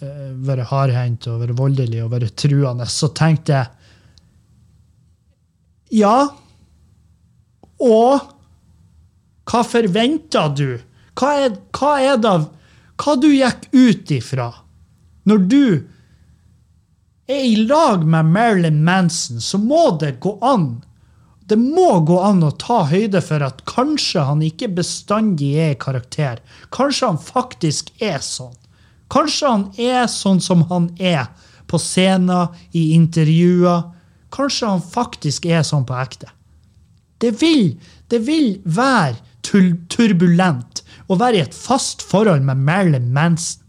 eh, 0.01 0.30
vært 0.49 0.70
hardhendt 0.70 1.28
og 1.28 1.42
vært 1.44 1.59
voldelig 1.59 2.01
og 2.05 2.14
vært 2.14 2.36
truende, 2.40 2.86
så 2.88 3.11
tenkte 3.16 3.59
jeg 3.59 3.72
ja. 6.01 6.16
Og 7.84 8.32
hva 9.47 9.61
forventa 9.62 10.49
du? 10.51 10.78
Hva 11.16 11.34
er, 11.44 11.59
hva 11.76 11.92
er 12.03 12.16
det 12.20 12.32
Hva 12.97 13.14
du 13.20 13.28
gikk 13.30 13.68
ut 13.76 14.11
ifra? 14.16 14.49
Når 15.28 15.44
du 15.51 15.64
er 17.28 17.42
i 17.44 17.57
lag 17.66 18.07
med 18.07 18.30
Marilyn 18.32 18.82
Manson, 18.86 19.40
så 19.40 19.59
må 19.59 19.90
det 20.01 20.16
gå 20.22 20.36
an. 20.40 20.78
Det 21.47 21.57
må 21.61 22.01
gå 22.03 22.16
an 22.26 22.42
å 22.42 22.51
ta 22.59 22.80
høyde 22.90 23.20
for 23.22 23.42
at 23.47 23.62
kanskje 23.70 24.24
han 24.26 24.40
ikke 24.42 24.72
bestandig 24.80 25.53
er 25.62 25.74
i 25.76 25.78
karakter. 25.78 26.40
Kanskje 26.74 27.12
han 27.12 27.20
faktisk 27.22 27.92
er 28.03 28.18
sånn. 28.24 28.55
Kanskje 29.14 29.53
han 29.53 29.66
er 29.78 30.09
sånn 30.11 30.42
som 30.42 30.64
han 30.72 30.88
er 30.99 31.28
på 31.70 31.78
scener, 31.82 32.51
i 32.74 32.97
intervjuer. 32.97 33.84
Kanskje 34.34 34.72
han 34.72 34.82
faktisk 34.82 35.47
er 35.47 35.62
sånn 35.66 35.86
på 35.86 35.94
ekte. 35.99 36.32
Det 37.22 37.30
vil, 37.40 37.76
det 38.11 38.20
vil 38.26 38.57
være 38.64 39.22
turbulent 39.47 40.82
å 41.07 41.18
være 41.18 41.38
i 41.38 41.44
et 41.47 41.55
fast 41.55 42.03
forhold 42.03 42.42
med 42.47 42.64
Marilyn 42.66 43.12
Manson. 43.14 43.62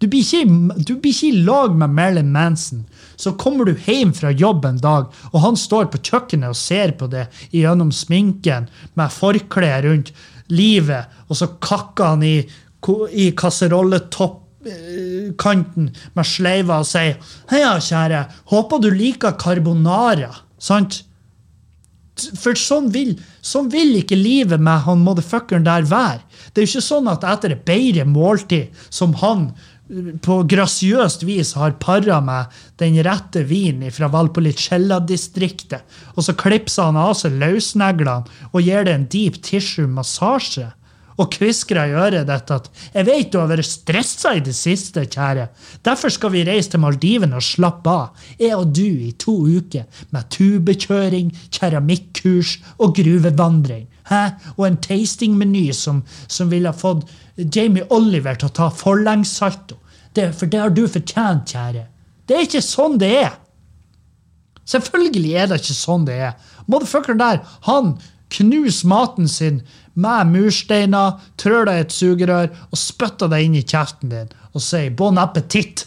Du 0.00 0.08
blir, 0.10 0.24
ikke, 0.24 0.80
du 0.82 0.96
blir 0.98 1.12
ikke 1.12 1.28
i 1.28 1.44
lag 1.46 1.76
med 1.78 1.92
Marilyn 1.94 2.32
Manson. 2.34 2.86
Så 3.22 3.36
kommer 3.38 3.68
du 3.68 3.76
hjem 3.86 4.10
fra 4.16 4.32
jobb 4.34 4.64
en 4.66 4.80
dag, 4.82 5.04
og 5.30 5.38
han 5.44 5.56
står 5.58 5.84
på 5.92 5.98
kjøkkenet 6.02 6.48
og 6.50 6.56
ser 6.58 6.90
på 6.98 7.06
det 7.12 7.26
gjennom 7.54 7.92
sminken 7.94 8.64
med 8.98 9.14
forkle 9.14 9.82
rundt 9.84 10.08
livet, 10.50 11.04
og 11.28 11.36
så 11.38 11.46
kakker 11.62 12.04
han 12.16 12.22
i, 12.26 12.42
i 13.14 13.30
kasserolletoppkanten 13.38 15.86
med 16.18 16.26
sleiva 16.26 16.82
og 16.82 16.86
sier 16.90 17.14
Heia, 17.52 17.78
kjære, 17.78 18.26
håper 18.50 18.78
du 18.82 18.90
liker 18.90 19.38
carbonara. 19.38 20.34
Sant? 20.58 21.06
For 22.42 22.54
sånn 22.58 22.90
vil, 22.92 23.20
sånn 23.40 23.70
vil 23.72 23.96
ikke 24.02 24.16
livet 24.18 24.60
med 24.60 24.82
han 24.84 25.00
motherfuckeren 25.06 25.64
der 25.64 25.82
være. 25.88 26.20
Det 26.52 26.60
er 26.60 26.66
jo 26.66 26.70
ikke 26.74 26.90
sånn 26.90 27.08
at 27.10 27.24
etter 27.24 27.50
et 27.54 27.64
bedre 27.66 28.04
måltid, 28.04 28.68
som 28.92 29.14
han 29.22 29.54
på 30.22 30.36
grasiøst 30.48 31.24
vis 31.26 31.52
har 31.58 31.74
para 31.82 32.20
meg 32.24 32.52
den 32.80 32.96
rette 33.04 33.42
vinen 33.48 33.92
fra 33.92 34.08
Valpolicella-distriktet, 34.12 35.82
og 36.14 36.24
så 36.24 36.36
klipser 36.38 36.88
han 36.88 37.00
av 37.00 37.16
seg 37.18 37.34
løsneglene 37.40 38.46
og 38.52 38.62
gir 38.62 38.86
det 38.86 38.94
en 38.94 39.08
deep 39.10 39.40
tissue-massasje, 39.44 40.70
og 41.20 41.28
kvisker 41.34 41.76
i 41.76 41.92
øret 41.92 42.26
ditt 42.26 42.50
at 42.50 42.70
'Jeg 42.94 43.06
vet 43.06 43.32
du 43.32 43.38
har 43.38 43.48
vært 43.50 43.68
stressa 43.68 44.34
i 44.34 44.40
det 44.40 44.54
siste, 44.56 45.04
kjære. 45.04 45.48
Derfor 45.84 46.08
skal 46.08 46.30
vi 46.32 46.44
reise 46.44 46.70
til 46.70 46.80
Maldivene 46.80 47.36
og 47.36 47.42
slappe 47.42 47.90
av, 47.90 48.08
jeg 48.38 48.56
og 48.56 48.72
du, 48.72 48.88
i 49.08 49.12
to 49.12 49.44
uker, 49.44 49.84
med 50.10 50.30
tubekjøring, 50.30 51.32
keramikkurs 51.50 52.58
og 52.78 52.94
gruvevandring. 52.96 53.91
Hæ? 54.10 54.22
Og 54.56 54.66
en 54.66 54.80
tastingmeny 54.82 55.70
som, 55.76 56.02
som 56.28 56.50
ville 56.50 56.72
fått 56.72 57.06
Jamie 57.36 57.86
Oliver 57.90 58.38
til 58.38 58.50
å 58.50 58.56
ta 58.56 58.70
forlengssalto. 58.74 59.78
Det, 60.12 60.32
for 60.36 60.50
det 60.50 60.60
har 60.60 60.74
du 60.74 60.84
fortjent, 60.86 61.54
kjære. 61.54 61.86
Det 62.28 62.36
er 62.36 62.46
ikke 62.46 62.64
sånn 62.64 62.98
det 63.00 63.12
er. 63.22 63.36
Selvfølgelig 64.68 65.36
er 65.36 65.48
det 65.50 65.60
ikke 65.62 65.76
sånn 65.76 66.04
det 66.08 66.18
er. 66.30 66.34
Motherfuckeren 66.70 67.20
der, 67.20 67.40
han 67.66 67.94
knuser 68.32 68.88
maten 68.88 69.28
sin 69.28 69.62
med 69.94 70.30
mursteiner, 70.32 71.18
trør 71.40 71.66
deg 71.68 71.78
i 71.78 71.86
et 71.86 71.94
sugerør 71.94 72.52
og 72.70 72.80
spytter 72.80 73.30
deg 73.32 73.48
inn 73.48 73.56
i 73.58 73.64
kjeften 73.64 74.12
din 74.12 74.30
og 74.52 74.64
sier 74.64 74.92
'bon 74.92 75.20
appétit'. 75.20 75.86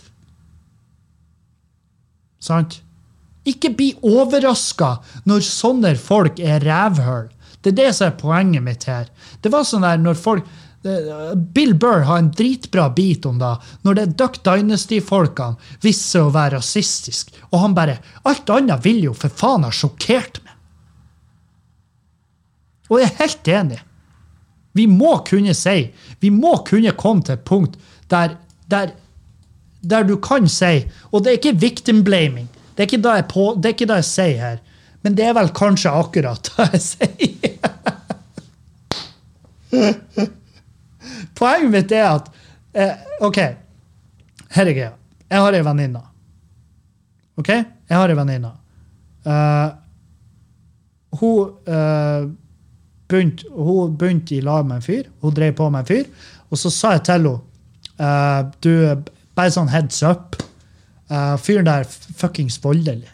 Sant? 2.39 2.82
Ikke 3.45 3.70
bli 3.70 3.93
overraska 4.01 4.97
når 5.26 5.45
sånne 5.45 5.95
folk 5.97 6.39
er 6.39 6.66
rævhull. 6.66 7.30
Det 7.66 7.72
er 7.74 7.80
det 7.80 7.91
som 7.97 8.11
er 8.11 8.20
poenget 8.20 8.61
mitt 8.61 8.84
her. 8.86 9.07
Det 9.41 9.49
var 9.49 9.66
sånn 9.66 9.86
der 9.86 9.97
når 9.97 10.20
folk 10.22 10.45
Bill 11.53 11.74
Burr 11.74 12.03
har 12.05 12.20
en 12.22 12.32
dritbra 12.32 12.91
bit 12.93 13.26
om 13.26 13.39
det. 13.41 13.55
Når 13.82 13.95
det 13.97 14.03
er 14.03 14.11
Duck 14.20 14.36
Dynasty-folkene 14.45 15.57
viser 15.82 16.28
å 16.28 16.34
være 16.36 16.59
rasistisk, 16.59 17.34
og 17.49 17.63
han 17.63 17.78
bare 17.78 17.97
Alt 18.30 18.51
annet 18.53 18.86
vil 18.86 19.01
jo 19.07 19.16
for 19.18 19.34
faen 19.34 19.66
ha 19.66 19.72
sjokkert 19.74 20.38
meg. 20.43 20.53
Og 22.91 23.01
jeg 23.01 23.09
er 23.09 23.24
helt 23.24 23.49
enig. 23.49 23.80
Vi 24.78 24.86
må 24.91 25.16
kunne 25.26 25.55
si 25.57 25.88
Vi 26.22 26.30
må 26.30 26.57
kunne 26.68 26.93
komme 26.99 27.26
til 27.26 27.39
et 27.39 27.45
punkt 27.47 27.80
der, 28.11 28.36
der, 28.70 28.91
der 29.82 30.03
du 30.05 30.18
kan 30.22 30.45
si 30.51 30.84
Og 31.09 31.24
det 31.24 31.32
er 31.32 31.39
ikke 31.39 31.57
victim 31.66 32.03
blaming. 32.05 32.45
Det 32.76 32.84
er 32.84 32.89
ikke 32.91 33.01
det 33.01 33.16
jeg, 33.16 33.28
på, 33.32 33.53
det 33.57 33.70
er 33.70 33.74
ikke 33.74 33.89
det 33.89 34.01
jeg 34.03 34.11
sier 34.11 34.41
her. 34.43 34.57
Men 35.06 35.14
det 35.14 35.28
er 35.30 35.36
vel 35.38 35.51
kanskje 35.53 35.91
akkurat 35.93 36.47
det 36.49 36.66
jeg 36.74 36.82
sier. 36.82 37.53
Poenget 41.38 41.70
mitt 41.70 41.91
er 41.93 42.08
at 42.10 42.32
eh, 42.74 43.03
OK, 43.28 43.38
her 44.56 44.72
er 44.72 44.74
greia. 44.74 44.93
Jeg 45.30 45.43
har 45.45 45.58
ei 45.58 45.66
venninne. 45.66 46.01
OK? 47.38 47.51
Jeg 47.53 47.97
har 47.99 48.10
ei 48.10 48.18
venninne. 48.18 48.49
Uh, 49.26 49.70
hun 51.20 51.53
uh, 51.70 52.26
begynte, 53.10 53.49
hun 53.53 54.24
i 54.30 54.41
lag 54.41 54.66
med 54.66 54.80
en 54.80 54.86
fyr. 54.86 55.10
Hun 55.22 55.34
drev 55.38 55.53
på 55.58 55.70
med 55.70 55.86
en 55.86 55.89
fyr. 55.91 56.10
Og 56.49 56.58
så 56.58 56.70
sa 56.74 56.95
jeg 56.95 57.06
til 57.06 57.14
henne 57.20 57.36
uh, 57.99 58.41
du, 58.64 59.06
Bare 59.36 59.51
sånn 59.51 59.68
heads 59.68 60.01
up. 60.08 60.38
Fyren 61.43 61.68
der 61.68 61.84
fuckings 61.86 62.56
voldelig. 62.64 63.12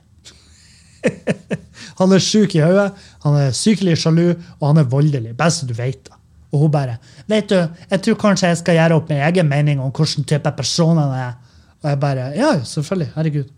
han 1.99 2.11
er 2.15 2.23
sjuk 2.23 2.55
i 2.55 2.63
hodet, 2.63 2.91
han 3.23 3.37
er 3.41 3.51
sykelig 3.55 3.97
sjalu, 4.01 4.33
og 4.59 4.67
han 4.71 4.81
er 4.81 4.89
voldelig. 4.91 5.35
Bare 5.37 5.51
så 5.51 5.67
du 5.69 5.73
vet 5.77 6.03
det. 6.07 6.17
Og 6.51 6.65
hun 6.65 6.71
bare 6.71 6.97
Vet 7.31 7.47
du, 7.49 7.55
jeg 7.89 8.01
tror 8.03 8.17
kanskje 8.19 8.49
jeg 8.51 8.57
skal 8.59 8.75
gjøre 8.75 8.95
opp 8.99 9.09
min 9.09 9.21
egen 9.23 9.47
mening 9.47 9.79
om 9.79 9.91
hvilken 9.95 10.25
type 10.27 10.51
person 10.57 10.97
han 10.99 11.13
er. 11.15 11.33
Og 11.81 11.89
jeg 11.89 11.99
bare 11.99 12.31
Ja, 12.35 12.49
selvfølgelig. 12.63 13.11
Herregud. 13.15 13.49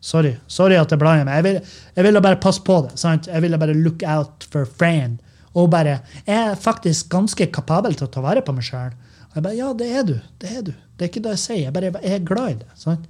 Sorry 0.00 0.32
Sorry 0.48 0.74
at 0.80 0.90
jeg 0.90 0.98
blander 0.98 1.24
meg. 1.28 1.34
Jeg, 1.38 1.44
vil, 1.44 1.60
jeg 1.96 2.04
ville 2.04 2.22
bare 2.24 2.40
passe 2.40 2.62
på 2.64 2.80
det. 2.88 2.98
sant? 2.98 3.28
Jeg 3.28 3.42
ville 3.42 3.58
bare 3.58 3.74
look 3.74 4.02
out 4.06 4.46
for 4.50 4.64
friend. 4.64 5.20
Og 5.54 5.62
hun 5.66 5.70
bare 5.70 6.00
Jeg 6.26 6.36
er 6.50 6.54
faktisk 6.58 7.08
ganske 7.12 7.46
kapabel 7.52 7.94
til 7.94 8.08
å 8.08 8.10
ta 8.10 8.20
vare 8.24 8.42
på 8.42 8.52
meg 8.56 8.66
sjøl. 8.66 8.92
Og 9.30 9.38
jeg 9.38 9.42
bare 9.46 9.56
Ja, 9.60 9.72
det 9.72 9.90
er 9.94 10.02
du. 10.08 10.16
Det 10.40 10.50
er 10.56 10.62
du. 10.66 10.72
Det 10.98 11.06
er 11.06 11.12
ikke 11.12 11.22
det 11.22 11.36
jeg 11.36 11.44
sier. 11.46 11.62
Jeg 11.68 11.72
bare 11.72 11.92
jeg 12.02 12.18
er 12.18 12.26
glad 12.26 12.50
i 12.50 12.58
det. 12.64 12.70
sant? 12.74 13.06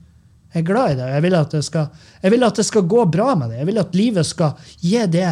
Jeg 0.50 0.62
er 0.62 0.66
glad 0.66 0.92
i 0.92 0.98
det. 0.98 1.08
Jeg 1.14 1.22
vil, 1.22 1.34
at 1.38 1.52
det 1.54 1.62
skal, 1.64 2.06
jeg 2.22 2.34
vil 2.34 2.44
at 2.46 2.58
det 2.58 2.66
skal 2.66 2.88
gå 2.90 3.04
bra 3.06 3.34
med 3.38 3.52
det. 3.52 3.60
Jeg 3.60 3.68
vil 3.68 3.82
at 3.82 3.94
livet 3.94 4.26
skal 4.26 4.72
gi 4.82 5.02
det 5.06 5.28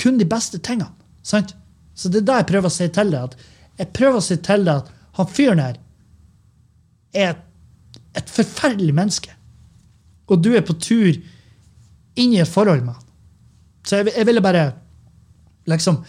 kun 0.00 0.18
de 0.20 0.28
beste 0.28 0.60
tingene. 0.60 0.92
sant? 1.22 1.54
Så 1.94 2.08
det 2.08 2.22
er 2.22 2.28
det 2.28 2.40
jeg 2.42 2.48
prøver 2.50 2.68
å 2.68 2.74
si 2.74 2.88
til 2.88 3.12
deg. 3.12 3.22
at 3.22 3.80
Jeg 3.80 3.92
prøver 3.96 4.18
å 4.18 4.24
si 4.24 4.36
til 4.36 4.66
deg 4.68 4.82
at 4.82 4.92
han 5.16 5.28
fyren 5.28 5.60
her 5.60 5.78
er 7.12 7.32
et, 7.34 7.42
et 8.16 8.28
forferdelig 8.32 8.94
menneske. 8.96 9.32
Og 10.28 10.40
du 10.44 10.52
er 10.56 10.64
på 10.64 10.76
tur 10.80 11.16
inn 12.16 12.32
i 12.32 12.40
et 12.40 12.48
forhold 12.48 12.84
med 12.84 12.96
han. 12.96 13.08
Så 13.88 14.00
jeg, 14.00 14.12
jeg 14.16 14.28
ville 14.28 14.44
bare 14.44 14.72
liksom 15.66 16.04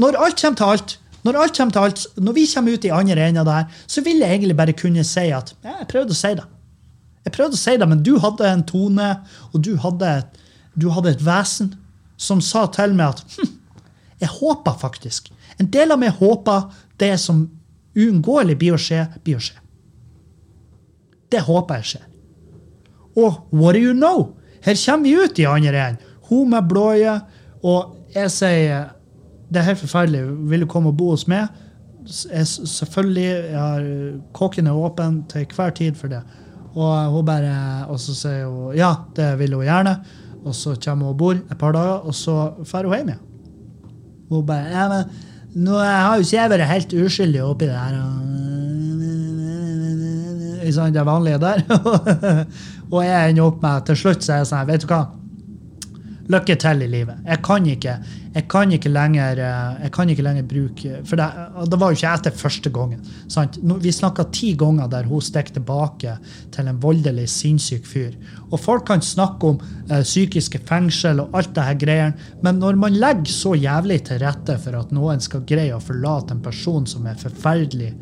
Når 0.00 0.16
alt 0.18 0.40
kommer 0.40 0.58
til 0.58 0.72
alt, 0.72 0.96
når 1.22 1.36
alt 1.38 1.56
kommer 1.56 1.92
til 1.94 2.24
når 2.24 2.34
vi 2.34 2.46
kommer 2.50 2.74
ut 2.74 2.84
i 2.84 2.90
andre 2.90 3.28
enden 3.28 3.40
av 3.42 3.46
det 3.46 3.58
her, 3.58 3.84
så 3.86 4.02
vil 4.02 4.18
jeg 4.20 4.38
egentlig 4.38 4.56
bare 4.58 4.74
kunne 4.74 5.04
si 5.06 5.28
at 5.32 5.54
jeg 5.62 5.86
prøvde 5.90 6.14
å 6.14 6.18
si 6.18 6.32
det. 6.34 6.46
Jeg 7.24 7.32
prøvde 7.32 7.56
å 7.56 7.60
si 7.60 7.76
det, 7.80 7.88
men 7.88 8.02
du 8.04 8.16
hadde 8.22 8.48
en 8.48 8.64
tone, 8.68 9.10
og 9.52 9.64
du 9.64 9.74
hadde 9.80 10.10
et, 10.20 10.40
du 10.76 10.90
hadde 10.92 11.14
et 11.14 11.24
vesen 11.24 11.72
som 12.20 12.42
sa 12.44 12.66
til 12.72 12.94
meg 12.96 13.14
at 13.14 13.36
hm, 13.38 13.52
jeg 14.20 14.32
håper 14.36 14.78
faktisk. 14.80 15.30
En 15.60 15.70
del 15.72 15.94
av 15.94 16.00
meg 16.02 16.16
håper 16.20 16.68
det 17.00 17.14
som 17.22 17.46
uunngåelig 17.94 18.56
blir 18.58 18.76
å 18.76 18.80
skje, 18.80 19.04
blir 19.24 19.38
å 19.38 19.44
skje. 19.44 19.60
Det 21.32 21.42
håper 21.46 21.80
jeg 21.80 21.94
skjer. 21.94 22.08
Og 23.14 23.54
what 23.54 23.74
do 23.76 23.80
you 23.82 23.94
know? 23.94 24.34
Her 24.64 24.76
kommer 24.84 25.08
vi 25.08 25.14
ut 25.14 25.38
i 25.38 25.46
andre 25.46 25.88
enden. 25.88 26.12
Hun 26.28 26.50
med 26.50 26.68
blå 26.68 26.92
øye. 26.94 27.20
og 27.62 27.96
jeg 28.14 28.30
sier 28.30 28.88
det 29.50 29.60
er 29.60 29.68
helt 29.68 29.78
forferdelig. 29.78 30.22
Vil 30.50 30.64
du 30.64 30.66
komme 30.66 30.90
og 30.90 30.96
bo 30.98 31.10
hos 31.10 31.26
meg? 31.28 31.48
Jeg, 32.04 32.46
selvfølgelig. 32.46 33.28
Jeg 33.52 33.58
har 33.60 33.84
Kåken 34.32 34.66
er 34.66 34.72
åpen 34.76 35.22
til 35.30 35.46
hver 35.54 35.70
tid 35.70 35.94
for 35.94 36.08
det. 36.08 36.22
Og 36.74 37.12
hun 37.14 37.26
bare, 37.26 37.54
og 37.92 38.00
så 38.02 38.14
sier 38.18 38.48
hun 38.50 38.74
ja, 38.76 38.90
det 39.16 39.34
vil 39.38 39.54
hun 39.54 39.66
gjerne. 39.66 39.94
Og 40.44 40.56
så 40.56 40.74
kommer 40.76 41.08
hun 41.08 41.14
og 41.14 41.20
bor 41.20 41.38
et 41.38 41.58
par 41.60 41.72
dager, 41.76 42.02
og 42.04 42.14
så 42.14 42.50
drar 42.66 42.88
hun 42.88 42.98
hjem 42.98 43.14
igjen. 43.14 43.22
Hun 44.32 44.46
bare 44.48 44.72
ja, 44.72 44.88
men 44.90 45.64
nå 45.64 45.78
har 45.78 46.16
jo 46.18 46.24
ikke 46.24 46.36
jeg 46.36 46.50
vært 46.50 46.70
helt 46.72 46.94
uskyldig 47.04 47.42
oppi 47.44 47.68
det 47.70 47.78
her. 47.78 47.98
Ikke 50.64 50.76
sant, 50.78 50.96
det 50.96 51.04
vanlige 51.06 51.38
der. 51.42 51.62
og 52.94 53.00
jeg 53.04 53.30
ender 53.30 53.44
opp 53.44 53.62
med 53.62 53.86
til 53.86 54.00
slutt 54.00 54.24
så 54.24 54.32
er 54.32 54.42
jeg 54.42 54.50
sånn 54.50 54.66
Vet 54.72 54.84
du 54.84 54.90
hva? 54.90 55.04
Lykke 56.32 56.54
til 56.56 56.80
i 56.80 56.86
livet. 56.88 57.18
Jeg 57.26 57.40
kan 57.44 57.66
ikke, 57.68 57.94
jeg 58.34 58.46
kan 58.48 58.70
ikke 58.72 58.88
lenger 58.88 59.40
eh, 59.44 59.82
jeg 59.84 59.92
kan 59.92 60.08
ikke 60.08 60.24
lenger 60.24 60.46
bruke 60.48 61.00
For 61.04 61.20
det, 61.20 61.26
det 61.68 61.78
var 61.80 61.92
jo 61.92 61.98
ikke 61.98 62.12
etter 62.16 62.38
første 62.40 62.72
gangen. 62.72 63.02
Sant? 63.28 63.58
Vi 63.60 63.92
snakka 63.92 64.24
ti 64.32 64.54
ganger 64.56 64.88
der 64.88 65.08
hun 65.10 65.20
stikker 65.24 65.58
tilbake 65.58 66.16
til 66.54 66.70
en 66.70 66.80
voldelig, 66.80 67.26
sinnssyk 67.28 67.84
fyr. 67.88 68.16
Og 68.50 68.56
folk 68.60 68.86
kan 68.88 69.04
snakke 69.04 69.52
om 69.52 69.60
eh, 69.90 70.00
psykiske 70.00 70.62
fengsel 70.64 71.20
og 71.26 71.36
alt 71.36 71.52
det 71.56 71.68
her 71.68 71.78
greiene, 71.84 72.32
men 72.44 72.60
når 72.62 72.80
man 72.80 72.96
legger 72.96 73.32
så 73.32 73.54
jævlig 73.58 74.00
til 74.08 74.22
rette 74.24 74.56
for 74.64 74.80
at 74.80 74.96
noen 74.96 75.20
skal 75.20 75.44
greie 75.48 75.76
å 75.76 75.82
forlate 75.82 76.32
en 76.32 76.44
person 76.44 76.88
som 76.88 77.04
er 77.10 77.20
forferdelig, 77.20 77.92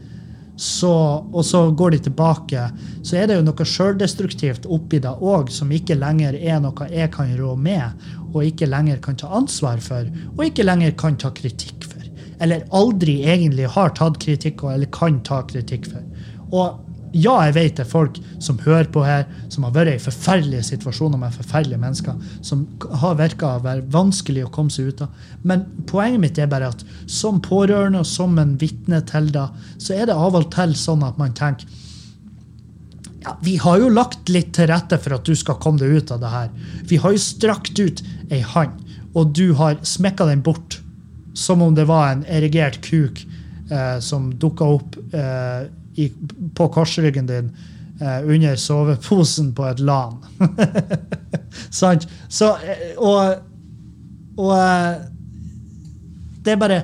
så, 0.57 0.93
og 1.33 1.45
så 1.45 1.71
går 1.71 1.95
de 1.95 1.99
tilbake, 2.07 2.67
så 3.03 3.17
er 3.17 3.29
det 3.29 3.39
jo 3.39 3.45
noe 3.47 3.67
sjøldestruktivt 3.67 4.69
oppi 4.71 5.01
det 5.03 5.13
òg, 5.13 5.51
som 5.51 5.73
ikke 5.73 5.97
lenger 5.99 6.37
er 6.37 6.61
noe 6.63 6.89
jeg 6.93 7.11
kan 7.15 7.33
rå 7.39 7.55
med, 7.57 8.05
og 8.33 8.45
ikke 8.45 8.69
lenger 8.69 9.01
kan 9.05 9.19
ta 9.19 9.33
ansvar 9.33 9.81
for, 9.85 10.09
og 10.37 10.45
ikke 10.47 10.67
lenger 10.67 10.95
kan 10.99 11.17
ta 11.21 11.33
kritikk 11.35 11.89
for. 11.89 12.05
Eller 12.43 12.67
aldri 12.75 13.21
egentlig 13.25 13.71
har 13.71 13.95
tatt 13.97 14.19
kritikk 14.23 14.65
eller 14.69 14.91
kan 14.93 15.21
ta 15.27 15.43
kritikk 15.49 15.89
for. 15.93 16.05
Og 16.53 16.92
ja, 17.13 17.35
jeg 17.47 17.55
vet 17.57 17.77
det 17.77 17.85
er 17.85 17.91
folk 17.91 18.19
som 18.43 18.59
hører 18.65 18.89
på 18.93 19.03
her, 19.05 19.27
som 19.53 19.67
har 19.67 19.75
vært 19.75 19.97
i 19.97 20.03
forferdelige 20.03 20.65
situasjoner 20.71 21.21
med 21.21 21.35
forferdelige 21.37 21.81
mennesker, 21.83 22.17
som 22.45 22.65
har 23.03 23.19
virka 23.21 23.51
å 23.57 23.63
være 23.65 23.85
vanskelig 23.93 24.47
å 24.47 24.53
komme 24.55 24.73
seg 24.73 24.93
ut 24.93 25.05
av. 25.05 25.27
Men 25.45 25.67
poenget 25.91 26.23
mitt 26.23 26.41
er 26.41 26.51
bare 26.53 26.71
at 26.73 26.85
som 27.11 27.41
pårørende 27.45 28.01
og 28.01 28.09
som 28.09 28.39
en 28.41 28.57
vitne 28.61 29.03
til 29.09 29.29
det, 29.35 29.47
så 29.77 29.97
er 29.99 30.09
det 30.09 30.17
av 30.17 30.39
og 30.41 30.49
til 30.55 30.73
sånn 30.79 31.05
at 31.07 31.21
man 31.21 31.37
tenker 31.37 31.69
ja, 33.23 33.37
Vi 33.45 33.59
har 33.63 33.79
jo 33.79 33.91
lagt 33.93 34.33
litt 34.33 34.55
til 34.57 34.67
rette 34.73 34.99
for 34.99 35.15
at 35.15 35.29
du 35.29 35.37
skal 35.39 35.61
komme 35.63 35.79
deg 35.83 35.93
ut 35.95 36.15
av 36.15 36.23
det 36.23 36.33
her. 36.33 36.49
Vi 36.91 36.99
har 37.03 37.13
jo 37.15 37.21
strakt 37.23 37.79
ut 37.79 38.03
ei 38.33 38.41
hand, 38.55 38.81
og 39.13 39.37
du 39.37 39.53
har 39.61 39.79
smekka 39.87 40.27
den 40.31 40.43
bort. 40.43 40.81
Som 41.39 41.63
om 41.65 41.77
det 41.77 41.87
var 41.89 42.11
en 42.11 42.27
erigert 42.29 42.83
kuk 42.85 43.23
eh, 43.71 43.99
som 44.05 44.33
dukka 44.37 44.67
opp 44.75 44.99
eh, 45.17 45.71
i, 45.97 46.09
på 46.57 46.69
korsryggen 46.73 47.29
din 47.29 47.51
eh, 48.01 48.21
under 48.25 48.57
soveposen 48.57 49.53
på 49.57 49.67
et 49.71 49.81
LAN. 49.81 50.21
Sant? 51.81 52.09
Så, 52.29 52.55
eh, 52.65 52.93
og 52.97 53.49
og 54.41 54.53
eh, 54.57 55.03
det 56.45 56.53
er 56.55 56.57
bare 56.57 56.83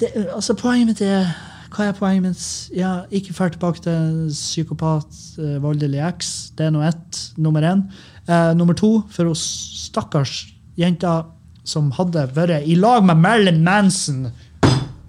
det, 0.00 0.08
altså 0.34 0.54
Poenget 0.58 0.86
mitt 0.86 1.02
er 1.02 1.32
Hva 1.74 1.88
er 1.88 1.96
poenget 1.98 2.22
mitt? 2.22 2.42
Ja, 2.76 3.02
ikke 3.10 3.34
fær 3.34 3.50
tilbake 3.50 3.82
til 3.82 4.28
psykopat, 4.30 5.16
eh, 5.42 5.56
voldelig 5.62 6.04
eks. 6.06 6.28
Det 6.54 6.68
er 6.68 6.70
nå 6.70 6.84
ett. 6.86 7.18
Nummer 7.36 7.66
én. 7.66 7.82
Eh, 8.28 8.52
nummer 8.54 8.74
to, 8.78 9.02
for 9.10 9.26
hos 9.26 9.42
stakkars 9.88 10.52
jenta 10.78 11.24
som 11.66 11.90
hadde 11.96 12.28
vært 12.36 12.62
i 12.62 12.76
lag 12.78 13.02
med 13.02 13.18
Marilyn 13.18 13.58
Manson. 13.66 14.28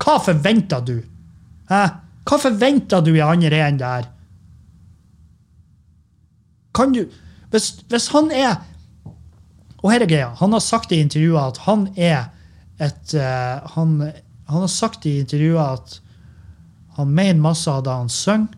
Hva 0.02 0.18
forventa 0.26 0.80
du? 0.82 1.04
Hæ? 1.70 1.84
Hva 2.26 2.40
forventer 2.42 3.04
du 3.06 3.14
i 3.16 3.24
andre 3.24 3.60
enden 3.68 3.82
der? 3.84 4.08
Kan 6.76 6.96
du 6.96 7.06
hvis, 7.54 7.70
hvis 7.88 8.10
han 8.12 8.32
er 8.36 8.58
og 9.86 9.92
her 9.94 10.02
er 10.02 10.10
greia. 10.10 10.32
Han 10.40 10.56
har 10.56 10.64
sagt 10.66 10.94
i 10.96 10.98
intervjuet 11.04 11.54
at 11.54 11.60
han 11.68 11.86
er 11.94 12.32
et 12.82 13.14
uh, 13.14 13.62
han, 13.76 14.00
han 14.50 14.64
har 14.64 14.72
sagt 14.72 15.06
i 15.06 15.20
intervjuet 15.22 15.62
at 15.62 16.00
han 16.98 17.12
mener 17.14 17.44
masse 17.44 17.70
av 17.70 17.84
det 17.86 17.94
han 17.94 18.10
synger. 18.10 18.58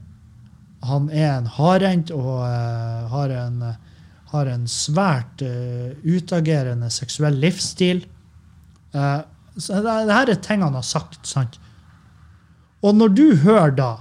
Han 0.87 1.09
er 1.11 1.33
en 1.33 1.49
hardhendt 1.51 2.13
og 2.15 2.45
uh, 2.45 3.09
har, 3.11 3.33
en, 3.43 3.59
har 4.31 4.51
en 4.53 4.67
svært 4.71 5.43
uh, 5.43 5.91
utagerende 6.07 6.87
seksuell 6.95 7.41
livsstil. 7.43 8.05
Uh, 8.95 9.25
så 9.57 9.81
det, 9.83 9.97
det 10.07 10.15
her 10.15 10.31
er 10.31 10.43
ting 10.47 10.63
han 10.63 10.79
har 10.79 10.85
sagt, 10.85 11.19
sant? 11.27 11.59
Og 12.85 12.95
når 12.95 13.13
du 13.17 13.25
hører 13.41 13.73
da, 13.77 13.91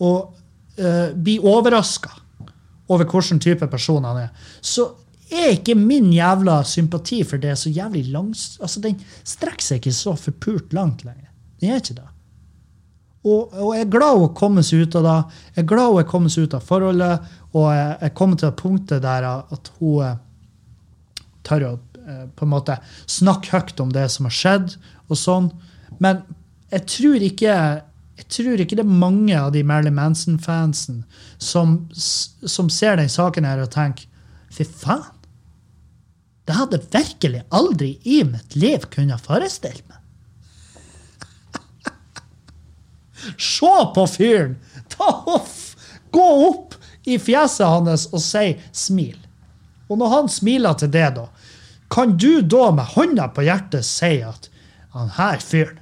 og 0.00 0.32
uh, 0.80 1.10
blir 1.12 1.44
overraska 1.44 2.14
over 2.90 3.04
hvilken 3.04 3.40
type 3.42 3.66
person 3.70 4.06
han 4.08 4.24
er, 4.24 4.46
så 4.60 4.88
er 5.30 5.52
ikke 5.54 5.76
min 5.78 6.08
jævla 6.12 6.60
sympati 6.66 7.20
for 7.24 7.42
det 7.42 7.56
så 7.58 7.70
jævlig 7.70 8.08
langs... 8.10 8.56
Altså, 8.62 8.80
den 8.82 8.96
strekker 9.22 9.62
seg 9.62 9.82
ikke 9.82 9.94
så 9.94 10.16
forpult 10.18 10.72
langt 10.74 11.04
lenger. 11.06 11.28
Den 11.60 11.70
er 11.70 11.82
ikke 11.82 12.00
det. 12.00 12.08
Og, 13.20 13.52
og 13.52 13.74
jeg 13.76 13.84
er 13.84 13.92
glad 13.92 14.18
hun 14.18 14.34
kommer 14.36 14.64
seg 14.64 14.86
ut 14.86 14.96
av 14.98 15.06
det. 15.06 15.18
Jeg 15.54 15.62
er 15.62 15.68
glad 15.74 15.92
hun 15.92 16.02
er 16.02 16.08
kommet 16.08 16.34
seg 16.34 16.48
ut 16.48 16.56
av 16.56 16.66
forholdet, 16.66 17.30
og 17.52 17.68
jeg 17.76 17.94
er 18.08 18.16
kommet 18.16 18.42
til 18.42 18.56
punktet 18.56 19.04
der 19.04 19.28
at 19.28 19.72
hun 19.78 20.04
eh, 20.06 20.18
tør 21.46 21.66
å 21.68 21.72
eh, 22.00 22.26
på 22.34 22.46
en 22.46 22.52
måte 22.54 22.78
snakke 23.04 23.52
høyt 23.52 23.84
om 23.84 23.92
det 23.92 24.06
som 24.14 24.26
har 24.26 24.36
skjedd, 24.36 24.76
og 25.10 25.20
sånn. 25.20 25.50
Men 26.00 26.24
jeg 26.70 26.86
tror 26.86 27.22
ikke 27.26 27.54
jeg 28.20 28.28
tror 28.28 28.60
ikke 28.60 28.76
det 28.76 28.84
er 28.84 28.98
mange 29.00 29.32
av 29.32 29.48
de 29.54 29.62
Marilyn 29.64 29.96
Manson-fansen 29.96 31.04
som, 31.40 31.88
som 31.96 32.68
ser 32.68 32.98
den 33.00 33.08
saken 33.08 33.46
her 33.48 33.62
og 33.62 33.72
tenker 33.72 34.06
Fy 34.50 34.66
faen! 34.66 35.16
Det 36.44 36.56
hadde 36.58 36.80
virkelig 36.90 37.44
aldri 37.54 37.92
i 38.02 38.24
mitt 38.26 38.56
liv 38.58 38.82
kunnet 38.90 39.22
forestille 39.22 39.84
meg. 39.86 40.00
Se 43.38 43.74
på 43.94 44.06
fyren! 44.10 44.56
Ta 44.90 45.12
off! 45.30 45.76
Gå 46.10 46.26
opp 46.48 46.74
i 47.06 47.20
fjeset 47.22 47.66
hans 47.70 48.08
og 48.10 48.18
si 48.24 48.56
'smil'. 48.72 49.20
Og 49.86 49.98
når 49.98 50.10
han 50.16 50.28
smiler 50.28 50.74
til 50.74 50.90
det, 50.90 51.06
da, 51.14 51.28
kan 51.90 52.16
du 52.18 52.42
da 52.42 52.70
med 52.74 52.90
hånda 52.96 53.30
på 53.34 53.46
hjertet 53.46 53.86
si 53.86 54.18
at 54.26 54.50
han 54.94 55.14
her 55.14 55.38
fyren 55.38 55.78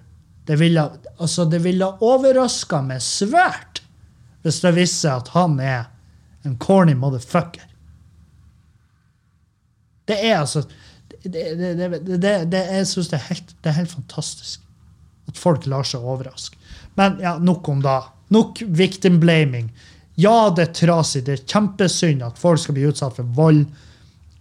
Det 0.49 0.57
ville, 0.57 0.85
altså 1.21 1.45
det 1.45 1.61
ville 1.65 1.91
overraska 2.05 2.81
meg 2.85 3.03
svært 3.05 3.83
hvis 4.47 4.63
det 4.65 4.73
viste 4.79 5.03
seg 5.03 5.25
at 5.25 5.33
han 5.35 5.59
er 5.61 5.89
en 6.47 6.55
corny 6.63 6.95
motherfucker. 6.97 7.67
Det 10.09 10.17
er 10.25 10.39
altså 10.39 10.63
det, 11.25 11.43
det, 11.59 11.75
det, 12.07 12.33
det, 12.49 12.63
Jeg 12.79 12.87
syns 12.89 13.11
det 13.13 13.19
er 13.21 13.77
helt 13.77 13.93
fantastisk 13.93 14.65
at 15.29 15.37
folk 15.37 15.67
lar 15.69 15.85
seg 15.85 16.05
overraske. 16.05 16.57
Men 16.97 17.19
ja, 17.21 17.35
nok 17.39 17.69
om 17.69 17.83
da. 17.85 17.99
Nok 18.33 18.63
victim 18.65 19.19
blaming. 19.21 19.69
Ja, 20.19 20.49
det 20.55 20.65
er 20.65 20.73
trasig. 20.75 21.27
Det 21.27 21.35
er 21.35 21.45
kjempesynd 21.45 22.25
at 22.25 22.41
folk 22.41 22.63
skal 22.63 22.79
bli 22.79 22.87
utsatt 22.89 23.19
for 23.19 23.29
vold 23.37 23.67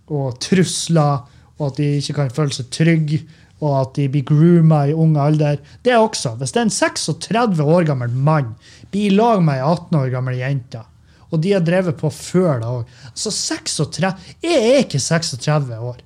og 0.08 0.40
trusler, 0.42 1.28
og 1.58 1.66
at 1.68 1.82
de 1.82 1.90
ikke 2.00 2.16
kan 2.22 2.32
føle 2.34 2.56
seg 2.56 2.70
trygge, 2.72 3.20
og 3.58 3.74
at 3.80 3.96
de 3.98 4.08
blir 4.14 4.26
grooma 4.28 4.84
i 4.88 4.94
ung 4.94 5.16
alder. 5.18 5.58
Det 5.84 5.96
også. 5.98 6.36
Hvis 6.38 6.54
det 6.54 6.62
er 6.62 6.68
en 6.68 6.74
36 6.74 7.64
år 7.64 7.88
gammel 7.90 8.14
mann 8.14 8.54
blir 8.92 9.10
i 9.10 9.16
lag 9.16 9.42
med 9.44 9.58
ei 9.58 9.66
18 9.66 9.98
år 10.00 10.12
gammel 10.14 10.38
jente, 10.40 10.84
og 11.28 11.42
de 11.44 11.56
har 11.56 11.64
drevet 11.66 11.98
på 12.00 12.08
før 12.14 12.62
da 12.62 12.68
òg 12.72 12.92
Så 13.12 13.34
36 13.36 14.14
Jeg 14.46 14.60
er 14.70 14.78
ikke 14.86 15.02
36 15.04 15.76
år. 15.76 15.98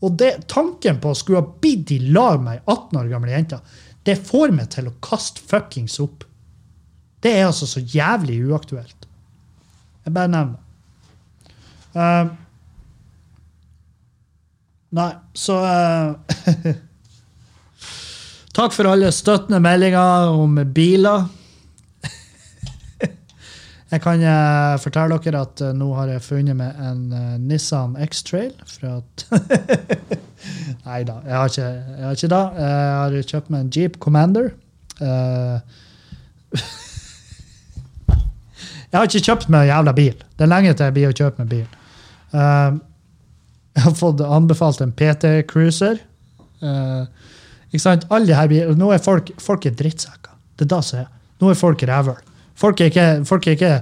Og 0.00 0.14
det, 0.20 0.30
tanken 0.48 1.00
på 1.02 1.10
å 1.12 1.18
skulle 1.18 1.42
ha 1.42 1.58
blitt 1.60 1.90
i 1.92 1.98
lag 2.12 2.40
med 2.44 2.56
ei 2.56 2.62
18 2.64 3.00
år 3.00 3.10
gammel 3.10 3.32
jente, 3.32 3.60
det 4.06 4.20
får 4.22 4.54
meg 4.54 4.70
til 4.72 4.88
å 4.88 4.94
kaste 5.02 5.42
fuckings 5.42 5.98
opp. 6.00 6.24
Det 7.20 7.32
er 7.34 7.48
altså 7.48 7.66
så 7.66 7.82
jævlig 7.82 8.38
uaktuelt. 8.46 9.08
Jeg 10.06 10.14
bare 10.14 10.30
nevner 10.30 10.54
det. 10.54 11.54
Eh, 11.96 12.28
nei, 14.96 15.12
så 15.36 15.56
uh, 15.62 16.14
Takk 18.56 18.72
for 18.72 18.88
alle 18.88 19.10
støttende 19.12 19.60
meldinger 19.60 20.30
om 20.32 20.56
biler. 20.72 21.26
Jeg 23.92 24.00
kan 24.02 24.24
uh, 24.24 24.78
fortelle 24.80 25.18
dere 25.24 25.42
at 25.44 25.60
uh, 25.60 25.74
nå 25.76 25.90
har 25.98 26.08
jeg 26.14 26.24
funnet 26.24 26.56
meg 26.56 26.78
en 26.80 27.02
Nissan 27.44 27.98
X-Trail 28.00 28.54
fra 28.66 28.96
Nei 30.86 31.00
da, 31.04 31.20
jeg 31.26 31.36
har 31.36 31.50
ikke, 31.50 31.68
jeg 31.68 32.04
har 32.04 32.16
ikke 32.16 32.32
det. 32.32 32.44
Jeg 32.62 32.96
har 32.96 33.28
kjøpt 33.32 33.52
meg 33.52 33.60
en 33.60 33.70
Jeep 33.76 33.94
Commander. 34.00 34.48
Jeg 38.96 39.00
har 39.00 39.08
ikke 39.10 39.26
kjøpt 39.26 39.48
meg 39.52 39.66
en 39.66 39.68
jævla 39.68 39.92
bil. 39.92 40.20
Det 40.38 40.44
er 40.46 40.48
lenge 40.48 40.72
til 40.72 40.86
jeg 40.86 40.94
blir 40.96 41.10
å 41.10 41.16
kjøpe 41.16 41.42
meg 41.42 41.48
bil. 41.50 41.66
Eh, 42.32 42.76
jeg 43.76 43.84
har 43.84 43.94
fått 43.98 44.20
anbefalt 44.24 44.80
en 44.80 44.92
PT 44.96 45.30
Cruiser. 45.50 45.98
Eh, 46.64 47.02
ikke 47.70 47.82
sant? 47.82 48.06
Alle 48.14 48.34
her 48.38 48.74
Nå 48.78 48.90
er 48.94 49.02
folk, 49.04 49.32
folk 49.42 49.66
er 49.68 49.74
drittsekker. 49.76 50.32
Det 50.56 50.64
er 50.66 50.72
det 50.76 50.84
som 50.86 51.02
er. 51.02 51.10
Nå 51.42 51.50
er 51.52 51.58
folk 51.60 51.82
rævhøl. 51.84 52.22
Folk 52.56 52.80
folk 53.28 53.46
er 53.46 53.56
ikke 53.58 53.72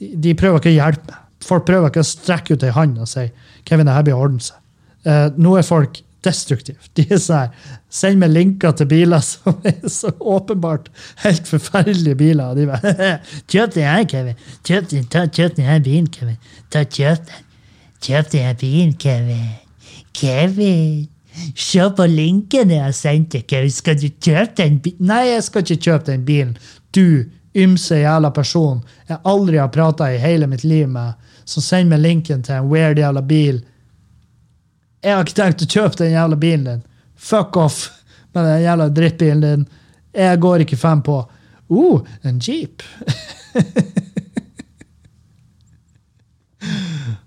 de- 0.00 0.34
prøver 0.34 0.58
ikke 0.62 0.72
å 0.72 0.78
hjelpe 0.78 1.10
meg. 1.10 1.18
Folk 1.44 1.66
prøver 1.66 1.90
ikke 1.90 2.00
å 2.00 2.06
strekke 2.06 2.54
ut 2.54 2.62
ei 2.64 2.70
hånd 2.70 2.98
og 3.02 3.08
si 3.10 3.26
Kevin, 3.66 3.86
det 3.86 3.94
her 3.94 4.02
blir 4.06 4.14
å 4.16 4.22
ordne 4.24 4.40
seg. 4.40 4.56
Eh, 5.04 5.28
nå 5.36 5.56
er 5.58 5.62
folk 5.66 6.00
destruktive. 6.22 6.78
De 6.94 7.04
er 7.10 7.18
sånn 7.18 7.50
Send 7.92 8.18
meg 8.22 8.30
linker 8.32 8.72
til 8.78 8.86
biler 8.88 9.20
som 9.20 9.58
er 9.68 9.82
så 9.90 10.08
åpenbart 10.16 10.86
helt 11.26 11.44
forferdelige 11.50 12.16
biler. 12.16 12.50
Og 12.54 12.56
de 12.56 12.66
bare 12.70 13.18
Kjøp 13.52 13.74
den 13.74 13.84
her, 13.84 14.04
Kevin. 14.08 14.38
Ta, 14.64 15.26
kjøp 15.28 15.56
den 15.58 15.66
her 15.68 15.80
bilen, 15.84 16.06
Kevin. 16.08 16.38
Ta, 16.70 16.86
kjøp 16.86 17.26
den. 17.28 17.48
Kjøp 18.02 18.32
den 18.32 18.46
her 18.48 18.54
bilen, 18.58 18.94
Kevin. 18.98 19.48
Kevin. 20.12 21.08
Se 21.56 21.84
på 21.96 22.06
linken 22.10 22.70
jeg 22.70 22.82
har 22.82 22.96
sendt 22.96 23.36
deg, 23.36 23.46
Kevin. 23.48 23.70
Skal 23.72 24.00
du 24.00 24.08
kjøpe 24.10 24.56
den 24.58 24.80
bilen? 24.82 25.06
Nei, 25.12 25.22
jeg 25.30 25.44
skal 25.46 25.64
ikke 25.64 25.84
kjøpe 25.86 26.10
den 26.10 26.26
bilen. 26.26 26.56
Du 26.92 27.24
ymse 27.54 27.98
jævla 28.00 28.30
person 28.32 28.80
jeg 29.08 29.20
aldri 29.28 29.58
har 29.60 29.68
prata 29.72 30.08
i 30.08 30.20
hele 30.20 30.48
mitt 30.48 30.64
liv 30.64 30.88
med, 30.88 31.12
som 31.44 31.62
sender 31.62 31.92
meg 31.92 32.02
linken 32.06 32.42
til 32.42 32.56
en 32.56 32.70
weird 32.70 32.98
jævla 32.98 33.22
bil. 33.22 33.60
Jeg 35.02 35.16
har 35.16 35.26
ikke 35.26 35.38
tenkt 35.38 35.64
å 35.66 35.70
kjøpe 35.74 36.00
den 36.02 36.14
jævla 36.16 36.38
bilen 36.40 36.68
din. 36.68 36.84
Fuck 37.16 37.56
off 37.60 37.84
med 38.34 38.48
den 38.48 38.64
jævla 38.64 38.88
drittbilen 38.88 39.44
din. 39.44 39.66
Jeg 40.16 40.40
går 40.40 40.64
ikke 40.64 40.80
fem 40.80 41.02
på 41.04 41.20
uh, 41.70 42.14
en 42.22 42.40
jeep. 42.42 42.82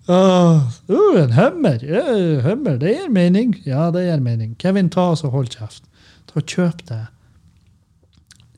Åh, 0.08 0.62
uh, 0.90 1.22
en 1.24 1.32
hummer. 1.32 1.82
Uh, 1.84 2.44
hummer, 2.46 2.78
det 2.78 2.94
gir 2.94 3.10
mening. 3.10 3.56
Ja, 3.66 3.90
det 3.92 4.06
gir 4.06 4.22
mening. 4.22 4.56
Kevin, 4.62 4.90
ta 4.90 5.10
oss 5.16 5.26
og 5.26 5.34
hold 5.34 5.50
kjeft. 5.54 5.84
Ta 6.30 6.40
og 6.42 6.46
Kjøp 6.50 6.86
det. 6.92 7.02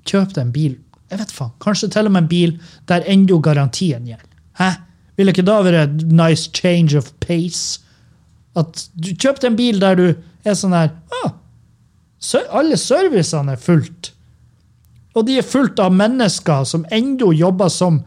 Kjøp 0.08 0.36
deg 0.36 0.44
en 0.44 0.54
bil. 0.56 0.76
Jeg 1.08 1.22
vet 1.22 1.32
faen, 1.32 1.54
Kanskje 1.64 1.90
til 1.94 2.10
og 2.10 2.14
med 2.16 2.26
en 2.26 2.32
bil 2.32 2.58
der 2.92 3.06
ennå 3.08 3.40
garantien 3.44 4.08
gjelder. 4.08 4.28
Hæ? 4.60 4.72
Vil 5.18 5.32
ikke 5.32 5.46
da 5.48 5.62
være 5.66 5.84
et 5.88 6.04
nice 6.12 6.52
change 6.54 6.98
of 6.98 7.12
pace? 7.24 7.80
At 8.58 8.90
du 8.94 9.14
kjøpte 9.16 9.48
en 9.48 9.58
bil 9.58 9.80
der 9.82 9.98
du 9.98 10.06
er 10.46 10.56
sånn 10.58 10.76
her 10.76 10.92
ah, 11.24 11.34
Alle 12.58 12.78
servicene 12.82 13.56
er 13.56 13.62
fullt. 13.62 14.12
Og 15.18 15.26
de 15.26 15.40
er 15.40 15.46
fullt 15.46 15.80
av 15.82 15.96
mennesker 15.96 16.66
som 16.70 16.86
ennå 16.94 17.32
jobber 17.34 17.72
som, 17.74 18.02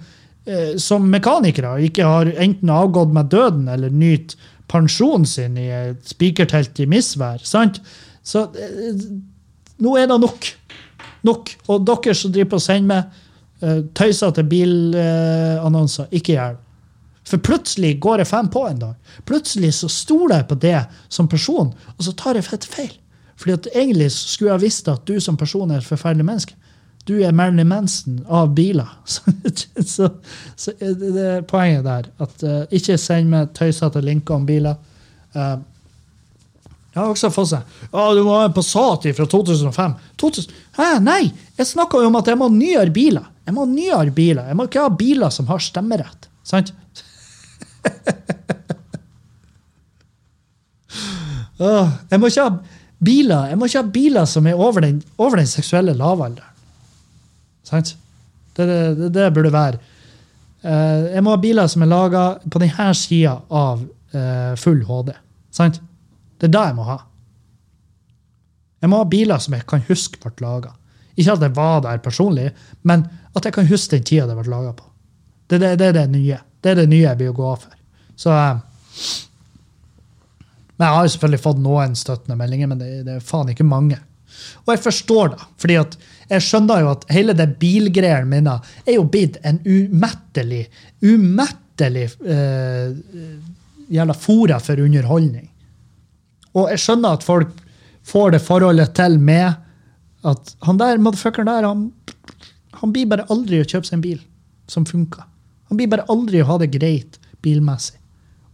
som 0.81 1.07
mekanikere. 1.11 1.77
Ikke 1.87 2.07
har 2.07 2.31
enten 2.37 2.73
avgått 2.73 3.13
med 3.15 3.31
døden 3.33 3.69
eller 3.71 3.93
nytt 3.93 4.37
pensjonen 4.71 5.27
sin 5.27 5.59
i 5.59 5.69
et 5.75 6.13
spikertelt 6.13 6.79
i 6.81 6.87
misvær. 6.91 7.43
sant? 7.45 7.81
Så 8.23 8.47
eh, 8.55 9.05
nå 9.83 9.97
er 9.99 10.09
det 10.11 10.21
nok. 10.23 10.51
Nok. 11.27 11.55
Og 11.69 11.85
dere 11.89 12.17
som 12.17 12.33
driver 12.33 12.55
på 12.55 12.61
og 12.61 12.65
sender 12.65 12.89
meg 12.89 13.21
uh, 13.65 13.81
tøysete 13.97 14.45
bilannonser, 14.49 16.09
ikke 16.17 16.37
gjør 16.37 16.57
det. 16.57 16.67
For 17.31 17.43
plutselig 17.45 17.93
går 18.03 18.23
jeg 18.23 18.31
fem 18.31 18.49
på 18.51 18.65
en 18.67 18.81
dag. 18.81 19.19
Plutselig 19.29 19.75
så 19.77 19.91
stoler 19.93 20.41
jeg 20.41 20.49
på 20.51 20.57
det 20.63 20.79
som 21.13 21.29
person, 21.31 21.69
og 21.97 22.03
så 22.03 22.15
tar 22.19 22.39
jeg 22.39 22.49
fett 22.49 22.67
feil. 22.67 22.95
Fordi 23.41 23.57
at 23.57 23.69
egentlig 23.75 24.09
skulle 24.13 24.55
jeg 24.55 24.65
visst 24.65 24.89
at 24.91 25.05
du 25.09 25.21
som 25.23 25.37
person 25.39 25.71
er 25.71 25.81
et 25.81 25.87
forferdelig 25.87 26.27
menneske. 26.27 26.57
Du 27.11 27.17
er 27.19 27.35
Marilyn 27.35 27.67
Manson 27.67 28.21
av 28.29 28.53
biler. 28.55 28.87
Så, 29.11 29.33
så, 29.87 30.07
så 30.57 30.73
det 30.79 31.25
er 31.25 31.43
poenget 31.49 31.83
der. 31.83 32.07
At 32.23 32.45
uh, 32.47 32.61
ikke 32.71 32.95
send 33.01 33.33
meg 33.33 33.51
tøysete 33.57 34.03
linker 34.05 34.37
om 34.37 34.45
biler. 34.47 34.77
Uh, 35.35 35.59
jeg 36.91 36.99
har 36.99 37.11
også 37.13 37.31
fått 37.31 37.53
seg 37.53 37.63
Ja, 37.93 38.05
du 38.15 38.25
må 38.27 38.35
ha 38.35 38.49
en 38.49 38.55
Passat 38.55 39.07
fra 39.15 39.27
2005. 39.31 39.93
2000, 40.19 40.55
Hæ, 40.79 40.89
nei! 41.03 41.23
Jeg 41.59 41.69
snakka 41.71 42.03
jo 42.03 42.11
om 42.11 42.19
at 42.19 42.31
jeg 42.31 42.39
må 42.39 42.49
ha 42.51 42.55
nyere 42.55 42.91
biler. 42.95 43.27
Jeg 43.47 43.55
må 43.57 43.67
ha 43.67 43.71
nyere 43.71 44.15
biler. 44.15 44.51
Jeg 44.51 44.59
må 44.59 44.67
ikke 44.67 44.85
ha 44.87 44.91
biler 45.03 45.35
som 45.35 45.51
har 45.51 45.63
stemmerett. 45.63 46.31
Sant? 46.47 46.73
Jeg 51.61 52.19
må 52.19 52.29
ikke 52.31 52.45
ha 52.45 52.53
biler 53.05 53.51
Jeg 53.51 53.59
må 53.61 53.67
ikke 53.69 53.81
ha 53.83 53.91
biler 53.93 54.29
som 54.29 54.47
er 54.49 54.57
over 54.57 54.81
den, 54.85 55.03
over 55.21 55.37
den 55.41 55.49
seksuelle 55.49 55.93
lavalderen. 55.97 56.49
Sant? 57.67 57.95
Det 58.57 58.67
det, 58.67 59.11
det 59.15 59.31
burde 59.35 59.53
være. 59.55 59.81
Eh, 60.63 61.13
jeg 61.15 61.25
må 61.25 61.35
ha 61.35 61.41
biler 61.41 61.71
som 61.71 61.85
er 61.85 61.91
laga 61.91 62.25
på 62.45 62.61
denne 62.63 62.91
sida 62.97 63.37
av 63.49 63.85
eh, 64.13 64.53
full 64.61 64.83
HD. 64.89 65.15
Sant? 65.55 65.81
Det 66.41 66.49
er 66.49 66.55
det 66.57 66.67
jeg 66.71 66.77
må 66.77 66.89
ha. 66.89 66.99
Jeg 68.81 68.93
må 68.93 69.01
ha 69.03 69.09
biler 69.09 69.41
som 69.41 69.57
jeg 69.57 69.67
kan 69.69 69.83
huske 69.89 70.21
ble 70.23 70.33
laga. 70.45 70.75
Ikke 71.17 71.35
at 71.35 71.45
jeg 71.45 71.57
var 71.57 71.83
der 71.85 72.01
personlig, 72.05 72.51
men 72.89 73.05
at 73.37 73.45
jeg 73.45 73.55
kan 73.57 73.69
huske 73.69 73.97
den 73.97 74.07
tida 74.09 74.29
det 74.29 74.39
ble 74.39 74.53
laga 74.53 74.73
på. 74.77 74.87
Det, 75.51 75.59
det, 75.61 75.75
det 75.81 75.91
er 75.91 75.99
det 75.99 76.07
nye. 76.13 76.39
Det 76.61 76.73
er 76.73 76.83
det 76.83 76.91
nye 76.91 77.05
jeg 77.05 77.19
blir 77.21 77.33
å 77.33 77.37
gå 77.37 77.49
av 77.51 77.65
for. 77.65 77.81
Så, 78.21 78.37
eh, 78.37 78.61
men 80.77 80.87
Jeg 80.87 80.97
har 80.97 81.05
jo 81.05 81.13
selvfølgelig 81.13 81.45
fått 81.45 81.59
noen 81.61 81.97
støttende 81.99 82.39
meldinger, 82.41 82.71
men 82.71 82.79
det, 82.81 82.91
det 83.05 83.19
er 83.19 83.25
faen 83.25 83.51
ikke 83.53 83.67
mange. 83.69 83.99
Og 84.65 84.73
jeg 84.73 84.81
forstår 84.85 85.35
det, 85.35 85.49
fordi 85.61 85.77
at 85.77 85.97
jeg 86.31 86.45
skjønner 86.47 86.85
jo 86.85 86.91
at 86.93 87.07
hele 87.11 87.35
det 87.35 87.49
bilgreiene 87.61 88.29
mine 88.31 88.59
er 88.85 88.97
jo 88.97 89.07
blitt 89.11 89.41
en 89.47 89.59
umettelig, 89.67 90.67
umettelig 91.03 92.07
uh, 92.23 92.93
jævla 93.91 94.15
fora 94.15 94.61
for 94.63 94.83
underholdning. 94.83 95.49
Og 96.55 96.71
jeg 96.71 96.83
skjønner 96.85 97.19
at 97.19 97.27
folk 97.27 97.51
får 98.07 98.37
det 98.37 98.43
forholdet 98.45 98.95
til 98.99 99.19
med 99.23 99.59
at 100.27 100.55
han 100.67 100.79
der 100.79 101.01
motherfuckeren 101.03 101.49
der, 101.49 101.67
han, 101.67 101.89
han 102.79 102.95
blir 102.95 103.09
bare 103.11 103.27
aldri 103.33 103.63
å 103.63 103.67
kjøpe 103.67 103.89
seg 103.89 103.99
en 103.99 104.05
bil 104.05 104.21
som 104.71 104.87
funker. 104.87 105.27
Han 105.71 105.79
blir 105.79 105.91
bare 105.91 106.07
aldri 106.13 106.43
å 106.43 106.49
ha 106.51 106.59
det 106.61 106.71
greit 106.75 107.19
bilmessig. 107.43 107.97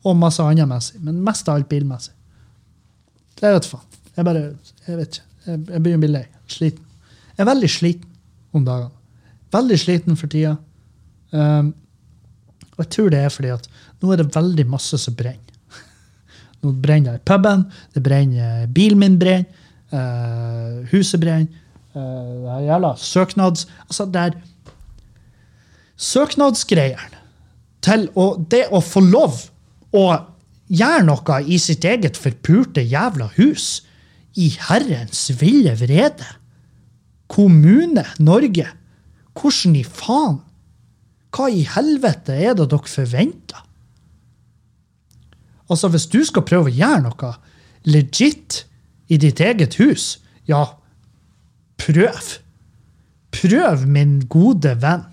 Og 0.07 0.16
masse 0.16 0.43
annet 0.45 0.68
messig. 0.70 1.01
Men 1.03 1.18
mest 1.27 1.49
av 1.49 1.59
alt 1.59 1.68
bilmessig. 1.68 2.14
Det 3.37 3.53
vet 3.53 3.68
faen. 3.68 4.01
Jeg 4.16 4.24
bare 4.24 4.43
Jeg 4.87 4.97
vet 4.97 5.16
ikke. 5.16 5.24
Jeg, 5.47 5.61
jeg 5.61 5.83
begynner 5.83 5.99
å 5.99 6.05
bli 6.05 6.12
lei. 6.14 6.27
Sliten. 6.51 6.86
Jeg 7.37 7.45
er 7.45 7.51
veldig 7.51 7.68
sliten 7.70 8.12
om 8.57 8.64
dagene. 8.64 8.93
Veldig 9.53 9.78
sliten 9.80 10.16
for 10.16 10.32
tida. 10.32 10.57
Um, 11.32 11.74
og 12.76 12.84
jeg 12.84 12.93
tror 12.95 13.12
det 13.12 13.20
er 13.20 13.32
fordi 13.32 13.53
at 13.53 13.68
nå 14.01 14.12
er 14.12 14.22
det 14.22 14.34
veldig 14.34 14.66
masse 14.72 14.99
som 15.01 15.16
brenner. 15.16 15.43
Nå 16.62 16.72
brenner 16.82 17.16
det 17.16 17.22
i 17.22 17.28
puben, 17.28 17.64
det 17.95 18.03
brenner 18.05 18.66
bilen 18.72 19.01
min 19.01 19.18
brenner, 19.20 19.47
uh, 19.93 20.84
huset 20.93 21.20
brenner. 21.20 21.64
Uh, 21.97 22.45
det 22.45 22.62
gjelder 22.68 23.01
søknads... 23.01 23.66
Altså, 23.89 24.09
det 24.12 24.28
er 24.28 24.39
Søknadsgreiene 25.97 27.22
til 27.80 28.03
å, 28.20 28.34
det 28.37 28.66
å 28.74 28.82
få 28.84 29.01
lov 29.01 29.39
å 29.97 30.03
gjøre 30.68 31.05
noe 31.07 31.39
i 31.49 31.57
sitt 31.62 31.87
eget 31.89 32.18
forpurte 32.20 32.84
jævla 32.84 33.30
hus 33.39 33.87
i 34.37 34.51
herrens 34.66 35.30
ville 35.41 35.72
vrede. 35.80 36.26
Kommune 37.27 38.05
Norge. 38.18 38.66
Hvordan 39.37 39.77
i 39.77 39.85
faen? 39.85 40.41
Hva 41.37 41.49
i 41.53 41.66
helvete 41.68 42.37
er 42.37 42.55
det 42.57 42.70
dere 42.72 42.89
forventer? 42.89 43.62
Altså, 45.66 45.91
hvis 45.91 46.07
du 46.07 46.20
skal 46.24 46.47
prøve 46.47 46.70
å 46.70 46.77
gjøre 46.77 47.03
noe 47.09 47.33
legit 47.91 48.62
i 49.11 49.18
ditt 49.22 49.41
eget 49.43 49.77
hus, 49.81 50.16
ja, 50.47 50.62
prøv. 51.83 52.33
Prøv, 53.35 53.87
min 53.91 54.20
gode 54.31 54.77
venn. 54.83 55.05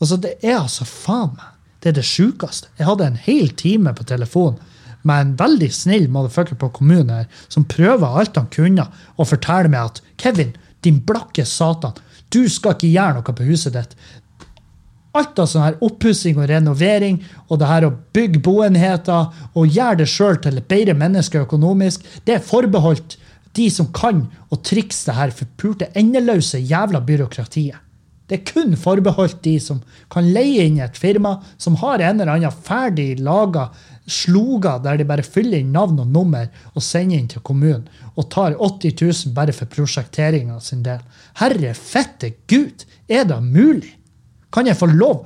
Altså, 0.00 0.18
det 0.20 0.38
er 0.42 0.58
altså 0.58 0.86
faen 0.88 1.36
meg 1.36 1.50
Det 1.80 1.90
er 1.92 1.96
det 1.98 2.06
sjukeste. 2.08 2.70
Jeg 2.78 2.88
hadde 2.88 3.06
en 3.06 3.18
hel 3.20 3.50
time 3.60 3.92
på 3.92 4.06
telefon 4.08 4.56
med 5.04 5.20
en 5.20 5.32
veldig 5.38 5.70
snill 5.72 6.08
motherfucker 6.12 6.58
på 6.60 6.72
kommunen 6.78 7.12
her, 7.12 7.30
som 7.52 7.66
prøver 7.68 8.18
alt 8.20 8.38
han 8.40 8.50
kunne 8.52 8.88
å 9.16 9.28
fortelle 9.28 9.70
meg 9.72 9.92
at 9.92 10.02
Kevin, 10.20 10.54
din 10.84 11.00
blakke 11.04 11.46
satan, 11.48 11.96
du 12.32 12.44
skal 12.50 12.74
ikke 12.74 12.92
gjøre 12.92 13.18
noe 13.18 13.36
på 13.36 13.48
huset 13.48 13.76
ditt. 13.76 13.92
Alt 15.14 15.38
av 15.38 15.46
sånn 15.46 15.62
her 15.62 15.76
oppussing 15.86 16.40
og 16.40 16.48
renovering 16.50 17.20
og 17.46 17.60
det 17.60 17.68
her 17.70 17.86
å 17.86 17.92
bygge 18.16 18.40
boenheter 18.42 19.28
og 19.54 19.70
gjøre 19.70 20.00
det 20.02 20.08
sjøl 20.10 20.40
til 20.42 20.58
et 20.58 20.66
bedre 20.70 20.96
menneske 20.98 21.44
økonomisk, 21.44 22.02
det 22.26 22.38
er 22.38 22.48
forbeholdt 22.48 23.14
de 23.54 23.68
som 23.70 23.92
kan 23.94 24.24
å 24.50 24.58
trikse 24.66 25.06
det 25.06 25.18
her 25.20 25.34
forpulte, 25.36 25.92
endeløse 25.94 26.58
jævla 26.58 27.04
byråkratiet. 27.06 27.78
Det 28.24 28.38
er 28.38 28.46
kun 28.48 28.72
forbeholdt 28.80 29.42
de 29.44 29.58
som 29.60 29.82
kan 30.10 30.26
leie 30.32 30.64
inn 30.64 30.80
et 30.82 30.96
firma 30.96 31.36
som 31.60 31.76
har 31.82 32.00
en 32.00 32.22
eller 32.22 32.32
annen 32.32 32.62
ferdig 32.64 33.20
laga 33.20 33.68
sloga 34.06 34.78
der 34.84 34.98
de 35.00 35.06
bare 35.08 35.24
fyller 35.24 35.60
inn 35.60 35.72
navn 35.72 36.00
og 36.02 36.10
nummer 36.12 36.48
og 36.74 36.82
sender 36.84 37.18
inn 37.18 37.30
til 37.30 37.44
kommunen, 37.46 37.86
og 38.14 38.28
tar 38.32 38.56
80 38.58 38.98
000 39.00 39.36
bare 39.36 39.54
for 39.56 39.70
prosjekteringa 39.70 40.58
sin 40.60 40.84
del. 40.84 41.00
Herre 41.40 41.72
fette 41.78 42.34
gud, 42.50 42.84
er 43.08 43.24
det 43.28 43.40
mulig? 43.42 43.94
Kan 44.54 44.68
jeg 44.70 44.78
få 44.78 44.90
lov? 44.92 45.24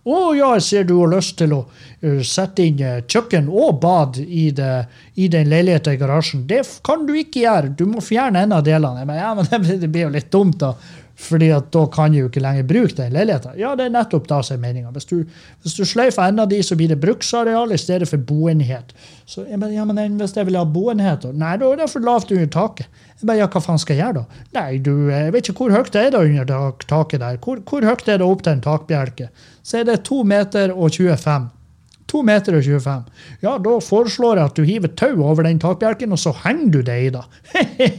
Å 0.00 0.18
ja, 0.32 0.54
jeg 0.56 0.64
ser 0.64 0.86
du 0.88 0.94
har 0.96 1.10
lyst 1.12 1.34
til 1.36 1.52
å 1.52 1.58
uh, 1.66 2.20
sette 2.24 2.64
inn 2.64 2.78
uh, 2.80 3.02
kjøkken 3.04 3.50
og 3.52 3.82
bad 3.82 4.16
i, 4.22 4.46
det, 4.56 4.70
i 5.20 5.28
den 5.28 5.50
leiligheten 5.52 5.92
i 5.92 6.00
garasjen. 6.00 6.46
Det 6.48 6.62
kan 6.86 7.04
du 7.04 7.12
ikke 7.20 7.42
gjøre. 7.42 7.74
Du 7.76 7.84
må 7.90 8.00
fjerne 8.04 8.46
en 8.46 8.54
av 8.56 8.64
delene. 8.64 9.04
Mener, 9.04 9.20
ja, 9.20 9.34
men 9.36 9.80
det 9.82 9.90
blir 9.92 10.06
jo 10.06 10.14
litt 10.14 10.30
dumt, 10.32 10.56
da. 10.62 10.72
Fordi 11.20 11.50
at 11.52 11.68
da 11.74 11.82
kan 11.92 12.14
jeg 12.14 12.24
jo 12.24 12.30
ikke 12.30 12.42
lenger 12.42 12.66
bruke 12.68 12.96
den 12.96 13.12
leiligheten. 13.12 13.58
Ja, 13.60 13.74
det 13.76 13.86
er 13.86 13.92
nettopp 13.92 14.28
da 14.30 14.40
som 14.46 14.56
er 14.56 14.62
meninga. 14.62 14.92
Hvis, 14.94 15.08
du, 15.10 15.26
du 15.60 15.84
sløyfer 15.84 16.30
en 16.30 16.40
av 16.40 16.48
de, 16.48 16.62
så 16.64 16.78
blir 16.78 16.88
det 16.92 17.00
bruksareal 17.02 17.74
i 17.74 17.78
stedet 17.80 18.08
for 18.08 18.22
boenhet. 18.30 18.94
Så 19.28 19.44
jeg 19.44 19.60
bare, 19.60 19.74
ja, 19.76 19.84
men 19.84 20.16
hvis 20.20 20.34
jeg 20.38 20.48
vil 20.48 20.56
ha 20.56 20.64
boenhet, 20.64 21.26
da? 21.26 21.34
Nei, 21.36 21.52
da 21.60 21.68
er 21.68 21.82
det 21.82 21.90
for 21.92 22.08
lavt 22.08 22.32
under 22.32 22.48
taket. 22.54 22.88
Jeg 23.20 23.28
bare, 23.28 23.40
ja, 23.42 23.50
hva 23.52 23.64
faen 23.66 23.82
skal 23.82 23.98
jeg 23.98 24.06
gjøre 24.06 24.22
da? 24.22 24.42
Nei, 24.56 24.68
du, 24.80 24.92
jeg 25.12 25.36
vet 25.36 25.52
ikke 25.52 25.66
hvor 25.66 25.76
høyt 25.76 25.92
det 25.94 26.06
er 26.06 26.16
da 26.16 26.24
under 26.24 26.84
taket 26.88 27.24
der. 27.26 27.40
Hvor, 27.44 27.60
hvor 27.68 27.88
høyt 27.90 28.08
er 28.08 28.22
det 28.22 28.28
opp 28.28 28.44
til 28.46 28.56
en 28.56 28.64
takbjelke? 28.64 29.30
Så 29.60 29.82
er 29.82 29.90
det 29.90 30.00
2 30.08 30.22
meter 30.30 30.72
og 30.72 30.88
25. 30.96 31.50
2 32.10 32.22
meter 32.26 32.56
og 32.58 32.66
25. 32.66 33.04
Ja, 33.44 33.54
da 33.62 33.76
foreslår 33.84 34.40
jeg 34.40 34.50
at 34.50 34.58
du 34.58 34.66
hiver 34.66 34.92
tau 34.98 35.12
over 35.22 35.46
den 35.46 35.60
takbjelken, 35.62 36.12
og 36.14 36.20
så 36.20 36.34
henger 36.42 36.72
du 36.74 36.80
deg 36.86 37.06
i, 37.06 37.10
da. 37.14 37.24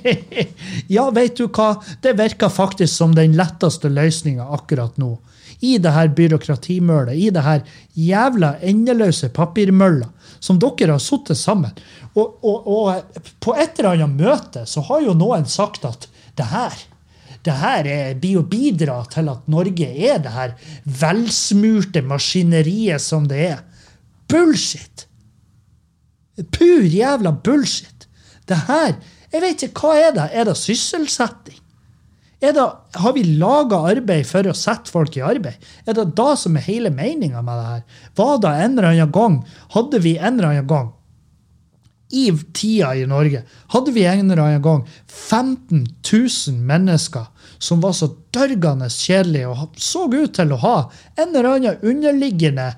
ja, 0.98 1.08
vet 1.16 1.40
du 1.40 1.48
hva? 1.48 1.74
Det 2.04 2.18
virker 2.20 2.52
faktisk 2.52 2.94
som 2.94 3.16
den 3.16 3.38
letteste 3.40 3.92
løsninga 3.92 4.50
akkurat 4.58 5.00
nå. 5.02 5.16
I 5.62 5.78
det 5.78 5.94
her 5.94 6.10
byråkratimølet, 6.18 7.16
i 7.16 7.30
det 7.34 7.44
her 7.46 7.64
jævla 7.94 8.56
endeløse 8.66 9.30
papirmølla 9.34 10.10
som 10.42 10.58
dere 10.60 10.96
har 10.96 11.04
sittet 11.04 11.38
sammen. 11.38 11.76
Og, 12.18 12.40
og, 12.42 12.66
og 12.68 13.20
på 13.40 13.54
et 13.56 13.78
eller 13.78 13.94
annet 13.94 14.18
møte 14.18 14.66
så 14.68 14.82
har 14.90 15.06
jo 15.06 15.14
noen 15.16 15.46
sagt 15.48 15.86
at 15.88 16.10
det 16.40 16.50
her 16.52 16.88
det 17.46 17.56
her 17.58 17.88
er, 17.90 18.10
blir 18.22 18.42
å 18.42 18.46
bidra 18.46 19.00
til 19.10 19.30
at 19.32 19.48
Norge 19.50 19.88
er 19.90 20.20
det 20.22 20.34
her 20.36 20.52
velsmurte 20.86 22.04
maskineriet 22.06 23.02
som 23.02 23.26
det 23.30 23.40
er. 23.48 23.64
Bullshit! 24.32 25.08
Pur 26.52 26.86
jævla 26.88 27.32
bullshit. 27.44 28.08
Det 28.48 28.58
her 28.68 28.96
Jeg 29.32 29.42
vet 29.42 29.62
ikke, 29.64 29.86
hva 29.86 29.96
er 29.96 30.16
det? 30.16 30.30
Er 30.36 30.48
det 30.50 30.58
sysselsetting? 30.60 31.60
Er 32.42 32.56
det, 32.58 32.64
har 33.00 33.14
vi 33.14 33.22
laga 33.38 33.78
arbeid 33.94 34.26
for 34.28 34.50
å 34.50 34.56
sette 34.58 34.92
folk 34.92 35.16
i 35.16 35.22
arbeid? 35.24 35.62
Er 35.86 35.96
det 35.96 36.10
da 36.18 36.34
som 36.36 36.58
er 36.58 36.66
hele 36.66 36.90
meninga 36.92 37.44
med 37.46 37.62
det 37.62 37.68
her? 37.70 37.84
Var 38.18 38.42
det 38.44 38.52
en 38.66 38.74
eller 38.74 38.90
annen 38.90 39.14
gang 39.14 39.38
Hadde 39.76 40.02
vi 40.04 40.18
en 40.18 40.40
eller 40.40 40.50
annen 40.50 40.68
gang 40.68 40.90
i 42.12 42.32
tida 42.54 42.96
i 42.96 43.06
Norge 43.08 43.44
hadde 43.72 43.94
vi 43.96 44.04
en 44.06 44.32
eller 44.32 44.44
annen 44.44 44.64
gang 44.64 44.82
15 45.08 45.86
000 46.12 46.58
mennesker 46.68 47.28
som 47.62 47.82
var 47.84 47.96
så 47.96 48.10
dørgende 48.36 48.90
kjedelige 48.92 49.52
og 49.52 49.78
så 49.80 50.08
ut 50.12 50.34
til 50.36 50.52
å 50.52 50.62
ha 50.64 50.76
en 51.16 51.30
eller 51.30 51.50
annen 51.54 51.86
underliggende 51.88 52.72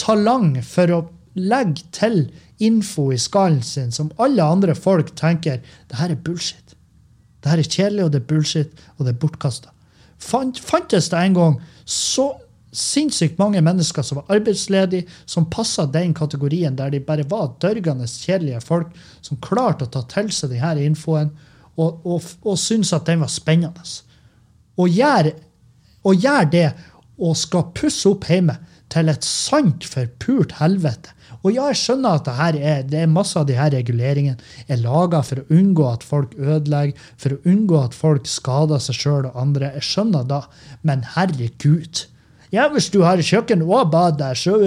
talang 0.00 0.54
for 0.66 0.92
å 0.92 1.00
legge 1.38 1.86
til 1.96 2.26
info 2.62 3.08
i 3.12 3.18
skallen 3.18 3.62
sin 3.64 3.92
som 3.94 4.12
alle 4.20 4.44
andre 4.44 4.74
folk 4.76 5.14
tenker 5.18 5.62
det 5.88 5.98
her 5.98 6.12
er 6.12 6.20
bullshit. 6.20 6.76
Det 7.42 7.50
her 7.50 7.58
er 7.58 7.68
kjedelig, 7.68 8.04
og 8.04 8.12
det 8.12 8.20
er 8.20 8.28
bullshit, 8.30 8.82
og 8.98 9.06
det 9.06 9.14
er 9.14 9.20
bortkasta. 9.22 9.72
Fant, 10.22 10.60
fantes 10.62 11.08
det 11.10 11.18
en 11.18 11.38
gang 11.38 11.56
så 11.88 12.28
sinnssykt 12.72 13.40
mange 13.40 13.60
mennesker 13.64 14.04
som 14.06 14.20
var 14.20 14.36
arbeidsledige, 14.36 15.08
som 15.26 15.48
passa 15.50 15.84
den 15.90 16.14
kategorien 16.16 16.76
der 16.78 16.92
de 16.92 17.02
bare 17.04 17.26
var 17.28 17.56
dørgende 17.60 18.06
kjedelige 18.08 18.62
folk 18.64 18.92
som 19.20 19.40
klarte 19.44 19.88
å 19.88 19.92
ta 19.92 20.04
til 20.08 20.30
seg 20.32 20.54
denne 20.54 20.86
infoen 20.86 21.32
og, 21.76 22.04
og, 22.04 22.22
og 22.44 22.56
syntes 22.60 22.94
at 22.96 23.08
den 23.08 23.24
var 23.24 23.32
spennende. 23.32 23.82
Og 24.78 24.88
gjør, 24.88 25.32
og 26.06 26.16
gjør 26.22 26.48
det 26.52 26.68
og 27.22 27.36
skal 27.36 27.68
pusse 27.76 28.08
opp 28.08 28.28
hjemme 28.30 28.56
til 28.92 29.10
et 29.12 29.26
sant 29.26 29.86
forpult 29.88 30.56
helvete. 30.60 31.14
Og 31.42 31.50
ja, 31.56 31.66
jeg 31.72 31.80
skjønner 31.80 32.20
at 32.20 32.26
det, 32.28 32.34
her 32.38 32.58
er, 32.60 32.82
det 32.86 33.00
er 33.02 33.10
masse 33.10 33.38
av 33.38 33.48
de 33.48 33.56
her 33.58 33.72
reguleringene 33.74 34.38
er 34.70 34.82
laga 34.82 35.22
for 35.26 35.42
å 35.42 35.46
unngå 35.56 35.88
at 35.88 36.04
folk 36.06 36.36
ødelegger, 36.38 37.08
for 37.18 37.34
å 37.34 37.40
unngå 37.48 37.80
at 37.80 37.96
folk 37.98 38.28
skader 38.30 38.82
seg 38.82 38.98
sjøl 39.00 39.28
og 39.30 39.38
andre. 39.42 39.72
Jeg 39.78 39.88
skjønner 39.88 40.28
da, 40.28 40.42
men 40.86 41.02
herregud. 41.16 42.04
Ja, 42.52 42.68
hvis 42.70 42.90
du 42.92 43.00
har 43.02 43.22
kjøkken 43.24 43.64
og 43.64 43.90
bad 43.94 44.20
der, 44.20 44.38
så, 44.38 44.58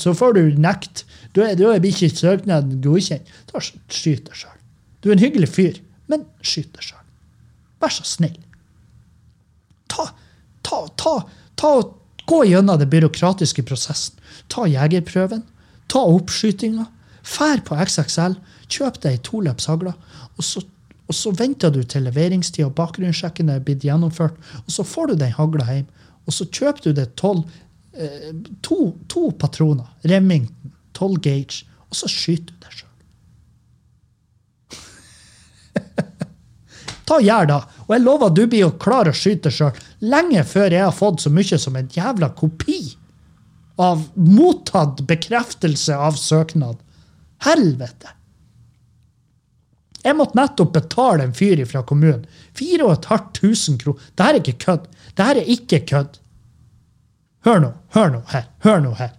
så 0.00 0.14
får 0.16 0.38
du 0.38 0.42
nekt. 0.58 1.04
Da 1.36 1.52
blir 1.52 1.90
ikke 1.90 2.10
søknaden 2.10 2.80
godkjent. 2.82 3.30
Da 3.52 3.62
skyt 3.62 4.26
deg 4.30 4.38
sjøl. 4.38 4.60
Du 5.04 5.10
er 5.10 5.18
en 5.18 5.22
hyggelig 5.26 5.50
fyr, 5.52 5.78
men 6.10 6.24
skyt 6.42 6.72
deg 6.72 6.88
sjøl. 6.88 7.04
Vær 7.84 7.92
så 7.92 8.06
snill. 8.08 8.38
Ta, 9.92 10.08
ta, 10.64 10.86
ta, 10.98 11.18
ta 11.60 11.74
Gå 12.26 12.44
gjennom 12.48 12.78
den 12.80 12.90
byråkratiske 12.90 13.62
prosessen. 13.68 14.20
Ta 14.48 14.66
jegerprøven. 14.68 15.42
Ta 15.92 16.04
oppskytinga. 16.08 16.86
Fær 17.24 17.60
på 17.66 17.76
XXL. 17.80 18.38
Kjøp 18.72 19.00
deg 19.04 19.20
to 19.26 19.42
løps 19.44 19.68
hagler. 19.68 19.96
Og 20.38 20.44
så, 20.44 20.62
og 21.08 21.14
så 21.16 21.34
venter 21.36 21.72
du 21.74 21.82
til 21.84 22.06
leveringstida 22.08 22.68
og 22.68 22.76
bakgrunnssjekken 22.78 23.52
er 23.52 23.64
blitt 23.64 23.84
gjennomført. 23.84 24.38
Og 24.64 24.72
så 24.72 24.86
får 24.88 25.12
du 25.12 25.20
den 25.20 25.36
hagla 25.36 25.68
hjem. 25.68 25.90
Og 26.24 26.32
så 26.32 26.48
kjøper 26.48 26.88
du 26.88 26.96
deg 26.96 27.12
tolv 27.20 27.44
eh, 27.92 28.32
to, 28.64 28.94
to 29.12 29.28
patroner. 29.40 29.88
Remington. 30.08 30.72
12 30.94 31.20
gauge. 31.20 31.64
Og 31.90 31.98
så 31.98 32.08
skyter 32.10 32.54
du 32.54 32.56
deg 32.64 32.72
sjøl. 32.78 32.92
Ta 37.08 37.20
gjær, 37.20 37.50
det. 37.50 37.60
Og 37.86 37.94
jeg 37.94 38.04
lover 38.04 38.30
at 38.30 38.36
du 38.36 38.44
blir 38.46 38.64
jo 38.64 38.72
klar 38.80 39.10
å 39.10 39.14
skyte 39.16 39.48
deg 39.48 39.56
sjøl 39.58 39.80
lenge 40.14 40.44
før 40.48 40.72
jeg 40.72 40.84
har 40.84 40.96
fått 40.96 41.24
så 41.24 41.32
mye 41.32 41.58
som 41.60 41.76
en 41.76 41.90
jævla 41.92 42.30
kopi 42.38 42.80
av 43.80 44.06
mottatt 44.14 45.02
bekreftelse 45.08 45.96
av 45.96 46.18
søknad. 46.20 46.78
Helvete! 47.44 48.14
Jeg 50.04 50.16
måtte 50.18 50.36
nettopp 50.36 50.74
betale 50.74 51.24
en 51.24 51.32
fyr 51.36 51.62
fra 51.66 51.80
kommunen. 51.86 52.26
4500 52.58 53.78
kroner. 53.80 54.02
Dette 54.12 54.26
er 54.28 54.40
ikke 54.40 54.58
kødd. 54.66 54.88
Dette 55.16 55.28
er 55.32 55.52
ikke 55.54 55.80
kødd. 55.88 56.18
Hør 57.48 57.62
nå, 57.64 57.70
hør 57.96 58.12
nå 58.12 58.20
her. 58.32 58.44
Hør 58.64 58.84
nå 58.84 58.92
her. 58.98 59.14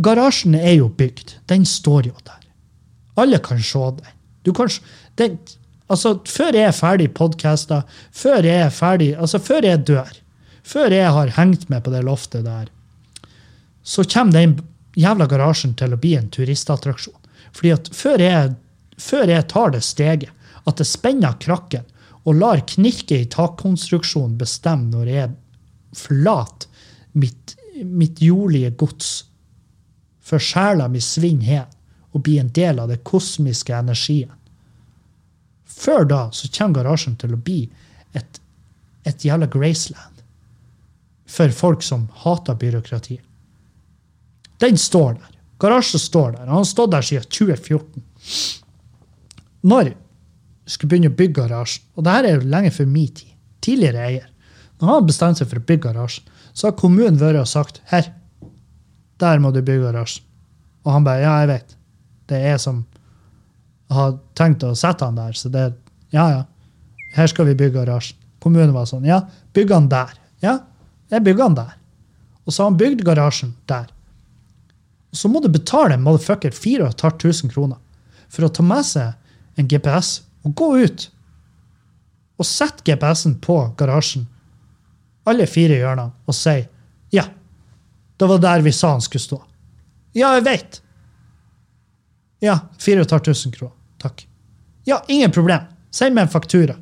Garasjen 0.00 0.56
er 0.56 0.78
jo 0.78 0.88
bygd. 0.88 1.36
Den 1.50 1.66
står 1.68 2.08
jo 2.08 2.16
der. 2.24 2.40
Alle 3.20 3.40
kan 3.44 3.60
se 3.64 3.84
den. 3.98 4.16
Du 4.46 4.52
kan, 4.56 4.70
den 5.20 5.36
altså, 5.88 6.14
før 6.28 6.56
jeg 6.56 6.70
er 6.70 6.76
ferdig 6.76 7.10
podkasta, 7.16 7.82
før 8.12 8.46
jeg 8.46 8.64
er 8.66 8.74
ferdig 8.74 9.12
Altså, 9.16 9.40
før 9.42 9.66
jeg 9.66 9.84
dør, 9.88 10.10
før 10.62 10.94
jeg 10.94 11.12
har 11.16 11.36
hengt 11.38 11.68
meg 11.72 11.84
på 11.84 11.92
det 11.94 12.04
loftet 12.06 12.46
der, 12.46 12.68
så 13.82 14.04
kommer 14.04 14.36
den 14.36 14.58
jævla 14.98 15.28
garasjen 15.30 15.74
til 15.78 15.94
å 15.94 16.00
bli 16.00 16.14
en 16.18 16.28
turistattraksjon. 16.32 17.16
Fordi 17.54 17.70
at 17.72 17.88
før 17.94 18.22
jeg, 18.22 18.56
før 19.00 19.32
jeg 19.32 19.46
tar 19.48 19.72
det 19.72 19.84
steget, 19.86 20.34
at 20.68 20.80
det 20.80 20.88
spenner 20.88 21.38
krakken 21.40 21.86
og 22.28 22.36
lar 22.36 22.60
knirket 22.68 23.14
i 23.16 23.30
takkonstruksjonen 23.32 24.36
bestemme 24.40 24.90
når 24.92 25.12
jeg 25.12 25.30
forlater 25.96 26.68
mitt, 27.16 27.54
mitt 27.80 28.20
jordlige 28.20 28.74
gods, 28.76 29.12
for 30.20 30.42
sjela 30.42 30.90
mi 30.92 31.00
svinner 31.00 31.48
hen 31.48 31.76
og 32.12 32.24
blir 32.26 32.42
en 32.42 32.52
del 32.52 32.80
av 32.82 32.90
det 32.92 33.00
kosmiske 33.06 33.72
energien. 33.72 34.34
Før 35.78 36.06
da 36.08 36.20
så 36.34 36.50
kommer 36.50 36.80
garasjen 36.80 37.16
til 37.20 37.34
å 37.36 37.40
bli 37.40 37.62
et, 38.18 38.40
et 39.06 39.24
jævla 39.24 39.46
Graceland 39.52 40.22
for 41.28 41.52
folk 41.54 41.84
som 41.84 42.08
hater 42.24 42.56
byråkrati. 42.58 43.18
Den 44.58 44.78
står 44.80 45.12
der. 45.18 45.34
Garasjen 45.60 46.00
står 46.00 46.32
der. 46.32 46.46
Han 46.46 46.60
har 46.62 46.66
stått 46.66 46.94
der 46.94 47.04
siden 47.04 47.28
2014. 47.30 48.04
Når 49.68 49.92
skulle 50.68 50.90
begynne 50.92 51.12
å 51.12 51.18
bygge 51.18 51.42
garasjen, 51.42 51.84
og 51.96 52.04
det 52.04 52.14
her 52.14 52.26
er 52.26 52.36
jo 52.36 52.50
lenge 52.52 52.72
før 52.74 52.88
min 52.90 53.12
tid, 53.14 53.34
tidligere 53.64 54.04
eier, 54.06 54.28
når 54.78 54.92
han 54.92 55.08
bestemte 55.08 55.42
seg 55.42 55.50
for 55.50 55.60
å 55.60 55.66
bygge 55.68 55.88
garasjen, 55.88 56.34
så 56.52 56.68
har 56.68 56.78
kommunen 56.78 57.18
vært 57.20 57.40
og 57.42 57.50
sagt 57.50 57.80
her, 57.92 58.10
der 59.18 59.42
må 59.42 59.52
du 59.54 59.60
bygge 59.62 59.88
garasjen. 59.88 60.24
Og 60.86 60.94
han 60.94 61.06
bare 61.06 61.24
ja, 61.24 61.34
jeg 61.42 61.50
vet. 61.50 61.74
Det 62.30 62.38
er 62.52 62.58
som 62.62 62.84
har 63.92 64.16
tenkt 64.36 64.64
å 64.66 64.74
sette 64.76 65.06
han 65.06 65.18
der, 65.18 65.34
så 65.36 65.50
det 65.52 65.70
ja, 66.14 66.24
ja. 66.32 66.44
Her 67.16 67.28
skal 67.30 67.48
vi 67.48 67.56
bygge 67.56 67.80
garasjen. 67.80 68.18
Kommunen 68.38 68.74
var 68.74 68.86
sånn 68.88 69.06
ja, 69.08 69.22
bygg 69.56 69.72
han 69.74 69.88
der. 69.90 70.12
Ja, 70.44 70.58
jeg 71.10 71.24
bygger 71.26 71.48
han 71.48 71.56
der. 71.58 71.76
Og 72.44 72.52
så 72.52 72.62
har 72.62 72.70
han 72.70 72.80
bygd 72.80 73.02
garasjen 73.06 73.54
der. 73.68 73.88
Så 75.12 75.30
må 75.32 75.40
du 75.40 75.48
betale 75.52 75.96
en 75.96 76.04
motherfucker 76.04 76.52
4500 76.54 77.52
kroner 77.52 77.80
for 78.28 78.44
å 78.44 78.52
ta 78.52 78.64
med 78.64 78.84
seg 78.86 79.58
en 79.58 79.68
GPS 79.68 80.18
og 80.46 80.54
gå 80.56 80.68
ut 80.84 81.08
og 82.38 82.46
sette 82.46 82.84
GPS-en 82.86 83.34
på 83.42 83.56
garasjen, 83.78 84.28
alle 85.26 85.48
fire 85.50 85.80
hjørnene, 85.80 86.12
og 86.28 86.36
si 86.36 86.60
ja, 87.10 87.24
det 88.18 88.28
var 88.30 88.38
der 88.42 88.62
vi 88.62 88.72
sa 88.72 88.92
han 88.94 89.02
skulle 89.02 89.24
stå. 89.24 89.38
Ja, 90.14 90.36
jeg 90.36 90.44
vet. 90.46 90.78
Ja, 92.44 92.60
4500 92.78 93.56
kroner. 93.56 93.77
Ja, 94.88 95.02
ingen 95.08 95.32
problem. 95.34 95.66
Send 95.92 96.16
meg 96.16 96.26
en 96.26 96.32
faktura. 96.32 96.76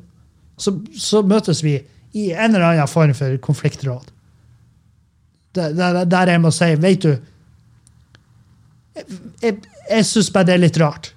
Så, 0.57 0.73
så 0.95 1.21
møtes 1.27 1.59
vi 1.63 1.75
i 2.17 2.29
en 2.31 2.55
eller 2.55 2.69
annen 2.69 2.89
form 2.89 3.13
for 3.17 3.35
konfliktråd. 3.43 4.13
Der, 5.57 5.73
der, 5.75 6.05
der 6.05 6.31
jeg 6.31 6.41
må 6.43 6.51
si, 6.53 6.67
vet 6.77 7.01
du 7.01 7.11
Jeg, 8.97 9.05
jeg, 9.41 9.55
jeg 9.89 10.05
syns 10.05 10.29
bare 10.33 10.45
det 10.49 10.53
er 10.53 10.61
litt 10.61 10.77
rart 10.77 11.11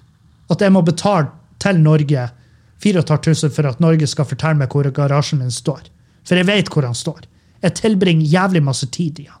at 0.51 0.63
jeg 0.63 0.73
må 0.73 0.81
betale 0.85 1.29
til 1.61 1.79
Norge 1.81 2.27
4500 2.81 3.53
for 3.53 3.69
at 3.69 3.81
Norge 3.83 4.07
skal 4.09 4.27
fortelle 4.27 4.59
meg 4.59 4.73
hvor 4.73 4.89
garasjen 4.93 5.41
min 5.41 5.53
står. 5.53 5.85
For 6.25 6.37
jeg 6.37 6.49
vet 6.49 6.71
hvor 6.73 6.85
han 6.87 6.97
står. 6.97 7.23
Jeg 7.61 7.77
tilbringer 7.77 8.25
jævlig 8.25 8.63
masse 8.65 8.89
tid 8.93 9.21
i 9.21 9.27
han. 9.29 9.40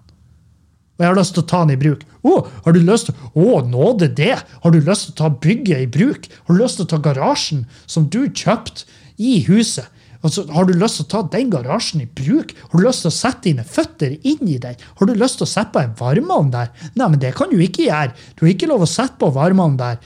Og 1.01 1.05
jeg 1.07 1.09
har 1.09 1.17
lyst 1.17 1.33
til 1.33 1.41
å 1.41 1.49
ta 1.49 1.59
den 1.65 1.73
i 1.73 1.79
bruk. 1.81 2.03
Å, 2.21 2.33
har 2.67 2.75
du 2.75 2.83
lyst 2.85 3.07
til 3.09 3.15
Å, 3.33 3.61
nåde 3.65 4.11
det! 4.13 4.35
Har 4.61 4.73
du 4.73 4.77
lyst 4.77 5.07
til 5.07 5.15
å 5.15 5.17
ta 5.23 5.29
bygget 5.33 5.81
i 5.81 5.87
bruk? 5.89 6.27
Har 6.45 6.53
du 6.53 6.61
lyst 6.61 6.77
til 6.77 6.85
å 6.85 6.91
ta 6.91 6.99
garasjen 7.01 7.63
som 7.89 8.05
du 8.13 8.19
kjøpte 8.27 8.85
i 9.17 9.39
huset? 9.47 9.89
Altså, 10.21 10.43
har 10.53 10.67
du 10.69 10.75
lyst 10.77 10.99
til 10.99 11.07
å 11.07 11.09
ta 11.15 11.23
den 11.33 11.49
garasjen 11.49 12.03
i 12.03 12.05
bruk? 12.05 12.53
Har 12.69 12.77
du 12.77 12.85
lyst 12.85 13.01
til 13.01 13.09
å 13.09 13.15
sette 13.15 13.47
dine 13.47 13.65
føtter 13.65 14.13
inn 14.21 14.45
i 14.45 14.59
den? 14.61 14.77
Har 14.99 15.09
du 15.09 15.15
lyst 15.17 15.41
til 15.41 15.47
å 15.47 15.49
sette 15.49 15.73
på 15.73 15.81
en 15.81 15.97
varmeovn 15.97 16.53
der? 16.53 16.69
Nei, 16.93 17.07
men 17.07 17.17
det 17.23 17.33
kan 17.39 17.49
du 17.49 17.57
ikke 17.57 17.87
gjøre. 17.87 18.13
Du 18.37 18.45
har 18.45 18.53
ikke 18.53 18.69
lov 18.69 18.85
å 18.85 18.91
sette 18.93 19.17
på 19.17 19.31
varmeovn 19.33 19.81
der 19.81 19.97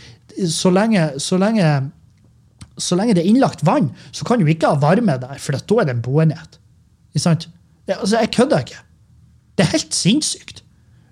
så 0.55 0.71
lenge, 0.71 1.09
så 1.19 1.35
lenge 1.41 1.67
så 2.79 2.95
lenge 2.99 3.15
det 3.15 3.23
er 3.23 3.31
innlagt 3.31 3.63
vann, 3.67 3.91
så 4.11 4.25
kan 4.27 4.41
du 4.41 4.49
ikke 4.51 4.73
ha 4.73 4.79
varme 4.79 5.15
der, 5.19 5.37
for 5.39 5.55
da 5.55 5.81
er 5.81 5.87
det 5.87 5.93
en 5.95 6.03
boenhet. 6.03 6.57
Ikke 7.15 7.23
sant? 7.23 7.47
Altså, 7.87 8.17
jeg 8.17 8.33
kødder 8.35 8.65
ikke. 8.65 8.81
Det 9.55 9.63
er 9.65 9.71
helt 9.77 9.95
sinnssykt. 9.95 10.54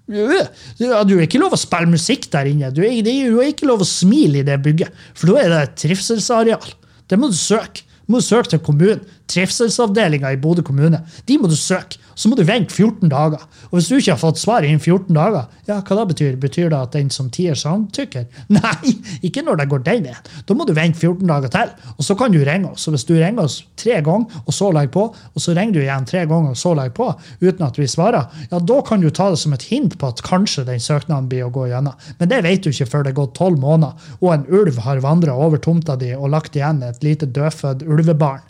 Du 0.07 0.89
har 0.89 1.23
ikke 1.23 1.39
lov 1.39 1.55
å 1.55 1.59
spille 1.59 1.87
musikk 1.93 2.27
der 2.33 2.49
inne. 2.51 2.71
Du 2.75 2.81
har 2.83 3.47
ikke 3.47 3.69
lov 3.69 3.85
å 3.85 3.87
smile 3.87 4.41
i 4.41 4.47
det 4.47 4.59
bygget, 4.65 4.91
for 5.15 5.31
da 5.31 5.41
er 5.41 5.53
det 5.53 5.61
et 5.63 5.75
trivselsareal. 5.85 6.73
Det 7.07 7.19
må 7.19 7.31
du 7.31 7.37
søke. 7.39 7.85
Du 8.03 8.17
må 8.17 8.19
søke 8.23 8.51
til 8.51 8.59
kommunen. 8.65 9.05
Trivselsavdelinga 9.31 10.33
i 10.33 10.39
Bodø 10.41 10.63
kommune. 10.65 11.03
De 11.27 11.37
må 11.39 11.47
du 11.51 11.55
søke. 11.55 11.99
Så 12.15 12.29
må 12.29 12.37
du 12.37 12.43
vente 12.45 12.73
14 12.73 13.09
dager. 13.09 13.41
Og 13.71 13.77
hvis 13.77 13.87
du 13.89 13.95
ikke 13.97 14.13
har 14.13 14.21
fått 14.21 14.37
svar 14.41 14.65
innen 14.65 14.81
14 14.81 15.15
dager, 15.15 15.47
ja, 15.65 15.79
hva 15.79 15.97
da 15.97 16.05
betyr 16.09 16.35
Betyr 16.43 16.69
det 16.69 16.77
at 16.77 16.93
den 16.93 17.09
som 17.13 17.29
tier 17.33 17.57
samtykker? 17.57 18.27
Nei, 18.53 18.93
ikke 19.25 19.43
når 19.45 19.61
det 19.61 19.67
går 19.71 19.83
den 19.87 20.05
veien. 20.07 20.29
Da 20.47 20.57
må 20.57 20.67
du 20.67 20.73
vente 20.77 20.99
14 20.99 21.25
dager 21.29 21.53
til, 21.53 21.73
og 21.95 22.05
så 22.05 22.17
kan 22.19 22.33
du 22.33 22.41
ringe 22.45 22.73
oss. 22.73 22.85
Og 22.87 22.97
hvis 22.97 23.07
du 23.09 23.15
ringer 23.15 23.45
oss 23.45 23.61
tre 23.79 23.99
ganger, 24.05 24.43
og 24.43 24.53
så 24.53 24.69
legger 24.75 24.93
på, 24.93 25.07
og 25.09 25.45
så 25.45 25.57
ringer 25.57 25.77
du 25.77 25.81
igjen 25.83 26.07
tre 26.09 26.25
ganger, 26.29 26.53
og 26.53 26.59
så 26.59 26.75
legger 26.77 26.95
på, 26.99 27.09
uten 27.41 27.65
at 27.65 27.81
vi 27.81 27.89
svarer, 27.89 28.29
ja, 28.51 28.61
da 28.61 28.79
kan 28.85 29.01
du 29.01 29.09
ta 29.09 29.31
det 29.33 29.41
som 29.41 29.57
et 29.57 29.67
hint 29.71 29.97
på 29.97 30.13
at 30.13 30.23
kanskje 30.25 30.67
den 30.69 30.83
søknaden 30.83 31.29
blir 31.31 31.47
å 31.47 31.53
gå 31.53 31.69
gjennom. 31.71 31.97
Men 32.19 32.33
det 32.33 32.43
vet 32.45 32.65
du 32.65 32.73
ikke 32.73 32.91
før 32.91 33.07
det 33.07 33.13
er 33.13 33.21
gått 33.23 33.37
tolv 33.39 33.61
måneder, 33.63 34.13
og 34.21 34.33
en 34.35 34.47
ulv 34.53 34.81
har 34.85 35.01
vandra 35.05 35.37
over 35.37 35.61
tomta 35.61 35.97
di 35.97 36.13
og 36.17 36.33
lagt 36.35 36.57
igjen 36.59 36.83
et 36.85 37.05
lite 37.05 37.29
dødfødt 37.33 37.87
ulvebarn 37.87 38.43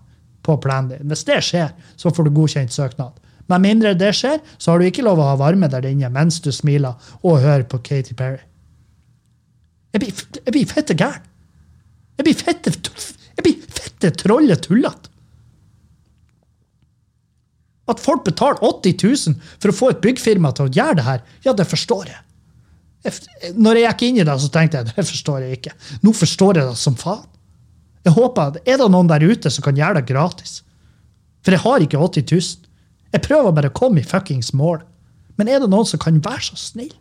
på 0.43 0.57
planen 0.61 0.93
din. 0.93 1.11
Hvis 1.11 1.25
det 1.27 1.39
skjer, 1.47 1.73
så 1.99 2.11
får 2.13 2.27
du 2.27 2.33
godkjent 2.35 2.73
søknad. 2.73 3.19
Med 3.51 3.63
mindre 3.63 3.93
det 3.97 4.13
skjer, 4.15 4.39
så 4.57 4.71
har 4.71 4.79
du 4.79 4.87
ikke 4.87 5.03
lov 5.05 5.19
å 5.19 5.29
ha 5.33 5.37
varme 5.39 5.67
der 5.71 5.85
inne 5.89 6.11
mens 6.13 6.39
du 6.43 6.51
smiler 6.55 6.95
og 7.21 7.41
hører 7.43 7.65
på 7.69 7.81
Katy 7.83 8.15
Perry. 8.19 8.41
Jeg 9.93 10.01
blir, 10.01 10.67
fette 10.69 10.95
gæren. 10.97 11.25
Jeg 12.17 12.25
blir 12.27 12.37
fette, 12.37 12.71
jeg 12.71 13.45
blir 13.45 13.73
fette 13.73 14.13
trollet 14.21 14.63
tullete. 14.65 15.09
At 17.89 17.99
folk 17.99 18.23
betaler 18.23 18.61
80 18.63 18.95
000 19.03 19.57
for 19.59 19.69
å 19.69 19.75
få 19.75 19.89
et 19.91 20.01
byggfirma 20.03 20.53
til 20.55 20.69
å 20.69 20.71
gjøre 20.71 20.97
det 21.01 21.07
her, 21.07 21.23
ja, 21.43 21.53
det 21.57 21.67
forstår 21.67 22.13
jeg. 22.13 22.21
jeg. 23.03 23.53
Når 23.59 23.81
jeg 23.81 23.89
gikk 23.89 24.05
inn 24.07 24.21
i 24.21 24.25
det, 24.29 24.37
så 24.39 24.49
tenkte 24.53 24.79
jeg 24.79 24.93
det 24.93 25.05
forstår 25.09 25.43
jeg 25.43 25.59
ikke. 25.59 25.75
Nå 26.05 26.13
forstår 26.15 26.61
jeg 26.61 26.69
det 26.69 26.79
som 26.79 26.95
faen. 26.99 27.27
Jeg 28.03 28.15
håper 28.17 28.59
Er 28.67 28.77
det 28.77 28.89
noen 28.91 29.07
der 29.07 29.23
ute 29.23 29.49
som 29.49 29.63
kan 29.63 29.77
gjøre 29.79 30.01
det 30.01 30.09
gratis? 30.11 30.61
For 31.43 31.55
jeg 31.55 31.63
har 31.63 31.83
ikke 31.83 31.99
80 31.99 32.31
000. 32.31 32.69
Jeg 33.13 33.21
prøver 33.21 33.55
bare 33.55 33.71
å 33.71 33.77
komme 33.77 34.01
i 34.01 34.07
fuckings 34.07 34.53
mål. 34.53 34.81
Men 35.37 35.49
er 35.49 35.61
det 35.61 35.69
noen 35.71 35.87
som 35.87 36.01
kan 36.01 36.21
være 36.23 36.49
så 36.49 36.59
snill? 36.59 36.93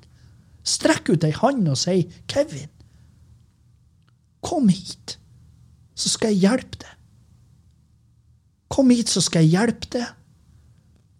Strekk 0.62 1.10
ut 1.10 1.24
ei 1.26 1.32
hånd 1.34 1.66
og 1.68 1.78
si 1.78 2.08
'Kevin, 2.30 2.70
kom 4.42 4.68
hit, 4.68 5.18
så 5.94 6.08
skal 6.08 6.30
jeg 6.30 6.42
hjelpe 6.42 6.78
deg'. 6.78 6.98
Kom 8.70 8.90
hit, 8.90 9.08
så 9.08 9.20
skal 9.20 9.42
jeg 9.42 9.50
hjelpe 9.58 9.90
deg. 9.90 10.06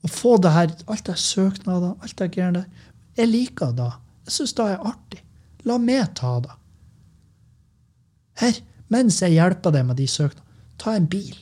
Og 0.02 0.10
få 0.10 0.36
det 0.42 0.52
her, 0.52 0.70
alt 0.88 1.06
det 1.06 1.18
søknader, 1.18 1.94
alt 2.02 2.18
det 2.18 2.30
greiene 2.34 2.62
der. 2.62 2.88
Jeg 3.16 3.28
liker 3.28 3.74
det. 3.76 3.92
Jeg 4.26 4.32
syns 4.32 4.54
det 4.58 4.66
er 4.66 4.86
artig. 4.88 5.22
La 5.68 5.78
meg 5.78 6.14
ta 6.18 6.38
det. 6.40 6.54
Her, 8.40 8.60
mens 8.92 9.20
jeg 9.22 9.36
hjelper 9.36 9.74
deg 9.74 9.88
med 9.88 9.98
de 10.00 10.06
søknadene, 10.10 10.60
ta 10.80 10.96
en 10.98 11.08
bil. 11.08 11.36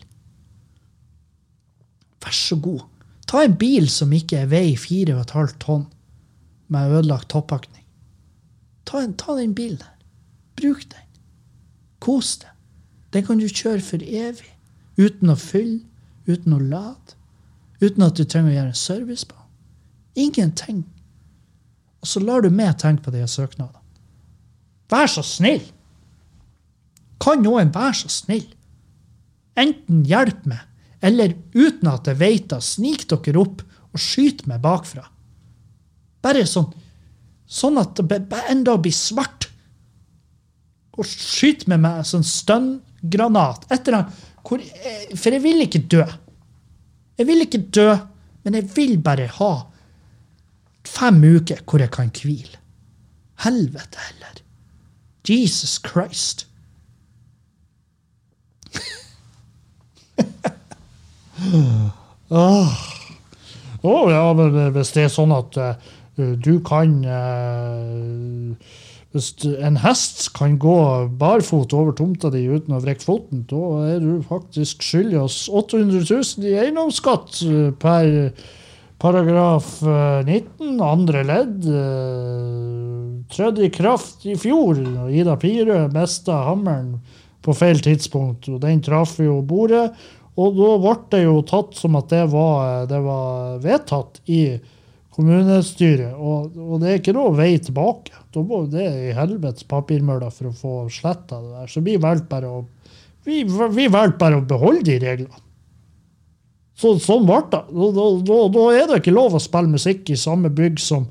Vær 2.21 2.37
så 2.37 2.59
god. 2.61 2.85
Ta 3.31 3.45
en 3.47 3.57
bil 3.59 3.89
som 3.91 4.13
ikke 4.13 4.45
veier 4.51 4.79
4,5 4.79 5.57
tonn 5.63 5.87
med 6.71 6.97
ødelagt 6.99 7.31
toppakning. 7.33 7.85
Ta, 8.87 9.03
en, 9.05 9.15
ta 9.15 9.37
den 9.39 9.55
bilen 9.55 9.79
der. 9.79 9.95
Bruk 10.59 10.83
den. 10.91 11.07
Kos 12.03 12.37
deg. 12.43 12.51
Den 13.15 13.27
kan 13.27 13.41
du 13.41 13.47
kjøre 13.47 13.83
for 13.83 14.03
evig. 14.03 14.51
Uten 14.99 15.33
å 15.33 15.37
fylle, 15.39 15.81
uten 16.29 16.55
å 16.55 16.61
lade. 16.63 17.17
Uten 17.81 18.05
at 18.05 18.19
du 18.19 18.25
trenger 18.25 18.53
å 18.53 18.57
gjøre 18.59 18.75
en 18.75 18.79
service 18.79 19.27
på. 19.27 19.39
Ingenting. 20.19 20.85
Og 22.03 22.11
så 22.11 22.23
lar 22.23 22.45
du 22.45 22.51
meg 22.53 22.77
tenke 22.81 23.07
på 23.07 23.15
de 23.15 23.25
søknadene. 23.29 23.79
Vær 24.91 25.11
så 25.11 25.23
snill! 25.25 25.63
Kan 27.21 27.45
noen 27.45 27.73
være 27.75 28.03
så 28.03 28.11
snill? 28.13 28.47
Enten 29.61 30.05
hjelp 30.09 30.47
meg, 30.49 30.63
eller 31.05 31.35
uten 31.55 31.91
at 31.91 32.09
jeg 32.09 32.21
vet 32.21 32.49
det, 32.53 32.61
snik 32.65 33.07
dere 33.11 33.43
opp 33.43 33.65
og 33.91 34.01
skyt 34.01 34.47
meg 34.49 34.63
bakfra. 34.65 35.05
Bare 36.23 36.45
sånn, 36.49 36.69
sånn 37.49 37.81
at 37.81 38.01
det 38.09 38.21
enda 38.53 38.77
blir 38.81 38.95
svart. 38.95 39.49
Og 40.97 41.07
skyt 41.09 41.67
meg 41.71 41.81
med 41.83 42.03
en 42.03 42.09
sånn 42.09 42.27
stønngranat. 42.27 43.67
Et 43.73 43.89
eller 43.89 44.03
annet. 44.03 44.27
For 45.17 45.33
jeg 45.33 45.43
vil 45.45 45.65
ikke 45.65 45.83
dø. 45.93 46.05
Jeg 47.21 47.29
vil 47.29 47.45
ikke 47.45 47.63
dø, 47.73 47.89
men 48.45 48.57
jeg 48.57 48.69
vil 48.77 48.95
bare 49.05 49.29
ha 49.41 49.53
fem 50.89 51.21
uker 51.25 51.65
hvor 51.69 51.83
jeg 51.83 51.93
kan 51.95 52.13
hvile. 52.15 52.61
Helvete 53.45 54.01
heller. 54.09 54.41
Jesus 55.29 55.79
Christ. 55.85 56.47
Å, 63.81 63.95
ja, 64.13 64.25
men 64.37 64.59
hvis 64.75 64.93
det 64.95 65.07
er 65.07 65.13
sånn 65.13 65.33
at 65.35 65.57
uh, 65.57 65.75
du 66.21 66.61
kan 66.67 66.93
uh, 67.07 68.53
Hvis 69.11 69.33
en 69.59 69.79
hest 69.83 70.29
kan 70.37 70.59
gå 70.61 70.77
barfot 71.19 71.73
over 71.75 71.97
tomta 71.97 72.31
di 72.31 72.45
uten 72.47 72.77
å 72.77 72.83
vrekke 72.85 73.03
foten, 73.03 73.43
da 73.51 73.63
er 73.97 73.99
du 74.05 74.21
faktisk 74.23 74.85
skyldig 74.87 75.19
oss 75.25 75.39
800 75.49 76.05
000 76.07 76.47
i 76.47 76.53
eiendomsskatt 76.63 77.41
eh, 77.43 77.73
per 77.75 78.31
paragraf 79.03 79.81
eh, 79.83 80.21
19, 80.29 80.79
andre 80.79 81.25
ledd. 81.27 81.67
uh, 81.67 83.19
Trådte 83.35 83.67
i 83.67 83.73
kraft 83.75 84.29
i 84.31 84.37
fjor. 84.39 84.79
Ida 85.11 85.35
Pirø 85.43 85.89
mista 85.91 86.45
hammeren 86.47 87.01
på 87.45 87.55
feil 87.57 87.81
tidspunkt, 87.83 88.49
og 88.53 88.61
den 88.63 88.83
traff 88.85 89.17
jo 89.23 89.41
bordet. 89.47 89.89
Og 90.41 90.57
da 90.57 90.75
ble 90.81 90.97
det 91.13 91.23
jo 91.25 91.41
tatt 91.49 91.77
som 91.77 91.97
at 91.99 92.11
det 92.13 92.27
var, 92.33 92.85
det 92.91 93.01
var 93.05 93.59
vedtatt 93.65 94.21
i 94.31 94.43
kommunestyret, 95.11 96.15
og, 96.15 96.55
og 96.55 96.81
det 96.81 96.91
er 96.91 97.01
ikke 97.01 97.17
noe 97.17 97.35
vei 97.37 97.53
tilbake. 97.61 98.15
Da 98.33 98.43
må 98.47 98.63
det 98.71 98.87
i 98.87 99.15
helvetes 99.17 99.67
papirmølla 99.69 100.31
for 100.33 100.49
å 100.49 100.57
få 100.57 100.75
sletta 100.93 101.41
det 101.43 101.55
der. 101.57 101.73
Så 101.73 101.83
vi 101.85 101.99
valgte 102.01 102.31
bare 102.31 102.53
å 102.61 102.61
vi, 103.27 103.43
vi 103.45 103.89
bare 103.93 104.39
å 104.39 104.45
beholde 104.49 104.87
de 104.87 104.97
reglene. 105.03 105.43
Så, 106.81 106.95
sånn 107.03 107.27
ble 107.29 107.43
det. 107.53 107.61
Da, 107.69 108.07
da, 108.25 108.39
da 108.55 108.63
er 108.73 108.87
det 108.89 109.01
ikke 109.03 109.13
lov 109.13 109.37
å 109.37 109.43
spille 109.43 109.69
musikk 109.69 110.09
i 110.13 110.19
samme 110.19 110.49
bygg 110.49 110.81
som, 110.81 111.05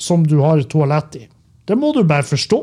som 0.00 0.24
du 0.24 0.38
har 0.40 0.62
toalett 0.72 1.18
i. 1.20 1.26
Det 1.68 1.76
må 1.78 1.92
du 1.92 2.00
bare 2.08 2.24
forstå. 2.24 2.60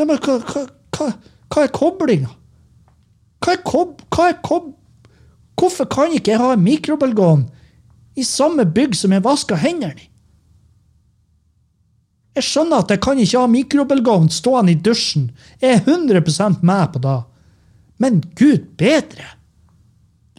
Ja, 0.00 0.06
men 0.08 0.16
hva, 0.16 0.38
hva, 0.40 0.64
hva, 0.94 1.10
hva 1.50 1.66
er 1.66 1.74
koblinga? 1.74 2.30
Hva 3.44 3.56
er 3.56 3.62
kob... 3.66 4.00
Hva 4.14 4.30
er 4.30 4.40
kob... 4.44 4.72
Hvorfor 5.58 5.86
kan 5.90 6.14
ikke 6.14 6.32
jeg 6.32 6.42
ha 6.42 6.56
mikrobølgeovn 6.58 7.44
i 8.18 8.24
samme 8.26 8.64
bygg 8.66 8.96
som 8.98 9.12
jeg 9.14 9.22
vasker 9.24 9.58
hendene 9.62 10.02
i? 10.02 10.08
Jeg 12.34 12.46
skjønner 12.48 12.82
at 12.82 12.90
jeg 12.90 13.02
kan 13.04 13.20
ikke 13.22 13.38
ha 13.44 13.50
mikrobølgeovn 13.50 14.26
stående 14.34 14.74
i 14.74 14.80
dusjen. 14.82 15.28
Jeg 15.62 15.76
er 15.76 15.84
100% 15.86 16.64
med 16.66 16.90
på 16.94 17.02
det. 17.04 17.20
Men 18.02 18.18
gud 18.34 18.66
bedre! 18.80 19.28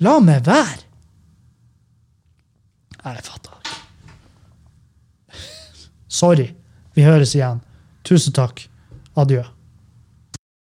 La 0.04 0.18
meg 0.20 0.44
være! 0.44 0.84
Jeg 3.06 3.24
fatter 3.24 3.56
ikke. 3.62 3.80
Sorry. 6.12 6.50
Vi 6.96 7.04
høres 7.06 7.36
igjen. 7.36 7.62
Tusen 8.08 8.36
takk. 8.36 8.66
Adjø. 9.16 9.44